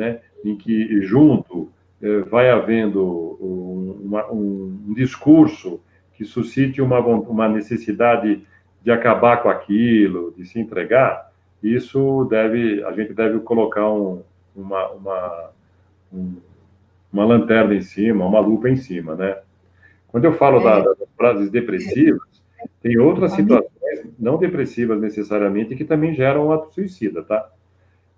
né, 0.00 0.20
em 0.42 0.56
que 0.56 1.02
junto 1.02 1.70
eh, 2.02 2.20
vai 2.20 2.48
havendo 2.50 3.36
um, 3.38 4.00
uma, 4.06 4.32
um, 4.32 4.94
discurso 4.94 5.78
que 6.14 6.24
suscite 6.24 6.80
uma, 6.80 6.98
uma 6.98 7.46
necessidade 7.46 8.42
de 8.82 8.90
acabar 8.90 9.42
com 9.42 9.50
aquilo, 9.50 10.32
de 10.34 10.46
se 10.46 10.58
entregar, 10.58 11.30
isso 11.62 12.26
deve, 12.30 12.82
a 12.84 12.92
gente 12.92 13.12
deve 13.12 13.40
colocar 13.40 13.86
um, 13.90 14.22
uma, 14.56 14.88
uma, 14.88 15.50
um, 16.10 16.36
uma 17.12 17.24
lanterna 17.26 17.74
em 17.74 17.82
cima, 17.82 18.24
uma 18.24 18.40
lupa 18.40 18.70
em 18.70 18.76
cima, 18.76 19.14
né? 19.14 19.36
Quando 20.08 20.24
eu 20.24 20.32
falo 20.32 20.60
é. 20.60 20.64
da, 20.64 20.80
das 20.80 21.08
frases 21.14 21.50
depressivas, 21.50 22.22
tem 22.80 22.98
outras 22.98 23.32
situações 23.32 23.70
não 24.18 24.38
depressivas 24.38 24.98
necessariamente 24.98 25.76
que 25.76 25.84
também 25.84 26.14
geram 26.14 26.46
um 26.46 26.52
ato 26.52 26.72
suicida, 26.72 27.22
tá? 27.22 27.50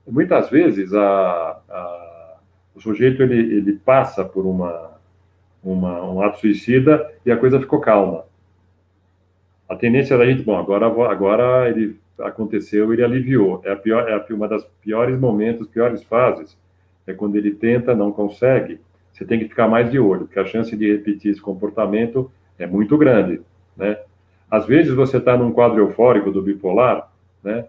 Muitas 0.07 0.51
vezes 0.51 0.93
a, 0.93 1.61
a, 1.69 2.37
o 2.75 2.81
sujeito 2.81 3.23
ele, 3.23 3.57
ele 3.57 3.73
passa 3.75 4.25
por 4.25 4.45
uma, 4.45 4.93
uma, 5.63 6.05
um 6.05 6.23
ato 6.23 6.41
suicida 6.41 7.11
e 7.25 7.31
a 7.31 7.37
coisa 7.37 7.61
ficou 7.61 7.81
calma. 7.81 8.25
A 9.69 9.77
tendência 9.77 10.19
da 10.19 10.27
gente, 10.27 10.43
bom, 10.43 10.59
agora, 10.59 10.87
agora 10.87 11.69
ele 11.69 11.99
aconteceu, 12.19 12.93
ele 12.93 13.03
aliviou. 13.03 13.63
É, 13.65 13.73
a 13.73 13.77
pior, 13.77 14.09
é 14.09 14.35
uma 14.35 14.49
das 14.49 14.65
piores 14.83 15.19
momentos, 15.19 15.69
piores 15.69 16.03
fases, 16.03 16.57
é 17.07 17.13
quando 17.13 17.37
ele 17.37 17.53
tenta, 17.53 17.95
não 17.95 18.13
consegue, 18.13 18.81
você 19.13 19.25
tem 19.25 19.39
que 19.39 19.49
ficar 19.49 19.69
mais 19.69 19.91
de 19.91 19.99
olho, 19.99 20.27
porque 20.27 20.39
a 20.39 20.45
chance 20.45 20.77
de 20.77 20.91
repetir 20.91 21.31
esse 21.31 21.41
comportamento 21.41 22.31
é 22.59 22.67
muito 22.67 22.97
grande, 22.97 23.41
né? 23.77 23.99
Às 24.51 24.67
vezes 24.67 24.93
você 24.93 25.17
está 25.17 25.37
num 25.37 25.53
quadro 25.53 25.81
eufórico 25.81 26.31
do 26.31 26.43
bipolar, 26.43 27.11
né? 27.43 27.67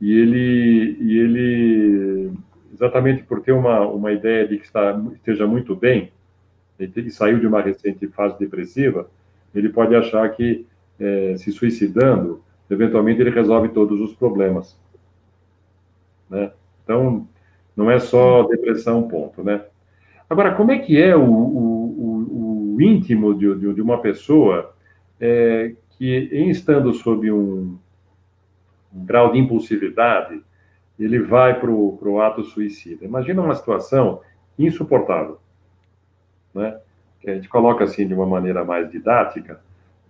E 0.00 0.12
ele, 0.12 0.96
e 1.00 1.18
ele 1.18 2.32
exatamente 2.72 3.24
por 3.24 3.40
ter 3.40 3.52
uma, 3.52 3.80
uma 3.80 4.12
ideia 4.12 4.46
de 4.46 4.58
que 4.58 4.64
está, 4.64 5.00
esteja 5.14 5.46
muito 5.46 5.74
bem, 5.74 6.12
e 6.78 7.10
saiu 7.10 7.40
de 7.40 7.46
uma 7.46 7.60
recente 7.60 8.06
fase 8.06 8.38
depressiva, 8.38 9.10
ele 9.54 9.68
pode 9.68 9.96
achar 9.96 10.28
que 10.30 10.64
é, 11.00 11.34
se 11.36 11.50
suicidando, 11.50 12.40
eventualmente 12.70 13.20
ele 13.20 13.30
resolve 13.30 13.70
todos 13.70 14.00
os 14.00 14.14
problemas. 14.14 14.78
Né? 16.30 16.52
Então, 16.84 17.26
não 17.76 17.90
é 17.90 17.98
só 17.98 18.44
depressão, 18.44 19.08
ponto, 19.08 19.42
né? 19.42 19.64
Agora, 20.28 20.54
como 20.54 20.70
é 20.70 20.78
que 20.78 21.00
é 21.00 21.16
o, 21.16 21.22
o, 21.22 22.74
o 22.74 22.82
íntimo 22.82 23.34
de, 23.34 23.74
de, 23.74 23.80
uma 23.80 24.00
pessoa 24.00 24.74
é, 25.18 25.72
que, 25.90 26.28
em 26.30 26.50
estando 26.50 26.92
sob 26.92 27.32
um, 27.32 27.78
um 28.94 29.04
grau 29.04 29.32
de 29.32 29.38
impulsividade, 29.38 30.42
ele 30.98 31.20
vai 31.20 31.58
para 31.58 31.70
o 31.70 32.20
ato 32.20 32.42
suicida? 32.44 33.04
Imagina 33.04 33.42
uma 33.42 33.54
situação 33.54 34.20
insuportável, 34.58 35.38
né? 36.54 36.78
Que 37.20 37.30
a 37.30 37.34
gente 37.34 37.48
coloca 37.48 37.84
assim 37.84 38.06
de 38.06 38.14
uma 38.14 38.26
maneira 38.26 38.64
mais 38.64 38.90
didática, 38.90 39.60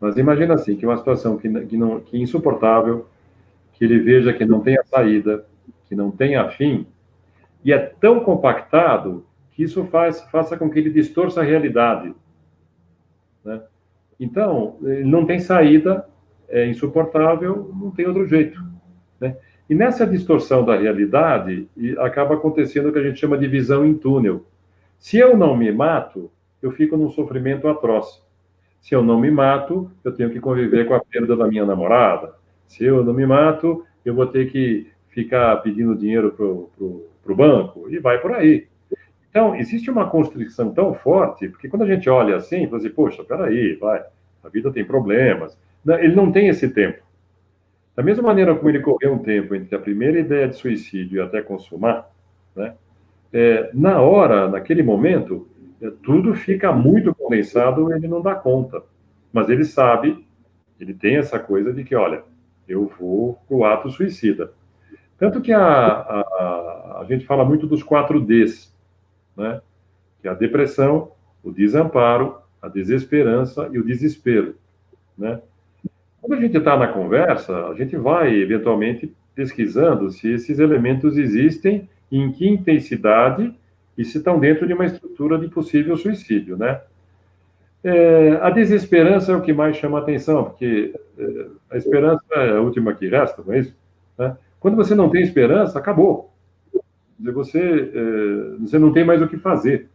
mas 0.01 0.17
imagina 0.17 0.55
assim, 0.55 0.77
que 0.77 0.87
uma 0.87 0.97
situação 0.97 1.37
que, 1.37 1.49
que, 1.67 1.77
não, 1.77 2.01
que 2.01 2.17
é 2.17 2.21
insuportável, 2.21 3.07
que 3.73 3.85
ele 3.85 3.99
veja 3.99 4.33
que 4.33 4.45
não 4.45 4.61
tem 4.61 4.79
a 4.79 4.85
saída, 4.85 5.45
que 5.87 5.95
não 5.95 6.11
tem 6.11 6.37
a 6.37 6.49
fim, 6.49 6.87
e 7.65 7.73
é 7.73 7.79
tão 7.79 8.21
compactado 8.21 9.25
que 9.53 9.63
isso 9.63 9.85
faz, 9.87 10.21
faça 10.31 10.57
com 10.57 10.71
que 10.71 10.79
ele 10.79 10.91
distorça 10.91 11.41
a 11.41 11.45
realidade. 11.45 12.15
Né? 13.45 13.61
Então, 14.21 14.77
ele 14.83 15.05
não 15.05 15.27
tem 15.27 15.39
saída, 15.39 16.09
é 16.49 16.67
insuportável, 16.67 17.71
não 17.79 17.91
tem 17.91 18.07
outro 18.07 18.27
jeito. 18.27 18.63
Né? 19.21 19.37
E 19.69 19.75
nessa 19.75 20.07
distorção 20.07 20.65
da 20.65 20.77
realidade, 20.77 21.69
acaba 21.99 22.35
acontecendo 22.35 22.89
o 22.89 22.93
que 22.93 22.99
a 22.99 23.03
gente 23.03 23.21
chama 23.21 23.37
de 23.37 23.47
visão 23.47 23.85
em 23.85 23.95
túnel. 23.95 24.47
Se 24.99 25.19
eu 25.19 25.37
não 25.37 25.57
me 25.57 25.71
mato, 25.71 26.31
eu 26.63 26.73
fico 26.73 26.97
num 26.97 27.11
sofrimento 27.11 27.69
atroz. 27.69 28.23
Se 28.81 28.95
eu 28.95 29.03
não 29.03 29.21
me 29.21 29.31
mato, 29.31 29.91
eu 30.03 30.13
tenho 30.13 30.31
que 30.31 30.41
conviver 30.41 30.87
com 30.87 30.95
a 30.95 31.01
perda 31.01 31.37
da 31.37 31.47
minha 31.47 31.67
namorada. 31.67 32.35
Se 32.67 32.85
eu 32.85 33.05
não 33.05 33.13
me 33.13 33.27
mato, 33.27 33.85
eu 34.05 34.15
vou 34.15 34.27
ter 34.27 34.51
que 34.51 34.91
ficar 35.09 35.57
pedindo 35.59 35.95
dinheiro 35.95 36.33
para 36.33 36.45
o 36.47 37.37
banco 37.37 37.91
e 37.91 37.99
vai 37.99 38.19
por 38.19 38.33
aí. 38.33 38.67
Então, 39.29 39.55
existe 39.55 39.91
uma 39.91 40.09
constrição 40.09 40.73
tão 40.73 40.95
forte, 40.95 41.49
porque 41.49 41.69
quando 41.69 41.83
a 41.83 41.87
gente 41.87 42.09
olha 42.09 42.37
assim, 42.37 42.67
você 42.67 42.87
diz, 42.87 42.97
poxa, 42.97 43.23
peraí, 43.23 43.75
vai, 43.75 44.03
a 44.43 44.49
vida 44.49 44.73
tem 44.73 44.85
problemas. 44.85 45.59
Ele 45.97 46.15
não 46.15 46.31
tem 46.31 46.49
esse 46.49 46.69
tempo. 46.69 47.03
Da 47.97 48.03
mesma 48.03 48.23
maneira 48.23 48.55
como 48.55 48.69
ele 48.69 48.81
correu 48.81 49.15
um 49.15 49.19
tempo 49.19 49.55
entre 49.55 49.75
a 49.75 49.79
primeira 49.79 50.19
ideia 50.21 50.49
de 50.49 50.57
suicídio 50.57 51.19
e 51.19 51.21
até 51.21 51.43
consumar, 51.43 52.09
né, 52.55 52.75
é, 53.33 53.71
na 53.75 54.01
hora, 54.01 54.49
naquele 54.49 54.83
momento, 54.83 55.49
é, 55.83 55.91
tudo 56.03 56.35
fica 56.35 56.73
muito 56.73 57.15
condensado, 57.15 57.93
ele 57.93 58.09
não 58.09 58.23
dá 58.23 58.35
conta. 58.35 58.83
Mas 59.33 59.49
ele 59.49 59.65
sabe, 59.65 60.27
ele 60.79 60.95
tem 60.95 61.17
essa 61.17 61.39
coisa 61.39 61.73
de 61.73 61.85
que, 61.85 61.95
olha, 61.95 62.23
eu 62.69 62.91
vou 62.99 63.39
para 63.47 63.57
o 63.57 63.65
ato 63.65 63.91
suicida. 63.91 64.53
Tanto 65.19 65.41
que 65.41 65.53
a, 65.53 65.67
a, 65.67 66.99
a, 67.01 67.07
gente 67.09 67.27
fala 67.27 67.45
muito 67.45 67.67
dos 67.67 67.83
quatro 67.83 68.21
Ds, 68.21 68.73
né? 69.37 69.61
que 70.21 70.29
é 70.29 70.31
a 70.31 70.35
depressão, 70.35 71.13
o 71.43 71.51
desamparo, 71.51 72.39
a 72.63 72.69
desesperança 72.69 73.69
e 73.73 73.79
o 73.79 73.85
desespero. 73.85 74.55
Né? 75.17 75.41
Quando 76.29 76.41
a 76.41 76.43
gente 76.43 76.59
está 76.59 76.77
na 76.77 76.89
conversa, 76.89 77.69
a 77.69 77.75
gente 77.75 77.97
vai, 77.97 78.35
eventualmente, 78.35 79.11
pesquisando 79.35 80.11
se 80.11 80.31
esses 80.31 80.59
elementos 80.59 81.17
existem, 81.17 81.89
em 82.13 82.31
que 82.31 82.47
intensidade 82.47 83.55
e 83.97 84.05
se 84.05 84.19
estão 84.19 84.39
dentro 84.39 84.67
de 84.67 84.75
uma 84.75 84.85
estrutura 84.85 85.39
de 85.39 85.49
possível 85.49 85.97
suicídio, 85.97 86.55
né? 86.55 86.83
É, 87.83 88.33
a 88.43 88.51
desesperança 88.51 89.33
é 89.33 89.37
o 89.37 89.41
que 89.41 89.55
mais 89.55 89.79
chama 89.79 90.01
atenção, 90.01 90.45
porque 90.45 90.95
é, 91.19 91.47
a 91.71 91.79
esperança 91.79 92.23
é 92.33 92.51
a 92.51 92.61
última 92.61 92.93
que 92.93 93.09
resta, 93.09 93.43
não 93.43 93.55
é 93.55 93.61
isso? 93.61 93.75
Né? 94.19 94.37
Quando 94.61 94.77
você 94.77 94.95
não 94.95 95.09
tem 95.09 95.23
esperança, 95.23 95.79
acabou. 95.79 96.35
Você, 97.19 97.59
é, 97.59 98.61
você 98.61 98.79
não 98.79 98.93
tem 98.93 99.03
mais 99.03 99.23
o 99.23 99.29
que 99.29 99.39
fazer. 99.39 99.89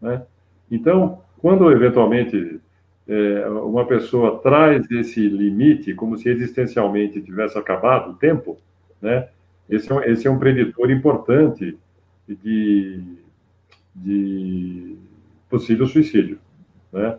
Né? 0.00 0.20
Então, 0.68 1.20
quando 1.38 1.70
eventualmente 1.70 2.60
é, 3.08 3.48
uma 3.48 3.86
pessoa 3.86 4.38
traz 4.38 4.88
esse 4.90 5.28
limite, 5.28 5.94
como 5.94 6.16
se 6.16 6.28
existencialmente 6.28 7.20
tivesse 7.20 7.58
acabado 7.58 8.10
o 8.10 8.14
tempo, 8.14 8.58
né? 9.00 9.28
esse, 9.68 9.90
é 9.90 9.94
um, 9.94 10.02
esse 10.02 10.26
é 10.26 10.30
um 10.30 10.38
preditor 10.38 10.90
importante 10.90 11.76
de, 12.28 13.00
de 13.94 14.96
possível 15.48 15.86
suicídio, 15.86 16.38
né? 16.92 17.18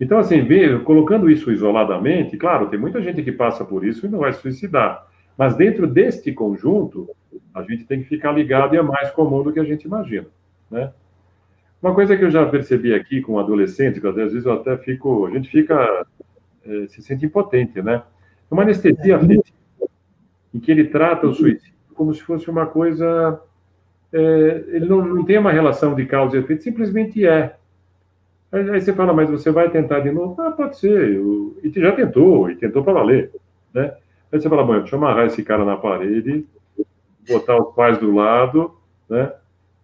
Então, 0.00 0.18
assim, 0.18 0.46
colocando 0.84 1.28
isso 1.28 1.50
isoladamente, 1.50 2.36
claro, 2.36 2.68
tem 2.68 2.78
muita 2.78 3.02
gente 3.02 3.20
que 3.20 3.32
passa 3.32 3.64
por 3.64 3.84
isso 3.84 4.06
e 4.06 4.08
não 4.08 4.20
vai 4.20 4.32
se 4.32 4.40
suicidar. 4.40 5.08
Mas 5.36 5.56
dentro 5.56 5.88
deste 5.88 6.32
conjunto, 6.32 7.10
a 7.52 7.62
gente 7.62 7.84
tem 7.84 8.00
que 8.00 8.08
ficar 8.08 8.30
ligado 8.30 8.74
e 8.74 8.78
é 8.78 8.82
mais 8.82 9.10
comum 9.10 9.42
do 9.42 9.52
que 9.52 9.58
a 9.58 9.64
gente 9.64 9.84
imagina, 9.84 10.26
né? 10.70 10.92
Uma 11.82 11.94
coisa 11.94 12.16
que 12.16 12.24
eu 12.24 12.30
já 12.30 12.44
percebi 12.46 12.92
aqui 12.92 13.20
com 13.20 13.38
adolescentes, 13.38 14.00
que 14.00 14.06
às 14.06 14.14
vezes 14.14 14.44
eu 14.44 14.52
até 14.52 14.76
fico, 14.78 15.26
a 15.26 15.30
gente 15.30 15.48
fica, 15.48 16.06
é, 16.64 16.86
se 16.88 17.02
sente 17.02 17.26
impotente, 17.26 17.80
né? 17.80 18.02
Uma 18.50 18.62
anestesia 18.62 19.16
afetiva, 19.16 19.42
em 20.52 20.58
que 20.58 20.70
ele 20.70 20.86
trata 20.86 21.26
o 21.26 21.34
suicídio 21.34 21.78
como 21.94 22.14
se 22.14 22.22
fosse 22.22 22.48
uma 22.48 22.64
coisa 22.64 23.42
é, 24.12 24.64
ele 24.68 24.86
não, 24.86 25.04
não 25.04 25.24
tem 25.24 25.36
uma 25.36 25.52
relação 25.52 25.94
de 25.94 26.06
causa 26.06 26.36
e 26.36 26.40
efeito, 26.40 26.62
simplesmente 26.62 27.26
é. 27.26 27.56
Aí, 28.50 28.70
aí, 28.70 28.80
você 28.80 28.92
fala, 28.94 29.12
mas 29.12 29.28
você 29.28 29.50
vai 29.50 29.68
tentar 29.68 30.00
de 30.00 30.10
novo? 30.10 30.40
Ah, 30.40 30.50
pode 30.50 30.78
ser. 30.78 31.16
Eu, 31.16 31.58
e 31.62 31.70
já 31.70 31.92
tentou, 31.92 32.50
e 32.50 32.56
tentou 32.56 32.82
para 32.82 32.94
valer. 32.94 33.30
Né? 33.74 33.92
Aí 34.32 34.40
você 34.40 34.48
fala, 34.48 34.64
bom, 34.64 34.78
deixa 34.78 34.94
eu 34.94 34.98
amarrar 34.98 35.26
esse 35.26 35.42
cara 35.42 35.64
na 35.64 35.76
parede, 35.76 36.46
botar 37.28 37.58
os 37.58 37.74
pais 37.74 37.98
do 37.98 38.14
lado, 38.14 38.74
né? 39.08 39.32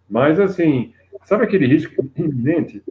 Mas, 0.09 0.39
assim, 0.39 0.93
sabe 1.25 1.43
aquele 1.43 1.67
risco 1.67 1.93
iminente 2.15 2.81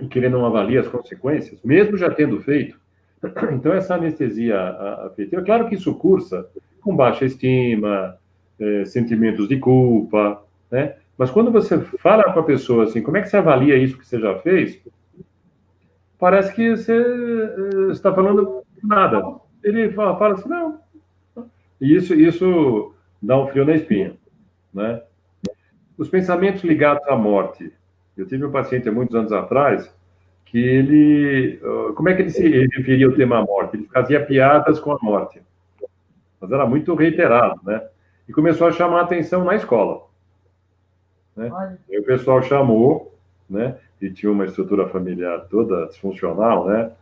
em 0.00 0.08
que 0.08 0.18
ele 0.18 0.28
não 0.28 0.46
avalia 0.46 0.80
as 0.80 0.88
consequências, 0.88 1.60
mesmo 1.64 1.96
já 1.96 2.10
tendo 2.10 2.40
feito? 2.40 2.78
Então, 3.52 3.72
essa 3.72 3.94
anestesia 3.94 4.58
afetiva, 5.06 5.42
claro 5.42 5.68
que 5.68 5.74
isso 5.74 5.92
cursa 5.94 6.46
com 6.80 6.94
baixa 6.94 7.24
estima, 7.24 8.16
é, 8.60 8.84
sentimentos 8.84 9.48
de 9.48 9.58
culpa, 9.58 10.44
né? 10.70 10.94
Mas 11.18 11.30
quando 11.30 11.50
você 11.50 11.80
fala 11.80 12.24
para 12.24 12.40
a 12.40 12.44
pessoa 12.44 12.84
assim, 12.84 13.02
como 13.02 13.16
é 13.16 13.22
que 13.22 13.28
você 13.28 13.38
avalia 13.38 13.76
isso 13.76 13.96
que 13.98 14.06
você 14.06 14.20
já 14.20 14.38
fez? 14.38 14.78
Parece 16.18 16.54
que 16.54 16.76
você 16.76 16.92
eh, 16.92 17.92
está 17.92 18.12
falando 18.12 18.62
nada. 18.82 19.22
Ele 19.62 19.90
fala, 19.92 20.18
fala 20.18 20.34
assim, 20.34 20.48
não. 20.48 20.80
E 21.80 21.94
isso, 21.94 22.14
isso 22.14 22.94
dá 23.20 23.38
um 23.38 23.46
frio 23.48 23.64
na 23.64 23.74
espinha, 23.74 24.14
né? 24.72 25.02
Os 25.96 26.08
pensamentos 26.08 26.62
ligados 26.62 27.06
à 27.08 27.16
morte. 27.16 27.72
Eu 28.16 28.26
tive 28.26 28.44
um 28.44 28.50
paciente 28.50 28.88
há 28.88 28.92
muitos 28.92 29.14
anos 29.14 29.32
atrás 29.32 29.92
que 30.46 30.58
ele, 30.58 31.60
como 31.94 32.08
é 32.08 32.14
que 32.14 32.22
ele 32.22 32.30
se 32.30 32.48
referia 32.48 33.06
ao 33.06 33.12
tema 33.12 33.44
morte? 33.44 33.76
Ele 33.76 33.88
fazia 33.92 34.24
piadas 34.24 34.78
com 34.78 34.92
a 34.92 34.98
morte, 35.02 35.42
mas 36.40 36.50
era 36.50 36.64
muito 36.64 36.94
reiterado, 36.94 37.60
né? 37.64 37.82
E 38.28 38.32
começou 38.32 38.66
a 38.66 38.72
chamar 38.72 39.00
a 39.00 39.02
atenção 39.02 39.44
na 39.44 39.54
escola. 39.54 40.06
Né? 41.34 41.78
E 41.90 41.98
o 41.98 42.04
pessoal 42.04 42.42
chamou, 42.42 43.14
né? 43.48 43.76
E 44.00 44.10
tinha 44.10 44.30
uma 44.30 44.44
estrutura 44.44 44.88
familiar 44.88 45.46
toda 45.50 45.86
disfuncional, 45.86 46.66
né? 46.66 46.92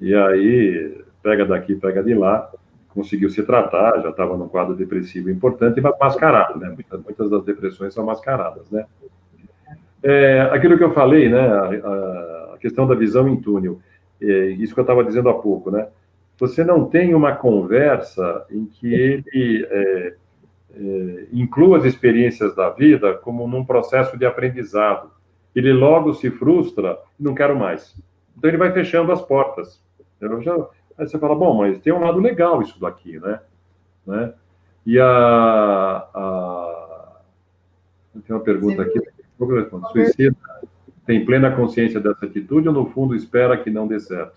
E 0.00 0.14
aí, 0.14 1.02
pega 1.22 1.44
daqui, 1.44 1.74
pega 1.74 2.02
de 2.02 2.14
lá, 2.14 2.50
conseguiu 2.92 3.30
se 3.30 3.42
tratar, 3.42 4.00
já 4.02 4.10
estava 4.10 4.36
num 4.36 4.48
quadro 4.48 4.74
depressivo 4.74 5.30
importante, 5.30 5.80
mas 5.80 5.94
mascarado, 5.98 6.58
né? 6.58 6.68
Muitas, 6.68 7.02
muitas 7.02 7.30
das 7.30 7.44
depressões 7.44 7.94
são 7.94 8.04
mascaradas, 8.04 8.70
né? 8.70 8.86
É, 10.02 10.42
aquilo 10.52 10.76
que 10.76 10.84
eu 10.84 10.92
falei, 10.92 11.28
né? 11.28 11.40
A, 11.40 12.54
a 12.54 12.58
questão 12.58 12.86
da 12.86 12.94
visão 12.94 13.28
em 13.28 13.36
túnel, 13.36 13.80
é, 14.20 14.46
isso 14.50 14.74
que 14.74 14.80
eu 14.80 14.82
estava 14.82 15.04
dizendo 15.04 15.28
há 15.28 15.34
pouco, 15.34 15.70
né? 15.70 15.88
Você 16.38 16.64
não 16.64 16.86
tem 16.86 17.14
uma 17.14 17.34
conversa 17.36 18.44
em 18.50 18.66
que 18.66 18.92
ele 18.92 19.66
é, 19.70 20.14
é, 20.74 21.26
inclua 21.32 21.78
as 21.78 21.84
experiências 21.84 22.54
da 22.54 22.70
vida 22.70 23.14
como 23.14 23.46
num 23.46 23.64
processo 23.64 24.18
de 24.18 24.26
aprendizado. 24.26 25.10
Ele 25.54 25.72
logo 25.72 26.14
se 26.14 26.30
frustra 26.30 26.98
não 27.18 27.34
quero 27.34 27.56
mais. 27.56 27.94
Então 28.36 28.50
ele 28.50 28.56
vai 28.56 28.72
fechando 28.72 29.12
as 29.12 29.20
portas. 29.20 29.80
Já, 30.40 30.56
aí 30.98 31.08
você 31.08 31.18
fala, 31.18 31.34
bom, 31.34 31.58
mas 31.58 31.78
tem 31.80 31.92
um 31.92 32.00
lado 32.00 32.18
legal 32.18 32.62
isso 32.62 32.80
daqui, 32.80 33.18
né? 33.18 33.40
né? 34.06 34.32
E 34.84 34.98
a, 34.98 35.06
a... 36.14 37.12
Tem 38.26 38.36
uma 38.36 38.42
pergunta 38.42 38.82
aqui. 38.82 39.00
Suicida 39.92 40.36
tem 41.06 41.24
plena 41.24 41.50
consciência 41.50 42.00
dessa 42.00 42.26
atitude 42.26 42.68
ou, 42.68 42.74
no 42.74 42.86
fundo, 42.86 43.14
espera 43.14 43.56
que 43.56 43.70
não 43.70 43.86
dê 43.86 43.98
certo? 43.98 44.34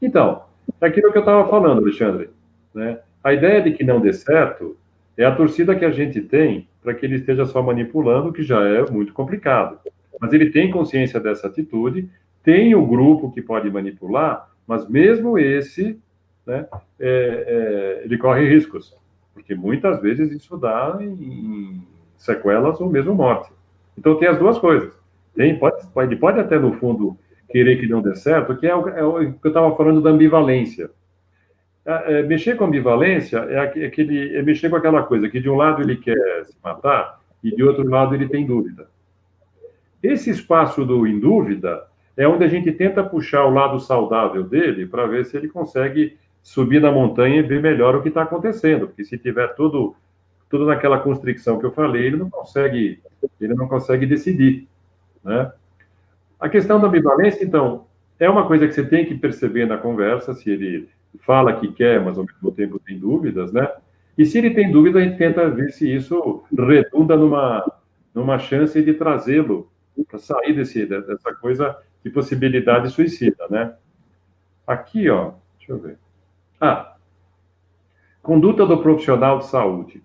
Então, 0.00 0.44
É 0.80 0.86
aquilo 0.86 1.10
que 1.10 1.18
eu 1.18 1.22
estava 1.22 1.48
falando, 1.48 1.82
Alexandre. 1.82 2.30
Né? 2.74 3.00
A 3.22 3.32
ideia 3.32 3.60
de 3.60 3.72
que 3.72 3.84
não 3.84 4.00
dê 4.00 4.12
certo 4.12 4.76
é 5.16 5.24
a 5.24 5.34
torcida 5.34 5.74
que 5.74 5.84
a 5.84 5.90
gente 5.90 6.20
tem 6.20 6.68
para 6.82 6.94
que 6.94 7.04
ele 7.04 7.16
esteja 7.16 7.44
só 7.44 7.62
manipulando, 7.62 8.32
que 8.32 8.42
já 8.42 8.62
é 8.62 8.88
muito 8.90 9.12
complicado. 9.12 9.78
Mas 10.20 10.32
ele 10.32 10.50
tem 10.50 10.70
consciência 10.70 11.20
dessa 11.20 11.48
atitude, 11.48 12.08
tem 12.42 12.74
o 12.74 12.86
grupo 12.86 13.30
que 13.30 13.42
pode 13.42 13.70
manipular, 13.70 14.48
mas 14.70 14.88
mesmo 14.88 15.36
esse, 15.36 15.98
né, 16.46 16.64
é, 17.00 17.98
é, 18.00 18.02
ele 18.04 18.16
corre 18.16 18.48
riscos, 18.48 18.96
porque 19.34 19.52
muitas 19.52 20.00
vezes 20.00 20.30
isso 20.30 20.56
dá 20.56 20.96
em 21.00 21.84
sequelas 22.16 22.80
ou 22.80 22.88
mesmo 22.88 23.12
morte. 23.12 23.50
Então 23.98 24.14
tem 24.16 24.28
as 24.28 24.38
duas 24.38 24.60
coisas. 24.60 24.96
Tem, 25.34 25.58
pode, 25.58 25.84
ele 25.96 26.14
pode 26.14 26.38
até 26.38 26.56
no 26.56 26.74
fundo 26.74 27.18
querer 27.50 27.80
que 27.80 27.88
não 27.88 28.00
dê 28.00 28.14
certo, 28.14 28.56
que 28.56 28.64
é 28.64 28.76
o, 28.76 28.88
é 28.88 29.02
o 29.02 29.32
que 29.32 29.46
eu 29.46 29.48
estava 29.48 29.76
falando 29.76 30.00
da 30.00 30.10
ambivalência. 30.10 30.88
É, 31.84 32.20
é, 32.20 32.22
mexer 32.22 32.56
com 32.56 32.66
ambivalência 32.66 33.38
é, 33.38 33.86
aquele, 33.86 34.36
é 34.36 34.42
mexer 34.42 34.70
com 34.70 34.76
aquela 34.76 35.02
coisa 35.02 35.28
que 35.28 35.40
de 35.40 35.50
um 35.50 35.56
lado 35.56 35.82
ele 35.82 35.96
quer 35.96 36.44
se 36.44 36.54
matar 36.62 37.18
e 37.42 37.52
de 37.52 37.64
outro 37.64 37.82
lado 37.88 38.14
ele 38.14 38.28
tem 38.28 38.46
dúvida. 38.46 38.88
Esse 40.00 40.30
espaço 40.30 40.84
do 40.84 41.08
em 41.08 41.18
dúvida 41.18 41.89
é 42.16 42.26
onde 42.26 42.44
a 42.44 42.48
gente 42.48 42.70
tenta 42.72 43.02
puxar 43.02 43.44
o 43.44 43.50
lado 43.50 43.78
saudável 43.80 44.42
dele 44.42 44.86
para 44.86 45.06
ver 45.06 45.24
se 45.24 45.36
ele 45.36 45.48
consegue 45.48 46.16
subir 46.42 46.80
na 46.80 46.90
montanha 46.90 47.36
e 47.36 47.42
ver 47.42 47.60
melhor 47.60 47.94
o 47.94 48.02
que 48.02 48.08
está 48.08 48.22
acontecendo, 48.22 48.86
porque 48.86 49.04
se 49.04 49.18
tiver 49.18 49.54
tudo 49.54 49.94
tudo 50.48 50.66
naquela 50.66 50.98
constricção 50.98 51.60
que 51.60 51.66
eu 51.66 51.70
falei, 51.70 52.06
ele 52.06 52.16
não 52.16 52.28
consegue 52.28 53.00
ele 53.40 53.54
não 53.54 53.68
consegue 53.68 54.04
decidir, 54.04 54.66
né? 55.22 55.52
A 56.38 56.48
questão 56.48 56.80
da 56.80 56.88
ambivalência, 56.88 57.44
então, 57.44 57.86
é 58.18 58.28
uma 58.28 58.46
coisa 58.46 58.66
que 58.66 58.72
você 58.72 58.84
tem 58.84 59.04
que 59.04 59.14
perceber 59.14 59.66
na 59.66 59.76
conversa, 59.76 60.34
se 60.34 60.50
ele 60.50 60.88
fala 61.20 61.52
que 61.52 61.70
quer, 61.72 62.00
mas 62.00 62.16
ao 62.18 62.24
mesmo 62.24 62.50
tempo 62.52 62.78
tem 62.78 62.98
dúvidas, 62.98 63.52
né? 63.52 63.70
E 64.16 64.24
se 64.24 64.38
ele 64.38 64.50
tem 64.50 64.70
dúvida, 64.70 64.98
a 64.98 65.02
gente 65.02 65.18
tenta 65.18 65.48
ver 65.48 65.70
se 65.70 65.94
isso 65.94 66.42
redunda 66.56 67.16
numa, 67.16 67.64
numa 68.14 68.38
chance 68.38 68.82
de 68.82 68.94
trazê-lo 68.94 69.70
para 70.08 70.18
sair 70.18 70.54
desse, 70.54 70.84
dessa 70.86 71.34
coisa 71.40 71.76
de 72.04 72.10
possibilidade 72.10 72.90
suicida, 72.90 73.46
né? 73.50 73.74
Aqui, 74.66 75.08
ó, 75.10 75.32
deixa 75.58 75.72
eu 75.72 75.78
ver. 75.78 75.98
Ah, 76.60 76.96
conduta 78.22 78.66
do 78.66 78.78
profissional 78.82 79.38
de 79.38 79.46
saúde, 79.46 80.02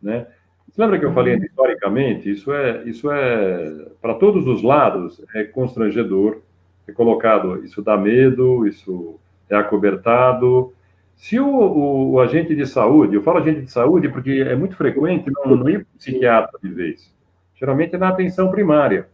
né? 0.00 0.26
Você 0.68 0.80
lembra 0.82 0.98
que 0.98 1.04
eu 1.04 1.12
falei 1.12 1.36
historicamente? 1.36 2.30
Isso 2.30 2.52
é, 2.52 2.84
isso 2.84 3.10
é 3.10 3.88
para 4.00 4.14
todos 4.14 4.46
os 4.46 4.62
lados, 4.62 5.20
é 5.34 5.44
constrangedor. 5.44 6.40
É 6.88 6.92
colocado, 6.92 7.62
isso 7.64 7.82
dá 7.82 7.98
medo, 7.98 8.66
isso 8.66 9.20
é 9.50 9.54
acobertado. 9.54 10.72
Se 11.14 11.38
o, 11.38 11.46
o, 11.46 12.12
o, 12.12 12.20
agente 12.20 12.56
de 12.56 12.64
saúde, 12.64 13.14
eu 13.14 13.22
falo 13.22 13.38
agente 13.38 13.60
de 13.60 13.70
saúde 13.70 14.08
porque 14.08 14.30
é 14.30 14.56
muito 14.56 14.74
frequente 14.74 15.30
não, 15.30 15.54
não 15.54 15.68
ir 15.68 15.84
para 15.84 15.94
o 15.94 15.98
psiquiatra 15.98 16.58
de 16.62 16.70
vez. 16.70 17.14
Geralmente 17.54 17.94
é 17.94 17.98
na 17.98 18.08
atenção 18.08 18.50
primária, 18.50 19.06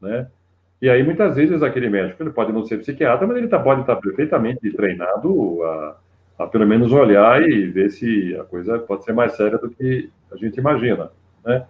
né? 0.00 0.28
E 0.82 0.90
aí, 0.90 1.02
muitas 1.02 1.36
vezes, 1.36 1.62
aquele 1.62 1.88
médico, 1.88 2.22
ele 2.22 2.30
pode 2.30 2.52
não 2.52 2.64
ser 2.64 2.78
psiquiatra, 2.78 3.26
mas 3.26 3.36
ele 3.38 3.48
tá, 3.48 3.58
pode 3.58 3.82
estar 3.82 3.96
perfeitamente 3.96 4.70
treinado 4.72 5.62
a 5.62 5.96
a 6.38 6.46
pelo 6.46 6.66
menos 6.66 6.92
olhar 6.92 7.42
e 7.42 7.66
ver 7.66 7.90
se 7.90 8.36
a 8.36 8.44
coisa 8.44 8.78
pode 8.78 9.04
ser 9.04 9.12
mais 9.12 9.32
séria 9.36 9.58
do 9.58 9.70
que 9.70 10.10
a 10.30 10.36
gente 10.36 10.58
imagina, 10.58 11.10
né? 11.44 11.66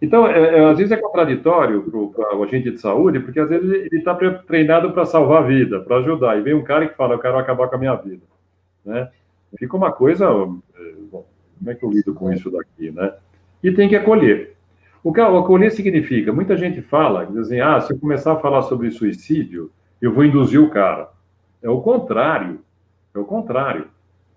Então, 0.00 0.26
é, 0.26 0.58
é, 0.58 0.64
às 0.64 0.76
vezes 0.76 0.92
é 0.92 0.96
contraditório 0.96 1.82
para 2.14 2.36
o 2.36 2.42
agente 2.44 2.70
de 2.70 2.78
saúde, 2.78 3.18
porque 3.18 3.40
às 3.40 3.48
vezes 3.48 3.70
ele 3.70 3.96
está 3.96 4.14
treinado 4.46 4.92
para 4.92 5.06
salvar 5.06 5.42
a 5.42 5.46
vida, 5.46 5.80
para 5.80 5.96
ajudar, 5.96 6.38
e 6.38 6.42
vem 6.42 6.52
um 6.52 6.62
cara 6.62 6.86
que 6.86 6.94
fala, 6.94 7.14
eu 7.14 7.18
quero 7.18 7.38
acabar 7.38 7.68
com 7.68 7.76
a 7.76 7.78
minha 7.78 7.94
vida, 7.94 8.22
né? 8.84 9.10
Fica 9.58 9.74
uma 9.74 9.90
coisa, 9.90 10.26
é, 10.26 10.92
bom, 11.10 11.26
como 11.58 11.70
é 11.70 11.74
que 11.74 11.82
eu 11.82 11.90
lido 11.90 12.12
com 12.12 12.30
isso 12.30 12.50
daqui, 12.50 12.90
né? 12.90 13.14
E 13.62 13.72
tem 13.72 13.88
que 13.88 13.96
acolher. 13.96 14.54
O 15.06 15.12
que 15.12 15.20
acolher 15.20 15.70
significa, 15.70 16.32
muita 16.32 16.56
gente 16.56 16.82
fala, 16.82 17.26
dizem, 17.26 17.60
ah, 17.60 17.80
se 17.80 17.92
eu 17.92 17.96
começar 17.96 18.32
a 18.32 18.40
falar 18.40 18.62
sobre 18.62 18.90
suicídio, 18.90 19.70
eu 20.02 20.12
vou 20.12 20.24
induzir 20.24 20.60
o 20.60 20.68
cara. 20.68 21.10
É 21.62 21.70
o 21.70 21.80
contrário. 21.80 22.58
É 23.14 23.18
o 23.20 23.24
contrário, 23.24 23.86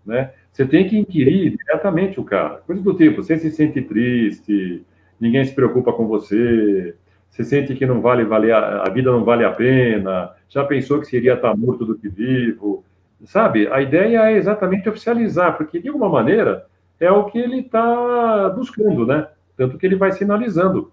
né? 0.05 0.31
Você 0.51 0.67
tem 0.67 0.87
que 0.87 0.95
inquirir 0.95 1.57
diretamente 1.57 2.19
o 2.19 2.23
cara. 2.23 2.61
Coisa 2.67 2.83
do 2.83 2.93
tipo, 2.93 3.23
você 3.23 3.35
se 3.39 3.49
sente 3.49 3.81
triste, 3.81 4.85
ninguém 5.19 5.43
se 5.43 5.55
preocupa 5.55 5.91
com 5.91 6.05
você, 6.05 6.95
você 7.31 7.43
sente 7.43 7.73
que 7.73 7.87
não 7.87 7.99
vale, 7.99 8.23
vale 8.23 8.51
a, 8.51 8.83
a 8.83 8.89
vida 8.91 9.11
não 9.11 9.23
vale 9.23 9.43
a 9.45 9.51
pena, 9.51 10.35
já 10.47 10.63
pensou 10.63 10.99
que 10.99 11.07
seria 11.07 11.33
estar 11.33 11.57
morto 11.57 11.83
do 11.83 11.97
que 11.97 12.07
vivo, 12.07 12.83
sabe? 13.25 13.67
A 13.69 13.81
ideia 13.81 14.29
é 14.29 14.37
exatamente 14.37 14.87
oficializar, 14.87 15.57
porque 15.57 15.79
de 15.79 15.87
alguma 15.87 16.09
maneira 16.09 16.67
é 16.99 17.09
o 17.09 17.23
que 17.23 17.39
ele 17.39 17.61
está 17.61 18.49
buscando, 18.49 19.03
né? 19.03 19.27
Tanto 19.59 19.77
que 19.77 19.85
ele 19.85 19.97
vai 19.97 20.13
sinalizando. 20.13 20.89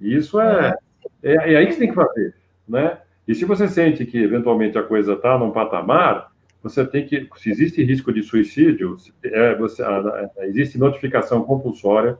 E 0.00 0.16
isso 0.16 0.40
é, 0.40 0.74
é, 1.22 1.52
é 1.52 1.56
aí 1.58 1.66
que 1.66 1.74
você 1.74 1.80
tem 1.80 1.90
que 1.90 1.94
fazer, 1.94 2.34
né? 2.66 2.96
E 3.28 3.34
se 3.34 3.44
você 3.44 3.68
sente 3.68 4.06
que 4.06 4.16
eventualmente 4.16 4.78
a 4.78 4.82
coisa 4.82 5.12
está 5.12 5.36
num 5.36 5.50
patamar, 5.50 6.32
você 6.62 6.86
tem 6.86 7.04
que, 7.04 7.28
se 7.36 7.50
existe 7.50 7.84
risco 7.84 8.10
de 8.10 8.22
suicídio, 8.22 8.96
é, 9.22 9.54
você, 9.56 9.82
existe 10.38 10.78
notificação 10.78 11.42
compulsória, 11.42 12.16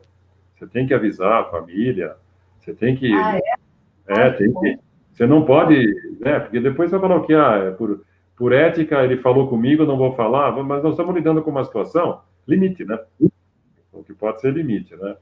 você 0.55 0.67
tem 0.67 0.87
que 0.87 0.93
avisar 0.93 1.41
a 1.41 1.45
família, 1.45 2.17
você 2.61 2.75
tem 2.75 2.95
que. 2.95 3.11
Ah, 3.11 3.39
é? 3.39 4.27
É, 4.27 4.31
tem 4.31 4.53
que. 4.53 4.79
Você 5.15 5.27
não 5.27 5.43
pode, 5.43 5.75
né? 6.21 6.39
Porque 6.39 6.61
depois 6.61 6.91
você 6.91 6.99
vai 6.99 7.09
falar 7.09 7.25
que, 7.25 7.33
ah, 7.33 7.65
é 7.69 7.71
por, 7.71 8.05
por 8.37 8.53
ética, 8.53 9.03
ele 9.03 9.17
falou 9.17 9.49
comigo, 9.49 9.85
eu 9.85 9.87
não 9.87 9.97
vou 9.97 10.13
falar, 10.13 10.53
mas 10.53 10.83
nós 10.83 10.93
estamos 10.93 11.15
lidando 11.15 11.41
com 11.41 11.51
uma 11.51 11.65
situação, 11.65 12.21
limite, 12.47 12.85
né? 12.85 12.99
O 13.91 14.05
que 14.05 14.13
pode 14.13 14.39
ser 14.43 14.53
limite, 14.53 14.95
né? 14.97 15.17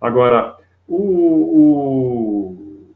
Agora, 0.00 0.56
o, 0.88 0.96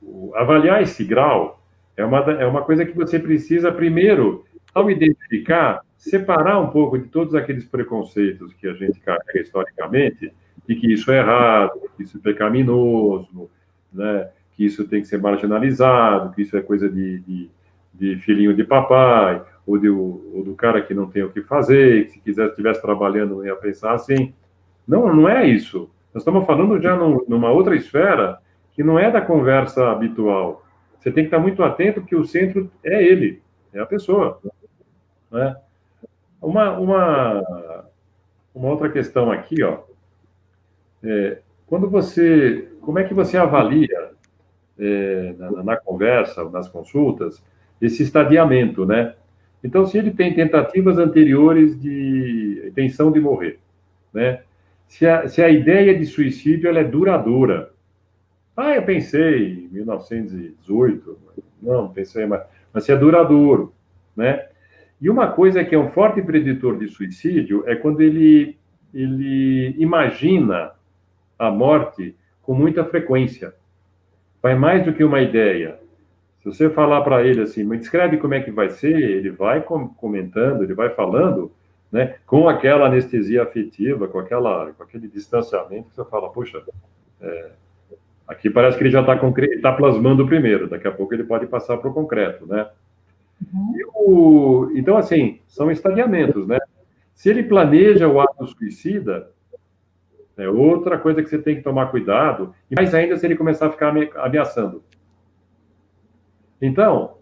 o, 0.02 0.32
avaliar 0.34 0.82
esse 0.82 1.04
grau 1.04 1.62
é 1.96 2.04
uma, 2.04 2.18
é 2.18 2.46
uma 2.46 2.62
coisa 2.62 2.84
que 2.84 2.96
você 2.96 3.18
precisa, 3.18 3.70
primeiro, 3.70 4.44
ao 4.74 4.90
identificar, 4.90 5.82
separar 5.96 6.60
um 6.60 6.70
pouco 6.70 6.98
de 6.98 7.08
todos 7.08 7.34
aqueles 7.34 7.64
preconceitos 7.64 8.52
que 8.54 8.66
a 8.66 8.74
gente 8.74 9.00
carrega 9.00 9.40
historicamente, 9.40 10.32
de 10.66 10.74
que 10.74 10.92
isso 10.92 11.10
é 11.12 11.18
errado, 11.18 11.80
que 11.96 12.02
isso 12.02 12.18
é 12.18 12.20
pecaminoso, 12.20 13.48
né, 13.92 14.28
que 14.56 14.64
isso 14.64 14.86
tem 14.88 15.00
que 15.00 15.06
ser 15.06 15.18
marginalizado, 15.18 16.34
que 16.34 16.42
isso 16.42 16.56
é 16.56 16.62
coisa 16.62 16.88
de, 16.88 17.20
de, 17.20 17.50
de 17.92 18.16
filhinho 18.16 18.54
de 18.54 18.64
papai, 18.64 19.42
ou, 19.66 19.78
de, 19.78 19.88
ou, 19.88 20.42
do 20.44 20.54
cara 20.54 20.82
que 20.82 20.92
não 20.94 21.06
tem 21.06 21.22
o 21.22 21.30
que 21.30 21.42
fazer, 21.42 22.06
que 22.06 22.12
se 22.12 22.20
quiser 22.20 22.48
estivesse 22.48 22.82
trabalhando 22.82 23.44
ia 23.44 23.56
pensar 23.56 23.92
assim. 23.94 24.32
Não, 24.86 25.14
não 25.14 25.28
é 25.28 25.46
isso. 25.46 25.90
Nós 26.14 26.20
estamos 26.20 26.46
falando 26.46 26.80
já 26.80 26.94
num, 26.94 27.24
numa 27.26 27.50
outra 27.50 27.74
esfera 27.74 28.38
que 28.72 28.84
não 28.84 28.96
é 28.96 29.10
da 29.10 29.20
conversa 29.20 29.90
habitual. 29.90 30.64
Você 30.98 31.10
tem 31.10 31.24
que 31.24 31.28
estar 31.28 31.40
muito 31.40 31.62
atento 31.62 32.04
que 32.04 32.14
o 32.14 32.24
centro 32.24 32.70
é 32.84 33.02
ele, 33.02 33.42
é 33.72 33.80
a 33.80 33.86
pessoa. 33.86 34.40
Né? 35.30 35.56
Uma, 36.40 36.78
uma, 36.78 37.84
uma 38.54 38.68
outra 38.68 38.88
questão 38.88 39.32
aqui, 39.32 39.62
ó, 39.64 39.80
é, 41.02 41.38
quando 41.66 41.90
você, 41.90 42.70
como 42.80 42.98
é 42.98 43.04
que 43.04 43.12
você 43.12 43.36
avalia 43.36 44.12
é, 44.78 45.34
na, 45.36 45.62
na, 45.62 45.76
conversa, 45.76 46.48
nas 46.48 46.68
consultas, 46.68 47.42
esse 47.80 48.02
estadiamento, 48.02 48.86
né? 48.86 49.14
Então, 49.62 49.84
se 49.86 49.98
ele 49.98 50.10
tem 50.10 50.34
tentativas 50.34 50.98
anteriores 50.98 51.78
de 51.80 52.64
intenção 52.66 53.10
de 53.10 53.20
morrer, 53.20 53.58
né? 54.12 54.42
Se 54.94 55.08
a, 55.08 55.26
se 55.26 55.42
a 55.42 55.48
ideia 55.48 55.98
de 55.98 56.06
suicídio 56.06 56.68
ela 56.68 56.78
é 56.78 56.84
duradoura. 56.84 57.72
Ah, 58.56 58.76
eu 58.76 58.82
pensei 58.84 59.64
em 59.64 59.68
1918, 59.72 61.18
não, 61.60 61.88
pensei, 61.88 62.24
mas, 62.26 62.42
mas 62.72 62.84
se 62.84 62.92
é 62.92 62.96
duradouro, 62.96 63.74
né? 64.16 64.46
E 65.00 65.10
uma 65.10 65.32
coisa 65.32 65.64
que 65.64 65.74
é 65.74 65.78
um 65.78 65.90
forte 65.90 66.22
preditor 66.22 66.78
de 66.78 66.86
suicídio 66.86 67.64
é 67.66 67.74
quando 67.74 68.02
ele, 68.02 68.56
ele 68.94 69.74
imagina 69.78 70.70
a 71.36 71.50
morte 71.50 72.14
com 72.40 72.54
muita 72.54 72.84
frequência. 72.84 73.52
Vai 74.40 74.54
mais 74.54 74.84
do 74.84 74.92
que 74.92 75.02
uma 75.02 75.20
ideia. 75.20 75.80
Se 76.38 76.44
você 76.44 76.70
falar 76.70 77.00
para 77.00 77.26
ele 77.26 77.40
assim, 77.40 77.64
me 77.64 77.78
descreve 77.78 78.18
como 78.18 78.34
é 78.34 78.40
que 78.40 78.52
vai 78.52 78.70
ser, 78.70 78.96
ele 78.96 79.30
vai 79.30 79.60
comentando, 79.60 80.62
ele 80.62 80.72
vai 80.72 80.90
falando, 80.90 81.50
né, 81.94 82.16
com 82.26 82.48
aquela 82.48 82.86
anestesia 82.86 83.44
afetiva, 83.44 84.08
com, 84.08 84.18
aquela, 84.18 84.72
com 84.72 84.82
aquele 84.82 85.06
distanciamento, 85.06 85.90
que 85.90 85.94
você 85.94 86.04
fala, 86.06 86.28
puxa, 86.28 86.60
é, 87.20 87.52
aqui 88.26 88.50
parece 88.50 88.76
que 88.76 88.82
ele 88.82 88.90
já 88.90 89.00
está 89.00 89.16
tá 89.62 89.72
plasmando 89.72 90.26
primeiro, 90.26 90.68
daqui 90.68 90.88
a 90.88 90.90
pouco 90.90 91.14
ele 91.14 91.22
pode 91.22 91.46
passar 91.46 91.76
para 91.76 91.88
o 91.88 91.94
concreto, 91.94 92.48
né? 92.48 92.68
Uhum. 93.40 93.74
O, 93.94 94.70
então, 94.74 94.96
assim, 94.96 95.38
são 95.46 95.70
estadiamentos, 95.70 96.48
né? 96.48 96.58
Se 97.14 97.30
ele 97.30 97.44
planeja 97.44 98.08
o 98.08 98.20
ato 98.20 98.44
suicida, 98.44 99.30
é 100.36 100.48
outra 100.48 100.98
coisa 100.98 101.22
que 101.22 101.28
você 101.28 101.38
tem 101.38 101.54
que 101.54 101.62
tomar 101.62 101.92
cuidado, 101.92 102.52
e 102.68 102.74
mais 102.74 102.92
ainda 102.92 103.16
se 103.16 103.24
ele 103.24 103.36
começar 103.36 103.68
a 103.68 103.70
ficar 103.70 103.94
ameaçando. 104.16 104.82
Então, 106.60 107.18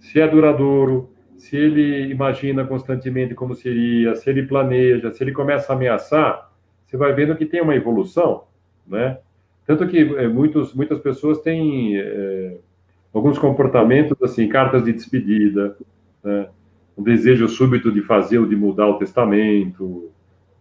se 0.00 0.20
é 0.20 0.26
duradouro, 0.26 1.10
se 1.36 1.56
ele 1.56 2.10
imagina 2.10 2.64
constantemente 2.64 3.34
como 3.34 3.54
seria, 3.54 4.14
se 4.14 4.28
ele 4.28 4.42
planeja, 4.44 5.12
se 5.12 5.22
ele 5.22 5.32
começa 5.32 5.72
a 5.72 5.76
ameaçar, 5.76 6.50
você 6.84 6.96
vai 6.96 7.12
vendo 7.12 7.36
que 7.36 7.46
tem 7.46 7.60
uma 7.60 7.74
evolução, 7.74 8.44
né? 8.86 9.18
Tanto 9.66 9.86
que 9.88 9.98
é, 9.98 10.28
muitos, 10.28 10.72
muitas 10.72 11.00
pessoas 11.00 11.40
têm 11.40 11.98
é, 11.98 12.56
alguns 13.12 13.38
comportamentos, 13.38 14.16
assim, 14.22 14.48
cartas 14.48 14.84
de 14.84 14.92
despedida, 14.92 15.76
né? 16.22 16.48
um 16.96 17.02
desejo 17.02 17.48
súbito 17.48 17.92
de 17.92 18.00
fazer 18.00 18.38
ou 18.38 18.46
de 18.46 18.56
mudar 18.56 18.88
o 18.88 18.98
testamento, 18.98 20.10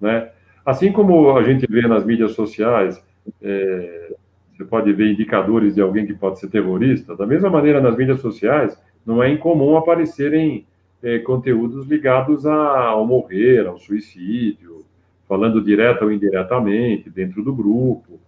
né? 0.02 0.32
Assim 0.66 0.92
como 0.92 1.38
a 1.38 1.44
gente 1.44 1.66
vê 1.70 1.88
nas 1.88 2.04
mídias 2.04 2.32
sociais, 2.32 3.02
é, 3.42 4.16
você 4.52 4.66
pode 4.66 4.92
ver 4.94 5.12
indicadores 5.12 5.76
de 5.76 5.82
alguém 5.82 6.06
que 6.06 6.14
pode 6.14 6.40
ser 6.40 6.50
terrorista, 6.50 7.16
da 7.16 7.26
mesma 7.26 7.50
maneira 7.50 7.80
nas 7.80 7.96
mídias 7.96 8.20
sociais, 8.20 8.78
não 9.06 9.22
é 9.22 9.30
incomum 9.30 9.78
aparecerem 9.78 10.66
é, 11.04 11.20
conteúdos 11.20 11.86
ligados 11.86 12.46
ao 12.46 13.06
morrer, 13.06 13.68
ao 13.68 13.78
suicídio, 13.78 14.84
falando 15.28 15.64
direto 15.64 16.04
ou 16.04 16.12
indiretamente, 16.12 17.10
dentro 17.10 17.44
do 17.44 17.54
grupo, 17.54 18.20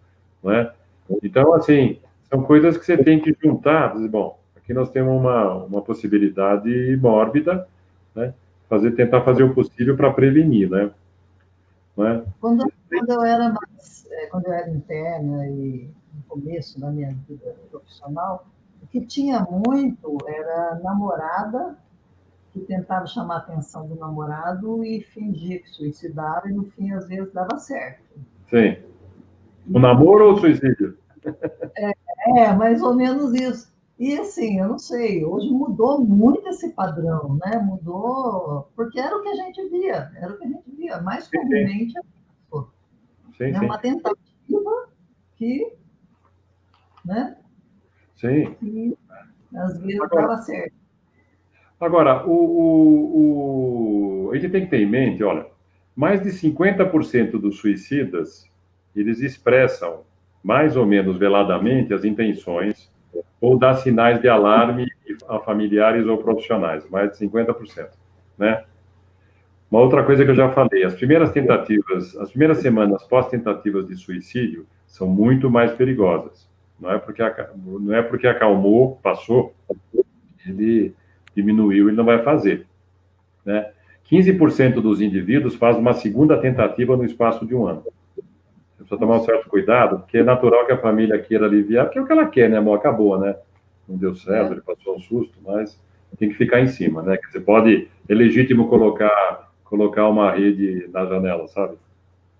né? 0.43 0.71
Então, 1.23 1.53
assim, 1.53 1.99
são 2.29 2.43
coisas 2.43 2.77
que 2.77 2.85
você 2.85 2.97
tem 2.97 3.19
que 3.19 3.35
juntar, 3.41 3.95
bom, 4.09 4.39
aqui 4.55 4.73
nós 4.73 4.89
temos 4.89 5.19
uma, 5.19 5.53
uma 5.63 5.81
possibilidade 5.81 6.97
mórbida, 6.97 7.67
né? 8.13 8.33
Fazer, 8.69 8.91
tentar 8.91 9.21
fazer 9.21 9.43
o 9.43 9.53
possível 9.53 9.95
para 9.95 10.11
prevenir, 10.11 10.69
né? 10.69 10.91
né? 11.95 12.23
Quando, 12.41 12.69
quando 12.89 13.09
eu 13.11 13.23
era 13.23 13.49
mais, 13.49 14.05
é, 14.11 14.25
quando 14.25 14.47
eu 14.47 14.53
era 14.53 14.69
interna 14.69 15.47
e 15.47 15.89
no 16.13 16.23
começo 16.27 16.79
da 16.79 16.91
minha 16.91 17.15
vida 17.27 17.55
profissional, 17.71 18.45
o 18.87 18.89
que 18.89 19.01
tinha 19.01 19.41
muito 19.41 20.17
era 20.25 20.79
namorada 20.81 21.77
que 22.53 22.61
tentava 22.61 23.05
chamar 23.05 23.35
a 23.35 23.39
atenção 23.39 23.85
do 23.85 23.95
namorado 23.95 24.83
e 24.83 25.01
fingir 25.01 25.61
que 25.61 25.69
suicidava, 25.69 26.49
e 26.49 26.53
no 26.53 26.63
fim, 26.71 26.91
às 26.91 27.07
vezes, 27.07 27.31
dava 27.33 27.57
certo. 27.57 28.01
Sim. 28.49 28.77
O 29.71 29.77
namoro 29.77 30.29
ou 30.29 30.33
o 30.33 30.37
suicídio? 30.37 30.97
É, 31.75 31.91
é, 32.39 32.53
mais 32.53 32.81
ou 32.81 32.95
menos 32.95 33.33
isso. 33.33 33.75
E 33.99 34.17
assim, 34.17 34.59
eu 34.59 34.69
não 34.69 34.79
sei, 34.79 35.25
hoje 35.25 35.49
mudou 35.49 35.99
muito 35.99 36.47
esse 36.47 36.69
padrão, 36.69 37.37
né? 37.43 37.57
Mudou, 37.57 38.69
porque 38.75 38.99
era 38.99 39.15
o 39.15 39.21
que 39.21 39.29
a 39.29 39.35
gente 39.35 39.69
via, 39.69 40.11
era 40.15 40.33
o 40.33 40.37
que 40.37 40.45
a 40.45 40.47
gente 40.47 40.71
via. 40.71 41.01
Mais 41.01 41.27
comumente 41.27 41.93
sim, 43.37 43.51
é 43.51 43.59
uma 43.59 43.77
tentativa 43.79 44.89
que, 45.35 45.73
né? 47.03 47.37
Sim. 48.17 48.53
Que 48.59 48.97
às 49.55 49.79
vezes 49.79 50.09
dava 50.09 50.37
certo. 50.37 50.73
Agora, 51.79 52.25
o, 52.25 52.31
o, 52.31 54.27
o, 54.27 54.31
a 54.31 54.37
gente 54.37 54.51
tem 54.51 54.65
que 54.65 54.71
ter 54.71 54.81
em 54.81 54.89
mente, 54.89 55.23
olha, 55.23 55.45
mais 55.95 56.21
de 56.21 56.29
50% 56.29 57.39
dos 57.39 57.59
suicidas, 57.59 58.49
eles 58.95 59.21
expressam 59.21 60.01
mais 60.43 60.75
ou 60.75 60.85
menos 60.85 61.17
veladamente 61.17 61.93
as 61.93 62.03
intenções 62.03 62.91
ou 63.39 63.57
dar 63.57 63.75
sinais 63.75 64.19
de 64.19 64.27
alarme 64.27 64.87
a 65.27 65.39
familiares 65.39 66.07
ou 66.07 66.17
profissionais, 66.17 66.87
mais 66.89 67.11
de 67.11 67.17
50%, 67.17 67.89
né? 68.37 68.63
Uma 69.69 69.81
outra 69.81 70.03
coisa 70.03 70.23
que 70.23 70.31
eu 70.31 70.35
já 70.35 70.49
falei, 70.51 70.83
as 70.83 70.95
primeiras 70.95 71.31
tentativas, 71.31 72.15
as 72.17 72.29
primeiras 72.29 72.59
semanas 72.59 73.03
pós-tentativas 73.03 73.87
de 73.87 73.95
suicídio 73.95 74.65
são 74.87 75.07
muito 75.07 75.49
mais 75.49 75.73
perigosas. 75.73 76.46
Não 76.79 76.91
é 76.91 76.97
porque 76.99 77.23
não 77.55 77.95
é 77.95 78.01
porque 78.01 78.27
acalmou, 78.27 78.97
passou, 79.01 79.53
ele 80.45 80.93
diminuiu, 81.35 81.87
ele 81.87 81.97
não 81.97 82.05
vai 82.05 82.23
fazer. 82.23 82.65
Né? 83.45 83.71
15% 84.09 84.75
dos 84.75 85.01
indivíduos 85.01 85.55
faz 85.55 85.77
uma 85.77 85.93
segunda 85.93 86.37
tentativa 86.39 86.95
no 86.95 87.05
espaço 87.05 87.45
de 87.45 87.53
um 87.53 87.67
ano. 87.67 87.83
Você 87.83 88.23
precisa 88.77 88.99
tomar 88.99 89.17
um 89.17 89.25
certo 89.25 89.49
cuidado, 89.49 89.99
porque 89.99 90.19
é 90.19 90.23
natural 90.23 90.65
que 90.65 90.71
a 90.71 90.77
família 90.77 91.19
queira 91.19 91.45
aliviar, 91.45 91.85
porque 91.85 91.99
é 91.99 92.01
o 92.01 92.05
que 92.05 92.11
ela 92.11 92.27
quer, 92.27 92.49
né, 92.49 92.57
amor? 92.57 92.77
Acabou, 92.77 93.19
né? 93.19 93.35
Não 93.87 93.97
deu 93.97 94.15
certo, 94.15 94.49
é. 94.49 94.51
ele 94.53 94.61
passou 94.61 94.95
um 94.95 94.99
susto, 94.99 95.37
mas 95.45 95.79
tem 96.17 96.29
que 96.29 96.35
ficar 96.35 96.61
em 96.61 96.67
cima, 96.67 97.01
né? 97.01 97.17
Você 97.29 97.39
pode, 97.39 97.87
é 98.07 98.13
legítimo 98.13 98.69
colocar, 98.69 99.51
colocar 99.63 100.07
uma 100.07 100.31
rede 100.31 100.89
na 100.93 101.05
janela, 101.05 101.47
sabe? 101.47 101.75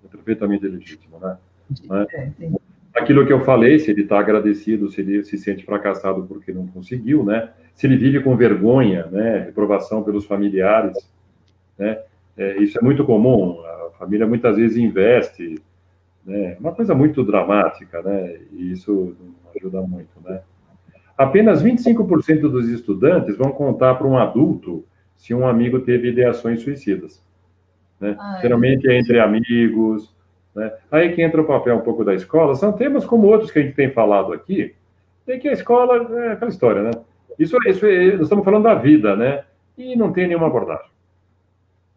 É 0.05 0.07
perfeitamente 0.07 0.67
legítimo, 0.67 1.19
né? 1.19 1.38
É, 2.13 2.31
Aquilo 2.97 3.25
que 3.25 3.31
eu 3.31 3.41
falei, 3.41 3.77
se 3.79 3.91
ele 3.91 4.01
está 4.01 4.19
agradecido, 4.19 4.89
se 4.89 5.01
ele 5.01 5.23
se 5.23 5.37
sente 5.37 5.63
fracassado 5.63 6.23
porque 6.23 6.51
não 6.51 6.65
conseguiu, 6.67 7.23
né? 7.23 7.51
Se 7.73 7.85
ele 7.85 7.95
vive 7.95 8.21
com 8.21 8.35
vergonha, 8.35 9.05
né? 9.11 9.43
Reprovação 9.45 10.03
pelos 10.03 10.25
familiares, 10.25 10.97
né? 11.77 11.99
É, 12.35 12.57
isso 12.57 12.77
é 12.77 12.81
muito 12.81 13.05
comum. 13.05 13.59
A 13.61 13.91
família 13.99 14.25
muitas 14.25 14.57
vezes 14.57 14.77
investe, 14.77 15.61
né? 16.25 16.57
Uma 16.59 16.73
coisa 16.73 16.95
muito 16.95 17.23
dramática, 17.23 18.01
né? 18.01 18.37
E 18.51 18.71
isso 18.71 19.15
não 19.19 19.51
ajuda 19.55 19.81
muito, 19.81 20.09
né? 20.25 20.41
Apenas 21.17 21.63
25% 21.63 22.41
dos 22.41 22.67
estudantes 22.69 23.37
vão 23.37 23.51
contar 23.51 23.95
para 23.95 24.07
um 24.07 24.17
adulto 24.17 24.85
se 25.15 25.33
um 25.33 25.47
amigo 25.47 25.79
teve 25.79 26.09
ideações 26.09 26.61
suicidas. 26.61 27.21
Né? 27.99 28.15
Ai, 28.19 28.41
Geralmente 28.41 28.87
é 28.87 28.97
entre 28.99 29.19
amigos, 29.19 30.13
né? 30.58 30.74
Aí 30.91 31.14
que 31.14 31.22
entra 31.22 31.39
o 31.39 31.45
papel 31.45 31.76
um 31.76 31.82
pouco 31.82 32.03
da 32.03 32.16
escola, 32.16 32.55
são 32.55 32.74
temas 32.74 33.05
como 33.05 33.28
outros 33.28 33.51
que 33.51 33.60
a 33.60 33.62
gente 33.62 33.76
tem 33.76 33.91
falado 33.91 34.34
aqui, 34.34 34.74
tem 35.24 35.39
que 35.39 35.47
a 35.47 35.53
escola 35.53 35.97
é 36.24 36.32
aquela 36.32 36.49
história, 36.49 36.82
né? 36.82 36.91
Isso, 37.38 37.55
isso 37.68 37.86
nós 37.86 38.22
estamos 38.22 38.43
falando 38.43 38.64
da 38.64 38.74
vida, 38.74 39.16
né? 39.16 39.43
E 39.78 39.95
não 39.95 40.12
tem 40.12 40.28
nenhuma 40.28 40.47
abordagem. 40.47 40.89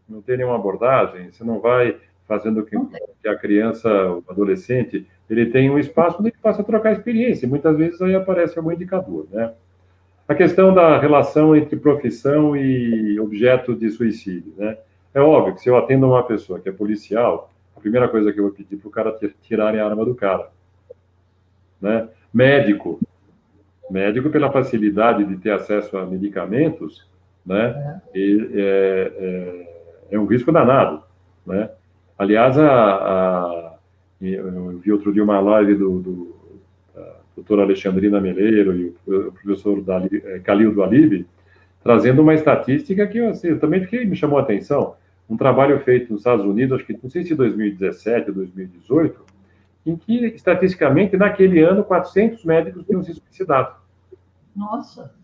Não 0.07 0.21
tem 0.21 0.37
nenhuma 0.37 0.57
abordagem, 0.57 1.31
você 1.31 1.43
não 1.43 1.59
vai 1.59 1.97
fazendo 2.27 2.63
que, 2.63 2.77
que 3.21 3.27
a 3.27 3.35
criança, 3.35 3.89
o 3.89 4.23
adolescente, 4.29 5.07
ele 5.27 5.47
tenha 5.47 5.71
um 5.71 5.79
espaço 5.79 6.17
onde 6.19 6.29
ele 6.29 6.37
possa 6.39 6.63
trocar 6.63 6.91
experiência. 6.91 7.47
Muitas 7.47 7.75
vezes 7.75 7.99
aí 7.99 8.13
aparece 8.13 8.59
algum 8.59 8.71
indicador, 8.71 9.25
né? 9.31 9.53
A 10.27 10.35
questão 10.35 10.71
da 10.71 10.99
relação 10.99 11.55
entre 11.55 11.75
profissão 11.77 12.55
e 12.55 13.19
objeto 13.19 13.75
de 13.75 13.89
suicídio, 13.89 14.53
né? 14.55 14.77
É 15.15 15.19
óbvio 15.19 15.55
que 15.55 15.61
se 15.61 15.69
eu 15.69 15.75
atendo 15.75 16.07
uma 16.07 16.23
pessoa 16.23 16.59
que 16.59 16.69
é 16.69 16.71
policial, 16.71 17.50
primeira 17.81 18.07
coisa 18.07 18.31
que 18.31 18.39
eu 18.39 18.43
vou 18.43 18.53
pedir 18.53 18.77
para 18.77 18.87
o 18.87 18.91
cara 18.91 19.19
tirarem 19.41 19.79
a 19.79 19.85
arma 19.85 20.05
do 20.05 20.15
cara. 20.15 20.49
Né? 21.81 22.07
Médico. 22.33 22.99
Médico, 23.89 24.29
pela 24.29 24.51
facilidade 24.51 25.25
de 25.25 25.37
ter 25.37 25.51
acesso 25.51 25.97
a 25.97 26.05
medicamentos, 26.05 27.05
né? 27.45 28.01
É, 28.13 28.19
é, 28.19 29.11
é, 29.17 29.81
é 30.11 30.19
um 30.19 30.25
risco 30.25 30.51
danado, 30.51 31.03
né? 31.45 31.69
Aliás, 32.17 32.57
a, 32.57 32.71
a, 32.71 33.73
eu 34.21 34.77
vi 34.77 34.91
outro 34.91 35.11
dia 35.11 35.23
uma 35.23 35.39
live 35.39 35.75
do, 35.75 35.99
do 35.99 36.41
doutor 37.35 37.59
Alexandrina 37.59 38.21
Meleiro 38.21 38.75
e 38.75 38.95
o 39.07 39.31
professor 39.31 39.81
Dali, 39.81 40.21
é, 40.23 40.39
Calil 40.39 40.73
do 40.73 40.83
Alibe, 40.83 41.25
trazendo 41.83 42.21
uma 42.21 42.33
estatística 42.33 43.07
que 43.07 43.19
assim, 43.19 43.47
eu 43.49 43.59
também 43.59 43.81
fiquei, 43.81 44.05
me 44.05 44.15
chamou 44.15 44.37
a 44.37 44.41
atenção 44.41 44.95
um 45.31 45.37
trabalho 45.37 45.79
feito 45.79 46.11
nos 46.11 46.21
Estados 46.21 46.45
Unidos, 46.45 46.75
acho 46.75 46.85
que 46.85 46.99
não 47.01 47.09
sei 47.09 47.23
se 47.23 47.33
2017 47.33 48.31
ou 48.31 48.35
2018, 48.35 49.25
em 49.85 49.95
que, 49.95 50.25
estatisticamente, 50.25 51.15
naquele 51.15 51.61
ano, 51.61 51.85
400 51.85 52.43
médicos 52.43 52.85
tinham 52.85 53.01
se 53.01 53.13
suicidado. 53.13 53.73
Nossa! 54.53 55.15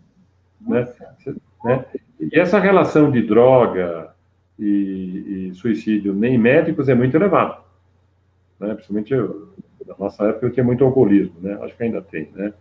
Né? 0.62 0.88
Né? 1.64 1.86
E 2.22 2.40
essa 2.40 2.58
relação 2.58 3.12
de 3.12 3.22
droga 3.22 4.14
e, 4.58 5.50
e, 5.50 5.56
suicídio 5.56 6.14
em 6.26 6.38
médicos 6.38 6.88
é 6.88 6.96
muito 6.96 7.18
elevada. 7.18 7.58
Né? 8.62 8.74
Principalmente, 8.76 9.14
eu, 9.14 9.50
na 9.86 9.96
nossa 10.00 10.24
época, 10.24 10.46
eu 10.46 10.52
tinha 10.52 10.64
muito 10.64 10.86
alcoolismo, 10.86 11.36
né? 11.42 11.60
Acho 11.62 11.76
que 11.76 11.84
ainda 11.84 12.02
tem, 12.02 12.32
né? 12.34 12.54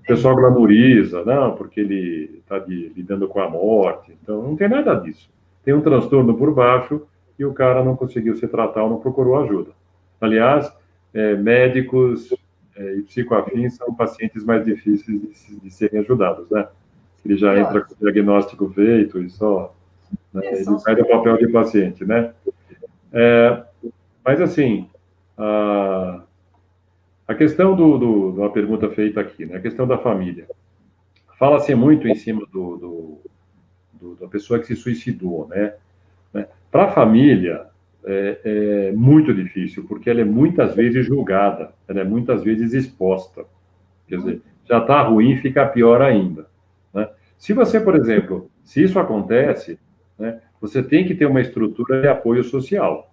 O 0.00 0.06
pessoal 0.06 0.36
glamoriza, 0.36 1.24
não, 1.24 1.56
porque 1.56 1.80
ele 1.80 2.40
está 2.40 2.58
lidando 2.58 3.26
com 3.26 3.40
a 3.40 3.48
morte. 3.48 4.16
Então, 4.22 4.42
não 4.42 4.54
tem 4.54 4.68
nada 4.68 4.94
disso 4.96 5.33
tem 5.64 5.74
um 5.74 5.80
transtorno 5.80 6.36
por 6.36 6.52
baixo 6.52 7.02
e 7.38 7.44
o 7.44 7.52
cara 7.52 7.82
não 7.82 7.96
conseguiu 7.96 8.36
se 8.36 8.46
tratar 8.46 8.84
ou 8.84 8.90
não 8.90 9.00
procurou 9.00 9.42
ajuda. 9.42 9.70
Aliás, 10.20 10.70
é, 11.12 11.34
médicos 11.34 12.32
é, 12.76 12.96
e 12.96 13.02
psicoafins 13.02 13.76
são 13.76 13.94
pacientes 13.94 14.44
mais 14.44 14.64
difíceis 14.64 15.20
de, 15.20 15.60
de, 15.60 15.70
serem 15.70 16.00
ajudados, 16.00 16.48
né? 16.50 16.68
Ele 17.24 17.36
já 17.36 17.58
entra 17.58 17.80
com 17.80 17.94
o 17.94 17.96
diagnóstico 17.98 18.68
feito 18.70 19.18
e 19.18 19.30
só 19.30 19.74
né, 20.32 20.42
ele 20.52 20.64
perde 20.84 21.02
o 21.02 21.08
papel 21.08 21.38
de 21.38 21.48
paciente, 21.48 22.04
né? 22.04 22.32
É, 23.12 23.62
mas 24.24 24.40
assim, 24.40 24.88
a, 25.38 26.22
a 27.26 27.34
questão 27.34 27.74
do, 27.74 27.98
do, 27.98 28.32
da 28.32 28.48
pergunta 28.50 28.90
feita 28.90 29.20
aqui, 29.20 29.46
né? 29.46 29.56
A 29.56 29.60
questão 29.60 29.86
da 29.86 29.96
família. 29.96 30.46
Fala-se 31.38 31.74
muito 31.74 32.06
em 32.06 32.14
cima 32.14 32.46
do, 32.52 32.76
do 32.76 33.18
do, 34.04 34.14
da 34.16 34.28
pessoa 34.28 34.60
que 34.60 34.66
se 34.66 34.76
suicidou, 34.76 35.48
né? 35.48 35.74
né? 36.32 36.46
Para 36.70 36.84
a 36.84 36.92
família, 36.92 37.66
é, 38.04 38.40
é, 38.44 38.92
muito 38.92 39.32
difícil, 39.32 39.84
porque 39.88 40.10
ela 40.10 40.20
é 40.20 40.24
muitas 40.24 40.74
vezes 40.74 41.06
julgada, 41.06 41.72
ela 41.88 42.00
é 42.00 42.04
muitas 42.04 42.42
vezes 42.42 42.74
exposta. 42.74 43.46
Quer 44.06 44.18
dizer, 44.18 44.42
já 44.68 44.78
está 44.78 45.02
ruim, 45.02 45.36
fica 45.38 45.66
pior 45.66 46.02
ainda. 46.02 46.46
Né? 46.92 47.08
Se 47.38 47.54
você, 47.54 47.80
por 47.80 47.96
exemplo, 47.96 48.50
Se 48.62 48.82
isso 48.82 48.98
acontece, 48.98 49.78
né, 50.18 50.40
você 50.58 50.82
tem 50.82 51.06
que 51.06 51.14
ter 51.14 51.26
uma 51.26 51.40
estrutura 51.40 52.00
de 52.00 52.08
apoio 52.08 52.42
social, 52.42 53.12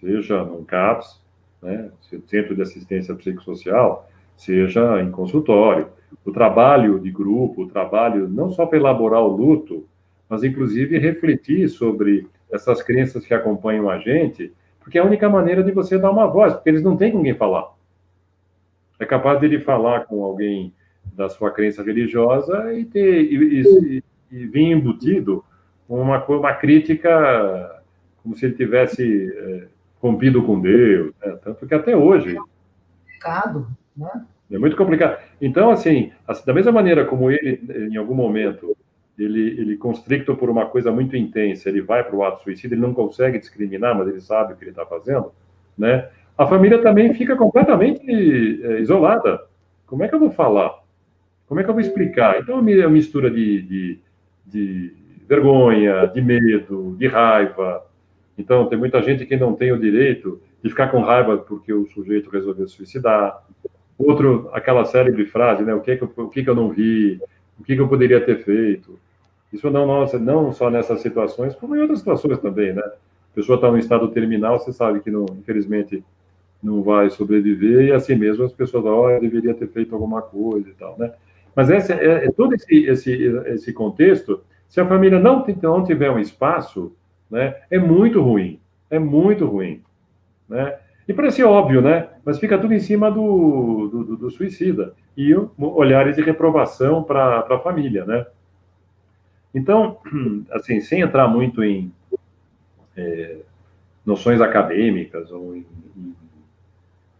seja 0.00 0.42
no 0.42 0.64
CAPS, 0.64 1.20
né, 1.62 1.90
Centro 2.26 2.56
de 2.56 2.62
Assistência 2.62 3.14
Psicossocial, 3.14 4.10
seja 4.36 5.00
em 5.00 5.12
consultório. 5.12 5.88
O 6.24 6.32
trabalho 6.32 6.98
de 6.98 7.10
grupo, 7.12 7.62
o 7.62 7.68
trabalho 7.68 8.28
não 8.28 8.50
só 8.50 8.66
para 8.66 8.78
elaborar 8.78 9.22
o 9.22 9.28
luto, 9.28 9.86
mas 10.34 10.42
inclusive 10.42 10.98
refletir 10.98 11.68
sobre 11.68 12.26
essas 12.50 12.82
crenças 12.82 13.24
que 13.24 13.32
acompanham 13.32 13.88
a 13.88 13.98
gente, 13.98 14.52
porque 14.80 14.98
é 14.98 15.00
a 15.00 15.04
única 15.04 15.28
maneira 15.28 15.62
de 15.62 15.70
você 15.70 15.96
dar 15.96 16.10
uma 16.10 16.26
voz, 16.26 16.52
porque 16.54 16.68
eles 16.68 16.82
não 16.82 16.96
têm 16.96 17.12
com 17.12 17.22
quem 17.22 17.34
falar. 17.34 17.72
É 18.98 19.06
capaz 19.06 19.38
de 19.38 19.46
ele 19.46 19.60
falar 19.60 20.06
com 20.06 20.24
alguém 20.24 20.74
da 21.04 21.28
sua 21.28 21.52
crença 21.52 21.84
religiosa 21.84 22.74
e 22.74 22.84
ter 22.84 23.22
e, 23.22 23.62
e, 23.62 24.04
e 24.32 24.46
vir 24.46 24.72
embutido 24.72 25.44
uma, 25.88 26.24
uma 26.24 26.52
crítica 26.54 27.80
como 28.20 28.34
se 28.34 28.46
ele 28.46 28.54
tivesse 28.54 29.32
é, 29.36 29.68
rompido 30.02 30.42
com 30.42 30.60
Deus, 30.60 31.12
né? 31.24 31.38
tanto 31.44 31.64
que 31.64 31.74
até 31.74 31.96
hoje. 31.96 32.36
É 32.36 32.40
complicado, 33.04 33.68
né? 33.96 34.26
É 34.50 34.58
muito 34.58 34.76
complicado. 34.76 35.16
Então, 35.40 35.70
assim, 35.70 36.10
assim, 36.26 36.44
da 36.44 36.52
mesma 36.52 36.72
maneira 36.72 37.04
como 37.04 37.30
ele, 37.30 37.60
em 37.88 37.96
algum 37.96 38.14
momento, 38.14 38.76
ele, 39.18 39.60
ele 39.60 39.76
constricto 39.76 40.34
por 40.34 40.50
uma 40.50 40.66
coisa 40.66 40.90
muito 40.90 41.16
intensa, 41.16 41.68
ele 41.68 41.80
vai 41.80 42.02
para 42.02 42.16
o 42.16 42.24
ato 42.24 42.42
suicida, 42.42 42.74
ele 42.74 42.82
não 42.82 42.92
consegue 42.92 43.38
discriminar, 43.38 43.96
mas 43.96 44.08
ele 44.08 44.20
sabe 44.20 44.52
o 44.52 44.56
que 44.56 44.64
ele 44.64 44.70
está 44.70 44.84
fazendo, 44.84 45.32
né? 45.78 46.08
A 46.36 46.46
família 46.46 46.78
também 46.82 47.14
fica 47.14 47.36
completamente 47.36 48.60
é, 48.62 48.80
isolada. 48.80 49.40
Como 49.86 50.02
é 50.02 50.08
que 50.08 50.14
eu 50.14 50.18
vou 50.18 50.30
falar? 50.30 50.82
Como 51.46 51.60
é 51.60 51.64
que 51.64 51.70
eu 51.70 51.74
vou 51.74 51.80
explicar? 51.80 52.40
Então, 52.40 52.56
é 52.56 52.60
uma 52.60 52.90
mistura 52.90 53.30
de, 53.30 53.62
de, 53.62 53.98
de 54.44 54.92
vergonha, 55.28 56.06
de 56.06 56.20
medo, 56.20 56.96
de 56.98 57.06
raiva. 57.06 57.86
Então, 58.36 58.66
tem 58.66 58.76
muita 58.76 59.00
gente 59.00 59.24
que 59.26 59.36
não 59.36 59.54
tem 59.54 59.70
o 59.70 59.78
direito 59.78 60.40
de 60.62 60.70
ficar 60.70 60.88
com 60.88 61.02
raiva 61.02 61.38
porque 61.38 61.72
o 61.72 61.86
sujeito 61.86 62.30
resolveu 62.30 62.66
suicidar. 62.66 63.44
Outro, 63.96 64.50
aquela 64.52 64.84
célebre 64.84 65.26
frase, 65.26 65.62
né? 65.62 65.72
O 65.72 65.80
que, 65.80 65.92
é 65.92 65.96
que, 65.96 66.02
eu, 66.02 66.12
o 66.16 66.28
que, 66.28 66.40
é 66.40 66.42
que 66.42 66.50
eu 66.50 66.54
não 66.54 66.70
vi? 66.70 67.20
O 67.60 67.62
que, 67.62 67.76
que 67.76 67.80
eu 67.80 67.88
poderia 67.88 68.20
ter 68.20 68.42
feito? 68.42 68.98
Isso 69.54 69.70
não, 69.70 69.86
nossa, 69.86 70.18
não 70.18 70.52
só 70.52 70.68
nessas 70.68 71.00
situações, 71.00 71.54
como 71.54 71.76
em 71.76 71.80
outras 71.80 72.00
situações 72.00 72.38
também, 72.40 72.72
né? 72.72 72.82
A 72.82 73.34
pessoa 73.34 73.54
está 73.54 73.70
no 73.70 73.78
estado 73.78 74.08
terminal, 74.08 74.58
você 74.58 74.72
sabe 74.72 74.98
que, 74.98 75.12
não, 75.12 75.26
infelizmente, 75.38 76.02
não 76.60 76.82
vai 76.82 77.08
sobreviver, 77.08 77.86
e 77.86 77.92
assim 77.92 78.16
mesmo 78.16 78.44
as 78.44 78.52
pessoas, 78.52 78.84
olha, 78.84 79.20
deveria 79.20 79.54
ter 79.54 79.68
feito 79.68 79.94
alguma 79.94 80.20
coisa 80.20 80.68
e 80.68 80.72
tal, 80.72 80.96
né? 80.98 81.12
Mas 81.54 81.70
esse, 81.70 81.92
é, 81.92 82.26
é 82.26 82.30
todo 82.32 82.52
esse, 82.56 82.84
esse, 82.84 83.12
esse 83.46 83.72
contexto, 83.72 84.40
se 84.68 84.80
a 84.80 84.86
família 84.86 85.20
não, 85.20 85.46
não 85.62 85.84
tiver 85.84 86.10
um 86.10 86.18
espaço, 86.18 86.92
né, 87.30 87.54
é 87.70 87.78
muito 87.78 88.20
ruim, 88.20 88.58
é 88.90 88.98
muito 88.98 89.46
ruim, 89.46 89.82
né? 90.48 90.78
E 91.06 91.12
parece 91.12 91.44
óbvio, 91.44 91.80
né? 91.80 92.08
Mas 92.24 92.40
fica 92.40 92.58
tudo 92.58 92.74
em 92.74 92.80
cima 92.80 93.08
do, 93.08 93.88
do, 93.88 94.16
do 94.16 94.30
suicida. 94.30 94.94
E 95.16 95.32
olhares 95.58 96.16
de 96.16 96.22
reprovação 96.22 97.04
para 97.04 97.40
a 97.40 97.58
família, 97.58 98.04
né? 98.04 98.26
Então, 99.54 99.98
assim, 100.50 100.80
sem 100.80 101.00
entrar 101.00 101.28
muito 101.28 101.62
em 101.62 101.92
é, 102.96 103.36
noções 104.04 104.40
acadêmicas 104.40 105.30
ou 105.30 105.56
em, 105.56 105.66
em, 105.96 106.14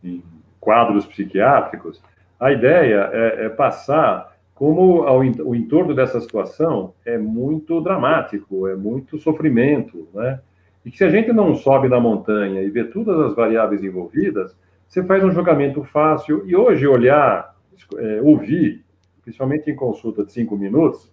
em, 0.02 0.22
quadros 0.60 1.06
psiquiátricos, 1.06 2.02
a 2.40 2.52
ideia 2.52 3.10
é, 3.12 3.46
é 3.46 3.48
passar 3.48 4.34
como 4.54 5.02
ao, 5.02 5.20
o 5.20 5.54
entorno 5.54 5.94
dessa 5.94 6.20
situação 6.20 6.94
é 7.04 7.18
muito 7.18 7.80
dramático, 7.80 8.68
é 8.68 8.74
muito 8.74 9.18
sofrimento, 9.18 10.08
né? 10.14 10.40
E 10.84 10.90
que 10.90 10.98
se 10.98 11.04
a 11.04 11.10
gente 11.10 11.32
não 11.32 11.54
sobe 11.54 11.88
na 11.88 11.98
montanha 11.98 12.60
e 12.60 12.68
vê 12.68 12.84
todas 12.84 13.18
as 13.18 13.34
variáveis 13.34 13.82
envolvidas, 13.82 14.54
você 14.86 15.02
faz 15.02 15.24
um 15.24 15.32
julgamento 15.32 15.82
fácil. 15.82 16.44
E 16.46 16.54
hoje, 16.54 16.86
olhar, 16.86 17.56
é, 17.96 18.20
ouvir, 18.22 18.84
principalmente 19.22 19.70
em 19.70 19.74
consulta 19.74 20.24
de 20.24 20.32
cinco 20.32 20.56
minutos, 20.56 21.10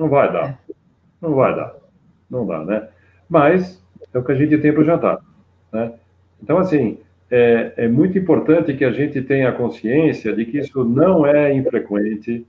não 0.00 0.08
vai 0.08 0.32
dar. 0.32 0.58
Não 1.20 1.34
vai 1.34 1.54
dar. 1.54 1.76
Não 2.28 2.46
dá, 2.46 2.64
né? 2.64 2.88
Mas 3.28 3.80
é 4.12 4.18
o 4.18 4.24
que 4.24 4.32
a 4.32 4.34
gente 4.34 4.58
tem 4.58 4.72
para 4.72 4.80
o 4.82 4.84
jantar. 4.84 5.18
Né? 5.72 5.92
Então, 6.42 6.58
assim, 6.58 6.98
é, 7.30 7.74
é, 7.76 7.88
muito 7.88 8.18
importante 8.18 8.74
que 8.74 8.84
a 8.84 8.90
gente 8.90 9.20
tenha 9.22 9.52
consciência 9.52 10.32
de 10.32 10.44
que 10.44 10.58
isso 10.58 10.84
não 10.84 11.26
é 11.26 11.52
infrequente. 11.52 12.46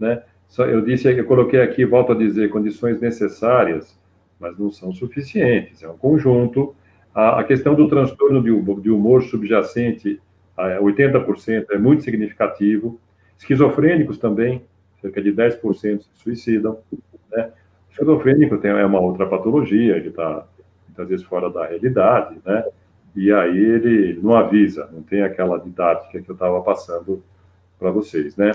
Né? 0.00 0.22
Eu 0.58 0.80
disse, 0.80 1.08
eu 1.08 1.24
coloquei 1.24 1.60
aqui, 1.60 1.84
volto 1.84 2.12
a 2.12 2.16
dizer, 2.16 2.50
condições 2.50 3.00
necessárias 3.00 3.96
mas 4.42 4.58
não 4.58 4.72
são 4.72 4.92
suficientes. 4.92 5.84
É 5.84 5.88
um 5.88 5.96
conjunto. 5.96 6.74
A, 7.14 7.40
a 7.40 7.44
questão 7.44 7.76
do 7.76 7.88
transtorno 7.88 8.42
de, 8.42 8.82
de 8.82 8.90
humor 8.90 9.22
subjacente, 9.22 10.20
a 10.56 10.80
80%, 10.80 11.66
é 11.70 11.78
muito 11.78 12.02
significativo. 12.02 13.00
Esquizofrênicos 13.38 14.18
também, 14.18 14.64
cerca 15.02 15.20
de 15.20 15.32
10% 15.32 16.00
se 16.00 16.08
suicidam. 16.14 16.78
Né? 17.30 17.50
Esquizofrênico 17.90 18.56
tem, 18.56 18.70
é 18.70 18.86
uma 18.86 19.00
outra 19.00 19.26
patologia, 19.26 19.96
ele 19.96 20.08
está 20.08 20.46
muitas 20.88 21.08
vezes 21.08 21.26
fora 21.26 21.50
da 21.50 21.66
realidade, 21.66 22.36
né? 22.44 22.64
E 23.14 23.30
aí 23.30 23.58
ele 23.58 24.18
não 24.22 24.34
avisa, 24.34 24.88
não 24.90 25.02
tem 25.02 25.22
aquela 25.22 25.58
didática 25.58 26.20
que 26.20 26.30
eu 26.30 26.32
estava 26.32 26.62
passando 26.62 27.22
para 27.78 27.90
vocês, 27.90 28.36
né? 28.36 28.52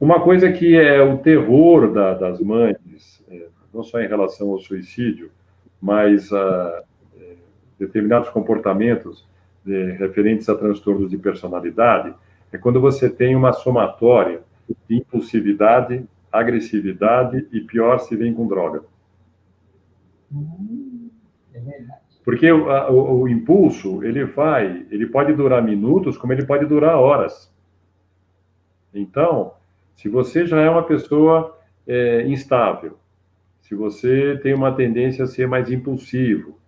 Uma 0.00 0.20
coisa 0.20 0.50
que 0.52 0.76
é 0.76 1.00
o 1.00 1.18
terror 1.18 1.92
da, 1.92 2.14
das 2.14 2.40
mães, 2.40 3.24
é, 3.30 3.46
não 3.72 3.82
só 3.82 4.00
em 4.00 4.08
relação 4.08 4.50
ao 4.50 4.58
suicídio, 4.58 5.30
mas 5.80 6.32
a 6.32 6.82
é, 7.18 7.34
determinados 7.78 8.28
comportamentos 8.30 9.26
de, 9.64 9.92
referentes 9.92 10.48
a 10.48 10.56
transtornos 10.56 11.10
de 11.10 11.16
personalidade, 11.16 12.12
é 12.52 12.58
quando 12.58 12.80
você 12.80 13.08
tem 13.08 13.34
uma 13.36 13.52
somatória 13.52 14.40
impulsividade, 14.88 16.04
agressividade 16.32 17.46
e 17.52 17.60
pior 17.60 17.98
se 17.98 18.16
vem 18.16 18.34
com 18.34 18.46
droga. 18.46 18.84
É 21.54 21.86
Porque 22.24 22.50
o, 22.50 22.70
a, 22.70 22.90
o, 22.90 23.22
o, 23.22 23.28
impulso, 23.28 24.02
ele 24.04 24.24
vai, 24.24 24.86
ele 24.90 25.06
pode 25.06 25.32
durar 25.32 25.62
minutos, 25.62 26.18
como 26.18 26.32
ele 26.32 26.44
pode 26.44 26.66
durar 26.66 26.96
horas. 26.96 27.52
Então, 28.92 29.54
se 29.94 30.08
você 30.08 30.46
já 30.46 30.60
é 30.60 30.68
uma 30.68 30.82
pessoa 30.82 31.58
é, 31.86 32.26
instável, 32.26 32.98
se 33.60 33.74
você 33.74 34.38
tem 34.42 34.54
uma 34.54 34.72
tendência 34.72 35.24
a 35.24 35.26
ser 35.26 35.48
mais 35.48 35.70
impulsivo, 35.70 36.58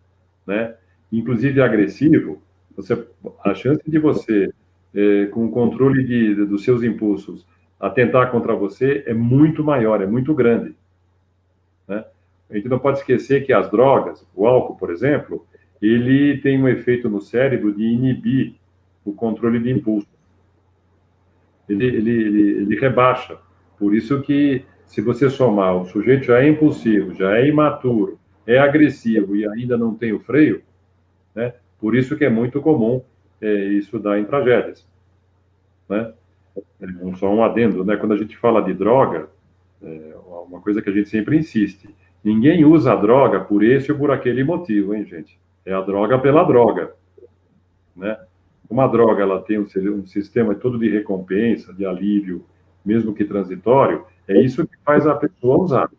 né? 0.46 0.74
inclusive 1.12 1.60
agressivo, 1.60 2.42
você, 2.76 3.06
a 3.44 3.54
chance 3.54 3.82
de 3.88 3.98
você, 3.98 4.52
é, 4.94 5.26
com 5.26 5.46
o 5.46 5.50
controle 5.50 6.04
de, 6.04 6.34
de, 6.34 6.44
dos 6.46 6.64
seus 6.64 6.82
impulsos, 6.82 7.46
atentar 7.78 8.30
contra 8.30 8.54
você 8.54 9.04
é 9.06 9.14
muito 9.14 9.62
maior, 9.62 10.02
é 10.02 10.06
muito 10.06 10.34
grande. 10.34 10.74
Né? 11.86 12.04
A 12.50 12.56
gente 12.56 12.68
não 12.68 12.78
pode 12.78 12.98
esquecer 12.98 13.44
que 13.46 13.52
as 13.52 13.70
drogas, 13.70 14.26
o 14.34 14.46
álcool, 14.46 14.76
por 14.76 14.90
exemplo, 14.90 15.46
ele 15.80 16.38
tem 16.38 16.60
um 16.60 16.68
efeito 16.68 17.08
no 17.08 17.20
cérebro 17.20 17.72
de 17.72 17.84
inibir 17.84 18.54
o 19.04 19.12
controle 19.12 19.60
de 19.60 19.70
impulso. 19.70 20.08
Ele, 21.68 21.84
ele, 21.86 22.10
ele, 22.10 22.50
ele 22.62 22.80
rebaixa. 22.80 23.38
Por 23.78 23.94
isso 23.94 24.20
que 24.22 24.64
se 24.86 25.00
você 25.00 25.28
somar, 25.28 25.76
o 25.76 25.84
sujeito 25.84 26.24
já 26.24 26.42
é 26.42 26.48
impulsivo, 26.48 27.14
já 27.14 27.36
é 27.36 27.46
imaturo, 27.46 28.18
é 28.46 28.58
agressivo 28.58 29.36
e 29.36 29.46
ainda 29.46 29.76
não 29.76 29.94
tem 29.94 30.12
o 30.12 30.18
freio, 30.18 30.62
né? 31.34 31.54
Por 31.78 31.94
isso 31.94 32.16
que 32.16 32.24
é 32.24 32.30
muito 32.30 32.60
comum 32.60 33.02
é, 33.40 33.52
isso 33.52 33.98
dar 33.98 34.18
em 34.18 34.24
tragédias, 34.24 34.86
né? 35.88 36.12
Só 37.16 37.32
um 37.32 37.42
adendo, 37.42 37.84
né? 37.84 37.96
Quando 37.96 38.12
a 38.12 38.16
gente 38.16 38.36
fala 38.36 38.62
de 38.62 38.74
droga, 38.74 39.28
é 39.82 40.14
uma 40.46 40.60
coisa 40.60 40.80
que 40.80 40.90
a 40.90 40.92
gente 40.92 41.08
sempre 41.08 41.36
insiste, 41.36 41.88
ninguém 42.22 42.64
usa 42.64 42.92
a 42.92 42.96
droga 42.96 43.40
por 43.40 43.62
esse 43.62 43.92
ou 43.92 43.98
por 43.98 44.10
aquele 44.10 44.42
motivo, 44.44 44.94
hein, 44.94 45.04
gente? 45.04 45.38
É 45.64 45.72
a 45.72 45.80
droga 45.80 46.18
pela 46.18 46.44
droga, 46.44 46.92
né? 47.96 48.18
Uma 48.68 48.86
droga, 48.86 49.22
ela 49.22 49.40
tem 49.40 49.58
um 49.58 50.06
sistema 50.06 50.54
todo 50.54 50.78
de 50.78 50.90
recompensa, 50.90 51.72
de 51.72 51.86
alívio, 51.86 52.44
mesmo 52.84 53.14
que 53.14 53.24
transitório, 53.24 54.04
é 54.26 54.38
isso 54.40 54.66
que 54.66 54.76
faz 54.84 55.06
a 55.06 55.14
pessoa 55.14 55.58
usar. 55.58 55.90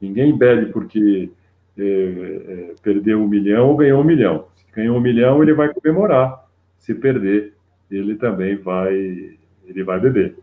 Ninguém 0.00 0.36
bebe 0.36 0.72
porque 0.72 1.30
é, 1.78 1.82
é, 1.82 2.74
perdeu 2.82 3.20
um 3.20 3.28
milhão 3.28 3.68
ou 3.68 3.76
ganhou 3.76 4.00
um 4.00 4.04
milhão. 4.04 4.46
Se 4.54 4.64
ganhou 4.72 4.96
um 4.96 5.00
milhão, 5.00 5.42
ele 5.42 5.52
vai 5.52 5.72
comemorar. 5.72 6.44
Se 6.78 6.94
perder, 6.94 7.54
ele 7.90 8.16
também 8.16 8.56
vai, 8.56 9.38
ele 9.70 9.84
vai 9.84 9.98
beber. 10.00 10.36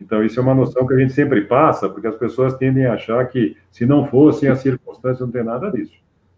Então, 0.00 0.24
isso 0.24 0.40
é 0.40 0.42
uma 0.42 0.54
noção 0.54 0.86
que 0.86 0.94
a 0.94 0.98
gente 0.98 1.12
sempre 1.12 1.42
passa, 1.42 1.88
porque 1.88 2.06
as 2.06 2.16
pessoas 2.16 2.56
tendem 2.56 2.86
a 2.86 2.94
achar 2.94 3.26
que, 3.28 3.56
se 3.70 3.84
não 3.84 4.06
fossem 4.06 4.48
as 4.48 4.60
circunstâncias, 4.60 5.20
não 5.20 5.30
tem 5.30 5.44
nada 5.44 5.70
disso. 5.70 5.92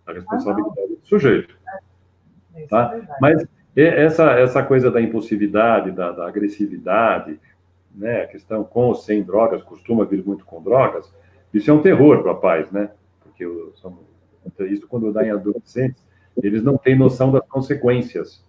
A 0.07 0.13
responsabilidade 0.13 0.81
ah, 0.81 1.01
do 1.01 1.07
sujeito. 1.07 1.55
É 2.55 2.67
tá? 2.67 3.01
Mas 3.21 3.47
essa, 3.75 4.33
essa 4.33 4.63
coisa 4.63 4.91
da 4.91 5.01
impulsividade, 5.01 5.93
da, 5.93 6.11
da 6.11 6.27
agressividade, 6.27 7.39
né, 7.95 8.23
a 8.23 8.27
questão 8.27 8.65
com 8.65 8.89
ou 8.89 8.95
sem 8.95 9.23
drogas, 9.23 9.63
costuma 9.63 10.05
vir 10.05 10.25
muito 10.25 10.45
com 10.45 10.63
drogas, 10.63 11.13
Isso 11.55 11.71
é 11.71 11.75
um 11.75 11.83
terror 11.83 12.23
para 12.23 12.35
pais, 12.35 12.71
né? 12.71 12.91
Porque 13.23 13.45
isso 14.65 14.89
quando 14.89 15.13
dá 15.13 15.25
em 15.25 15.31
adolescentes, 15.31 16.03
eles 16.43 16.63
não 16.63 16.77
têm 16.77 16.99
noção 16.99 17.31
das 17.31 17.47
consequências. 17.47 18.43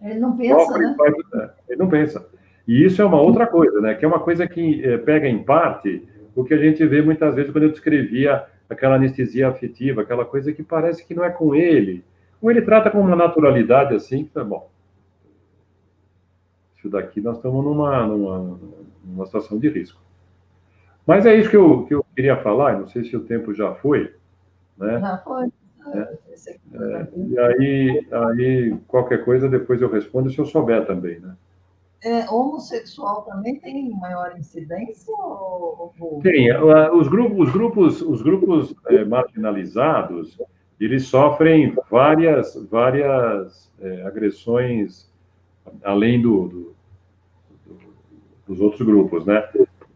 Ele 0.00 0.18
não 0.18 0.36
pensa, 0.36 0.78
né? 0.78 0.96
É, 1.34 1.50
ele 1.70 1.78
não 1.78 1.88
pensa. 1.88 2.26
E 2.66 2.84
isso 2.84 3.02
é 3.02 3.04
uma 3.04 3.20
outra 3.20 3.46
coisa, 3.46 3.80
né? 3.80 3.94
Que 3.94 4.04
é 4.04 4.08
uma 4.08 4.20
coisa 4.20 4.46
que 4.46 4.84
é, 4.84 4.96
pega 4.96 5.28
em 5.28 5.42
parte 5.42 6.06
o 6.34 6.44
que 6.44 6.54
a 6.54 6.58
gente 6.58 6.84
vê 6.86 7.00
muitas 7.00 7.34
vezes 7.34 7.52
quando 7.52 7.64
eu 7.64 7.70
descrevia 7.70 8.44
aquela 8.68 8.96
anestesia 8.96 9.48
afetiva, 9.48 10.02
aquela 10.02 10.24
coisa 10.24 10.52
que 10.52 10.62
parece 10.62 11.06
que 11.06 11.14
não 11.14 11.24
é 11.24 11.30
com 11.30 11.54
ele. 11.54 12.04
Ou 12.40 12.50
ele 12.50 12.62
trata 12.62 12.90
com 12.90 13.00
uma 13.00 13.14
naturalidade 13.14 13.94
assim, 13.94 14.24
que 14.24 14.30
tá 14.30 14.42
bom. 14.42 14.68
Isso 16.76 16.88
daqui 16.88 17.20
nós 17.20 17.36
estamos 17.36 17.64
numa, 17.64 18.06
numa, 18.06 18.60
numa 19.04 19.26
situação 19.26 19.58
de 19.58 19.68
risco. 19.68 20.00
Mas 21.06 21.26
é 21.26 21.34
isso 21.34 21.50
que 21.50 21.56
eu, 21.56 21.84
que 21.84 21.94
eu 21.94 22.04
queria 22.16 22.36
falar, 22.38 22.78
não 22.78 22.86
sei 22.88 23.04
se 23.04 23.16
o 23.16 23.24
tempo 23.24 23.54
já 23.54 23.74
foi. 23.74 24.12
Né? 24.76 24.98
Já 24.98 25.18
foi. 25.18 25.52
É, 25.92 25.98
é, 25.98 27.08
e 27.14 27.38
aí, 27.38 28.06
aí, 28.10 28.76
qualquer 28.88 29.22
coisa, 29.22 29.48
depois 29.48 29.82
eu 29.82 29.90
respondo 29.90 30.30
se 30.30 30.38
eu 30.38 30.46
souber 30.46 30.86
também, 30.86 31.20
né? 31.20 31.36
É, 32.04 32.30
homossexual 32.30 33.22
também 33.22 33.58
tem 33.58 33.90
maior 33.98 34.36
incidência? 34.36 35.14
Ou... 35.16 36.20
Tem. 36.22 36.54
Os 36.92 37.08
grupos, 37.08 37.48
os 37.48 37.52
grupos, 37.52 38.02
os 38.02 38.20
grupos 38.20 38.74
é, 38.88 39.04
marginalizados, 39.06 40.38
eles 40.78 41.06
sofrem 41.06 41.74
várias, 41.90 42.54
várias 42.70 43.72
é, 43.80 44.02
agressões 44.02 45.10
além 45.82 46.20
do, 46.20 46.48
do, 46.48 46.74
do, 47.66 47.78
dos 48.46 48.60
outros 48.60 48.82
grupos, 48.86 49.24
né? 49.24 49.48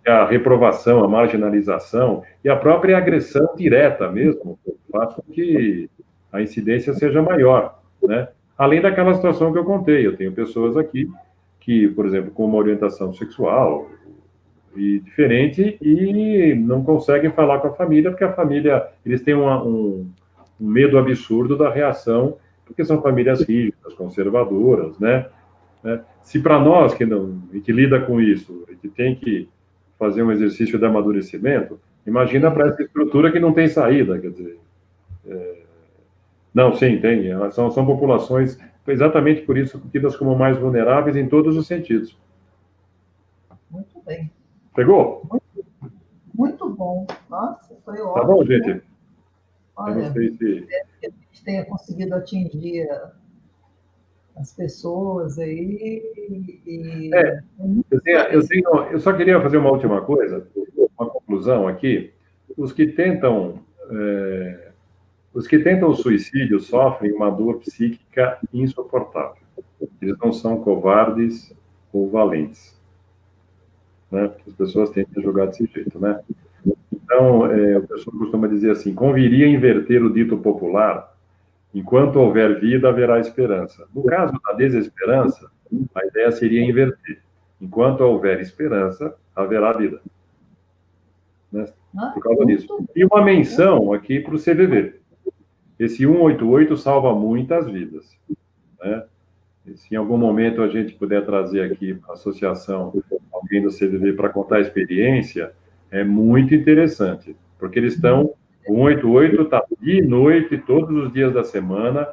A 0.07 0.25
reprovação, 0.25 1.05
a 1.05 1.09
marginalização 1.09 2.23
e 2.43 2.49
a 2.49 2.57
própria 2.57 2.97
agressão 2.97 3.55
direta 3.55 4.11
mesmo 4.11 4.59
faz 4.91 5.13
com 5.13 5.23
que 5.31 5.91
a 6.33 6.41
incidência 6.41 6.95
seja 6.95 7.21
maior, 7.21 7.83
né? 8.03 8.29
Além 8.57 8.81
daquela 8.81 9.13
situação 9.13 9.53
que 9.53 9.59
eu 9.59 9.65
contei, 9.65 10.07
eu 10.07 10.17
tenho 10.17 10.33
pessoas 10.33 10.75
aqui 10.75 11.07
que, 11.69 11.87
por 11.89 12.07
exemplo, 12.07 12.31
com 12.31 12.47
uma 12.47 12.57
orientação 12.57 13.13
sexual 13.13 13.91
e 14.75 15.01
diferente 15.01 15.77
e 15.83 16.55
não 16.55 16.83
conseguem 16.83 17.31
falar 17.31 17.59
com 17.59 17.69
a 17.69 17.75
família 17.75 18.11
porque 18.11 18.25
a 18.25 18.33
família 18.33 18.89
eles 19.05 19.21
têm 19.21 19.35
uma, 19.35 19.63
um, 19.63 20.09
um 20.59 20.67
medo 20.67 20.97
absurdo 20.97 21.59
da 21.59 21.71
reação 21.71 22.39
porque 22.65 22.87
são 22.87 23.03
famílias 23.03 23.43
rígidas, 23.43 23.93
conservadoras, 23.93 24.99
né? 24.99 25.27
né? 25.85 26.01
Se 26.23 26.41
para 26.41 26.59
nós 26.59 26.95
que 26.95 27.05
não 27.05 27.39
que 27.63 27.71
lida 27.71 28.01
com 28.01 28.19
isso, 28.19 28.65
que 28.81 28.89
tem 28.89 29.15
que 29.15 29.47
fazer 29.99 30.23
um 30.23 30.33
exercício 30.33 30.79
de 30.79 30.87
amadurecimento, 30.87 31.79
imagina 32.07 32.51
para 32.51 32.69
essa 32.69 32.83
estrutura 32.83 33.31
que 33.31 33.39
não 33.39 33.53
tem 33.53 33.69
saída, 33.69 34.19
quer 34.19 34.31
dizer. 34.31 34.59
É... 35.29 35.59
Não, 36.55 36.73
sim, 36.73 36.99
tem. 36.99 37.25
São, 37.51 37.71
são 37.71 37.85
populações 37.85 38.59
exatamente 38.89 39.43
por 39.43 39.57
isso 39.57 39.81
tidas 39.91 40.17
como 40.17 40.37
mais 40.37 40.57
vulneráveis 40.59 41.17
em 41.17 41.29
todos 41.29 41.57
os 41.57 41.67
sentidos. 41.67 42.17
Muito 43.71 44.01
bem. 44.05 44.31
Pegou? 44.75 45.23
Muito, 45.31 45.87
muito 46.35 46.71
bom. 46.71 47.07
Nossa, 47.29 47.77
foi 47.85 48.01
ótimo. 48.01 48.15
Tá 48.15 48.25
bom, 48.25 48.45
gente? 48.45 48.83
Olha, 49.77 49.93
eu 49.93 50.03
não 50.05 50.13
sei 50.13 50.31
se... 50.33 50.67
que 51.01 51.07
a 51.07 51.11
gente 51.11 51.45
tenha 51.45 51.65
conseguido 51.65 52.15
atingir 52.15 52.89
as 54.37 54.53
pessoas 54.53 55.39
aí. 55.39 56.03
E... 56.67 57.11
É, 57.15 57.41
eu, 57.91 58.01
tenho, 58.01 58.19
eu, 58.19 58.47
tenho, 58.47 58.85
eu 58.93 59.01
só 59.01 59.13
queria 59.13 59.41
fazer 59.41 59.57
uma 59.57 59.71
última 59.71 60.01
coisa, 60.03 60.47
uma 60.99 61.11
conclusão 61.11 61.67
aqui. 61.67 62.13
Os 62.57 62.73
que 62.73 62.87
tentam 62.87 63.61
é, 63.91 64.68
os 65.39 65.47
que 65.47 65.61
tentam 65.61 65.91
o 65.91 65.95
suicídio 65.95 66.59
sofrem 66.59 67.13
uma 67.13 67.31
dor 67.31 67.61
psíquica 67.61 68.41
insuportável. 68.53 69.41
Eles 70.03 70.19
não 70.19 70.33
são 70.33 70.61
covardes 70.61 71.55
ou 71.93 72.11
valentes. 72.11 72.77
Né? 74.11 74.33
As 74.45 74.53
pessoas 74.55 74.91
tentam 74.91 75.23
jogar 75.23 75.47
desse 75.47 75.65
jeito, 75.67 75.97
né? 76.01 76.21
Então, 76.93 77.47
é, 77.47 77.79
o 77.79 77.87
pessoal 77.87 78.19
costuma 78.19 78.49
dizer 78.49 78.73
assim, 78.73 78.93
conviria 78.93 79.47
inverter 79.47 80.03
o 80.03 80.13
dito 80.13 80.37
popular, 80.39 81.17
enquanto 81.73 82.17
houver 82.17 82.59
vida, 82.59 82.89
haverá 82.89 83.21
esperança. 83.21 83.87
No 83.95 84.03
caso 84.03 84.33
da 84.45 84.55
desesperança, 84.55 85.49
a 85.95 86.05
ideia 86.05 86.33
seria 86.33 86.69
inverter. 86.69 87.23
Enquanto 87.61 88.01
houver 88.01 88.41
esperança, 88.41 89.15
haverá 89.37 89.73
vida. 89.73 90.01
Né? 91.53 91.65
Ah, 91.97 92.11
Por 92.13 92.25
causa 92.25 92.45
disso. 92.45 92.67
E 92.97 93.05
uma 93.05 93.23
menção 93.23 93.93
aqui 93.93 94.19
para 94.19 94.35
o 94.35 94.39
CVV. 94.39 94.99
Esse 95.79 95.99
188 95.99 96.77
salva 96.77 97.15
muitas 97.15 97.69
vidas. 97.71 98.17
Né? 98.81 99.05
se 99.77 99.95
em 99.95 99.97
algum 99.97 100.17
momento 100.17 100.63
a 100.63 100.69
gente 100.69 100.95
puder 100.95 101.25
trazer 101.25 101.63
aqui 101.63 101.95
para 101.95 102.13
a 102.13 102.15
associação 102.15 102.93
alguém 103.33 103.63
do 103.63 103.69
CVV 103.69 104.15
para 104.15 104.31
contar 104.31 104.57
a 104.57 104.61
experiência, 104.61 105.53
é 105.91 106.03
muito 106.03 106.55
interessante, 106.55 107.37
porque 107.59 107.79
eles 107.79 107.95
estão. 107.95 108.35
O 108.67 108.75
188 108.75 109.43
está 109.43 109.65
de 109.81 110.03
noite, 110.03 110.59
todos 110.59 110.95
os 111.05 111.13
dias 111.13 111.33
da 111.33 111.43
semana, 111.43 112.07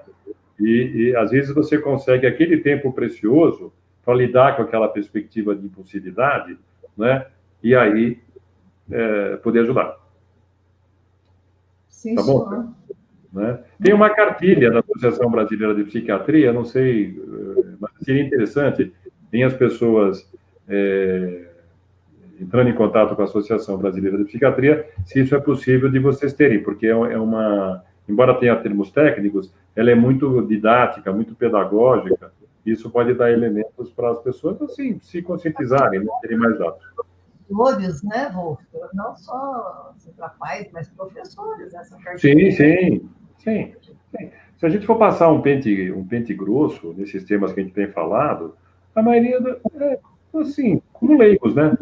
e, 0.59 1.09
e 1.09 1.15
às 1.15 1.31
vezes 1.31 1.53
você 1.53 1.77
consegue 1.77 2.25
aquele 2.25 2.57
tempo 2.57 2.93
precioso 2.93 3.73
para 4.05 4.15
lidar 4.15 4.55
com 4.55 4.61
aquela 4.61 4.87
perspectiva 4.87 5.55
de 5.55 5.65
impulsividade, 5.65 6.57
né? 6.95 7.25
E 7.61 7.75
aí 7.75 8.19
é, 8.89 9.35
poder 9.37 9.61
ajudar. 9.61 9.97
Sim, 11.89 12.15
tá 12.15 12.23
bom? 12.23 12.47
Senhor. 12.47 12.69
Né? 13.35 13.59
Tem 13.83 13.93
uma 13.93 14.09
cartilha 14.09 14.71
da 14.71 14.79
Associação 14.79 15.29
Brasileira 15.29 15.75
de 15.75 15.83
Psiquiatria, 15.83 16.53
não 16.53 16.63
sei, 16.63 17.19
eh, 17.19 17.63
mas 17.81 17.91
seria 18.01 18.23
interessante, 18.23 18.93
tem 19.29 19.43
as 19.43 19.53
pessoas 19.53 20.25
é, 20.69 21.49
entrando 22.39 22.69
em 22.69 22.73
contato 22.73 23.13
com 23.13 23.21
a 23.21 23.25
Associação 23.25 23.77
Brasileira 23.77 24.17
de 24.17 24.23
Psiquiatria, 24.23 24.87
se 25.05 25.19
isso 25.19 25.35
é 25.35 25.39
possível 25.39 25.91
de 25.91 25.99
vocês 25.99 26.31
terem, 26.31 26.63
porque 26.63 26.87
é, 26.87 26.91
é 26.91 27.19
uma, 27.19 27.83
embora 28.07 28.39
tenha 28.39 28.55
termos 28.55 28.89
técnicos, 28.89 29.53
ela 29.75 29.91
é 29.91 29.95
muito 29.95 30.41
didática, 30.47 31.11
muito 31.11 31.35
pedagógica, 31.35 32.31
isso 32.65 32.89
pode 32.89 33.13
dar 33.15 33.33
elementos 33.33 33.91
para 33.91 34.11
as 34.11 34.19
pessoas, 34.19 34.61
assim, 34.61 34.97
se 35.01 35.21
conscientizarem, 35.21 35.99
né, 35.99 36.07
terem 36.21 36.37
mais 36.37 36.57
dados 36.57 36.85
professores, 37.47 38.03
né, 38.03 38.29
Wolf? 38.33 38.59
Não 38.93 39.15
só 39.15 39.93
para 40.17 40.29
pais, 40.29 40.67
mas 40.71 40.89
professores. 40.89 41.73
Essa 41.73 41.97
sim, 42.17 42.51
sim. 42.51 43.09
Sim, 43.45 43.73
sim. 44.17 44.31
Se 44.57 44.65
a 44.65 44.69
gente 44.69 44.87
for 44.87 44.97
passar 44.97 45.31
um 45.31 45.41
pente, 45.41 45.91
um 45.91 46.03
pente 46.03 46.33
grosso 46.33 46.93
nesses 46.97 47.23
temas 47.23 47.53
que 47.53 47.59
a 47.59 47.63
gente 47.63 47.75
tem 47.75 47.87
falado, 47.87 48.55
a 48.95 49.01
maioria 49.01 49.39
é 49.79 49.99
assim, 50.33 50.81
como 50.91 51.17
leigos, 51.17 51.53
né? 51.53 51.77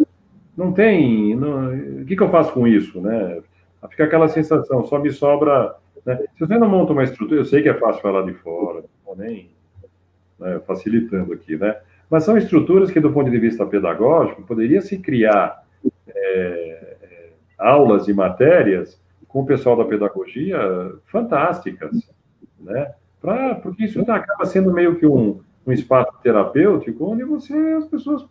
Não 0.57 0.73
tem. 0.73 1.35
Não, 1.35 2.01
o 2.01 2.05
que, 2.05 2.15
que 2.15 2.21
eu 2.21 2.29
faço 2.29 2.51
com 2.51 2.67
isso, 2.67 2.99
né? 2.99 3.41
Fica 3.89 4.03
aquela 4.03 4.27
sensação, 4.27 4.83
só 4.85 4.99
me 4.99 5.11
sobra. 5.11 5.75
Né? 6.05 6.17
Se 6.33 6.39
você 6.41 6.57
não 6.57 6.69
monta 6.69 6.91
uma 6.91 7.03
estrutura, 7.03 7.39
eu 7.39 7.45
sei 7.45 7.63
que 7.63 7.69
é 7.69 7.73
fácil 7.73 8.01
falar 8.01 8.23
de 8.23 8.33
fora, 8.33 8.83
nem 9.15 9.51
né, 10.39 10.59
facilitando 10.65 11.33
aqui, 11.33 11.55
né? 11.55 11.77
Mas 12.09 12.23
são 12.23 12.37
estruturas 12.37 12.91
que, 12.91 12.99
do 12.99 13.11
ponto 13.11 13.29
de 13.31 13.39
vista 13.39 13.65
pedagógico, 13.65 14.43
poderia 14.43 14.81
se 14.81 14.97
criar 14.97 15.63
é, 16.07 16.97
é 17.01 17.29
aulas 17.57 18.07
e 18.07 18.13
matérias 18.13 18.99
com 19.33 19.41
o 19.41 19.45
pessoal 19.45 19.75
da 19.75 19.83
pedagogia 19.83 20.59
fantásticas, 21.07 21.91
né? 22.59 22.93
Pra, 23.19 23.55
porque 23.55 23.85
isso 23.85 23.99
acaba 24.01 24.45
sendo 24.45 24.71
meio 24.71 24.95
que 24.95 25.07
um, 25.07 25.41
um 25.65 25.71
espaço 25.71 26.13
terapêutico 26.21 27.11
onde 27.11 27.23
você, 27.23 27.55
as 27.77 27.87
pessoas 27.87 28.23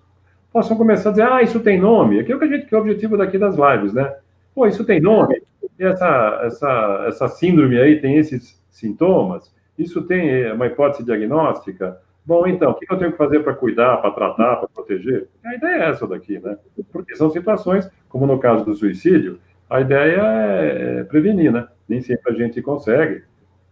possam 0.53 0.77
começar 0.77 1.09
a 1.09 1.13
dizer, 1.13 1.23
ah, 1.25 1.43
isso 1.43 1.59
tem 1.59 1.81
nome. 1.81 2.21
Aquilo 2.21 2.39
que 2.39 2.45
a 2.45 2.49
gente 2.49 2.67
que 2.67 2.75
é 2.75 2.79
o 2.79 2.81
objetivo 2.83 3.17
daqui 3.17 3.37
das 3.37 3.57
lives, 3.57 3.93
né? 3.93 4.15
Pô, 4.55 4.65
isso 4.65 4.85
tem 4.85 5.01
nome. 5.01 5.43
Essa, 5.77 6.41
essa, 6.45 7.05
essa 7.09 7.29
síndrome 7.29 7.81
aí 7.81 8.01
tem 8.01 8.19
esses 8.19 8.63
sintomas. 8.71 9.53
Isso 9.77 10.03
tem 10.03 10.53
uma 10.53 10.67
hipótese 10.67 11.05
diagnóstica. 11.05 11.99
Bom, 12.25 12.47
então, 12.47 12.71
o 12.71 12.75
que 12.75 12.87
eu 12.89 12.99
tenho 12.99 13.11
que 13.11 13.19
fazer 13.19 13.41
para 13.41 13.55
cuidar, 13.55 13.97
para 13.97 14.13
tratar, 14.13 14.57
para 14.57 14.69
proteger? 14.69 15.27
A 15.45 15.57
ideia 15.57 15.83
é 15.83 15.89
essa 15.89 16.07
daqui, 16.07 16.39
né? 16.39 16.57
Porque 16.93 17.17
são 17.17 17.29
situações, 17.31 17.91
como 18.09 18.25
no 18.27 18.39
caso 18.39 18.65
do 18.65 18.75
suicídio, 18.75 19.41
a 19.73 19.81
ideia 19.81 20.21
é, 20.21 21.01
é 21.01 21.05
prevenir, 21.05 21.51
né? 21.51 21.67
Nem 21.89 22.03
sempre 22.03 22.31
a 22.31 22.37
gente 22.37 22.61
consegue, 22.61 23.25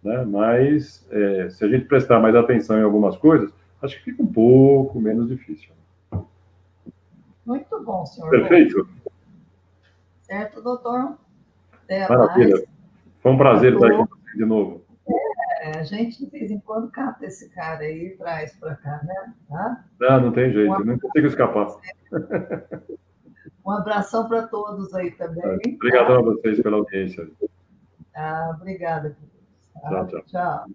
né? 0.03 0.25
Mas 0.25 1.07
é, 1.11 1.51
se 1.51 1.63
a 1.63 1.69
gente 1.69 1.85
prestar 1.85 2.19
mais 2.19 2.35
atenção 2.35 2.79
em 2.79 2.83
algumas 2.83 3.19
coisas, 3.19 3.53
acho 3.83 3.99
que 3.99 4.05
fica 4.05 4.23
um 4.23 4.27
pouco 4.27 4.99
menos 4.99 5.29
difícil. 5.29 5.73
Muito 7.45 7.85
bom, 7.85 8.07
senhor. 8.07 8.31
Perfeito. 8.31 8.89
Certo, 10.23 10.63
doutor? 10.63 11.19
Até 11.85 12.09
Maravilha. 12.09 12.55
Mais. 12.55 12.65
Foi 13.21 13.33
um 13.33 13.37
prazer 13.37 13.75
estar 13.75 13.87
aqui 13.89 13.97
com 13.97 14.07
você 14.07 14.37
de 14.39 14.45
novo. 14.47 14.83
É, 15.61 15.81
a 15.81 15.83
gente 15.83 16.25
de 16.25 16.31
vez 16.31 16.51
em 16.51 16.61
quando 16.61 16.91
cata 16.91 17.27
esse 17.27 17.51
cara 17.51 17.81
aí 17.81 18.07
e 18.07 18.17
traz 18.17 18.57
para 18.57 18.75
cá, 18.77 19.03
né? 19.05 19.35
Tá? 19.51 19.85
Não, 20.01 20.21
não 20.23 20.33
tem 20.33 20.51
jeito, 20.51 20.83
não 20.83 20.99
consigo 20.99 21.27
escapar. 21.27 21.77
Um 23.65 23.71
abração 23.71 24.29
para 24.29 24.47
todos 24.47 24.93
aí 24.95 25.11
também. 25.13 25.45
Obrigado 25.75 26.07
tá? 26.09 26.19
a 26.19 26.23
vocês 26.23 26.61
pela 26.63 26.79
audiência. 26.79 27.29
Ah, 28.15 28.53
obrigada. 28.57 29.17
Tchau, 29.81 30.07
tchau. 30.07 30.23
tchau. 30.27 30.67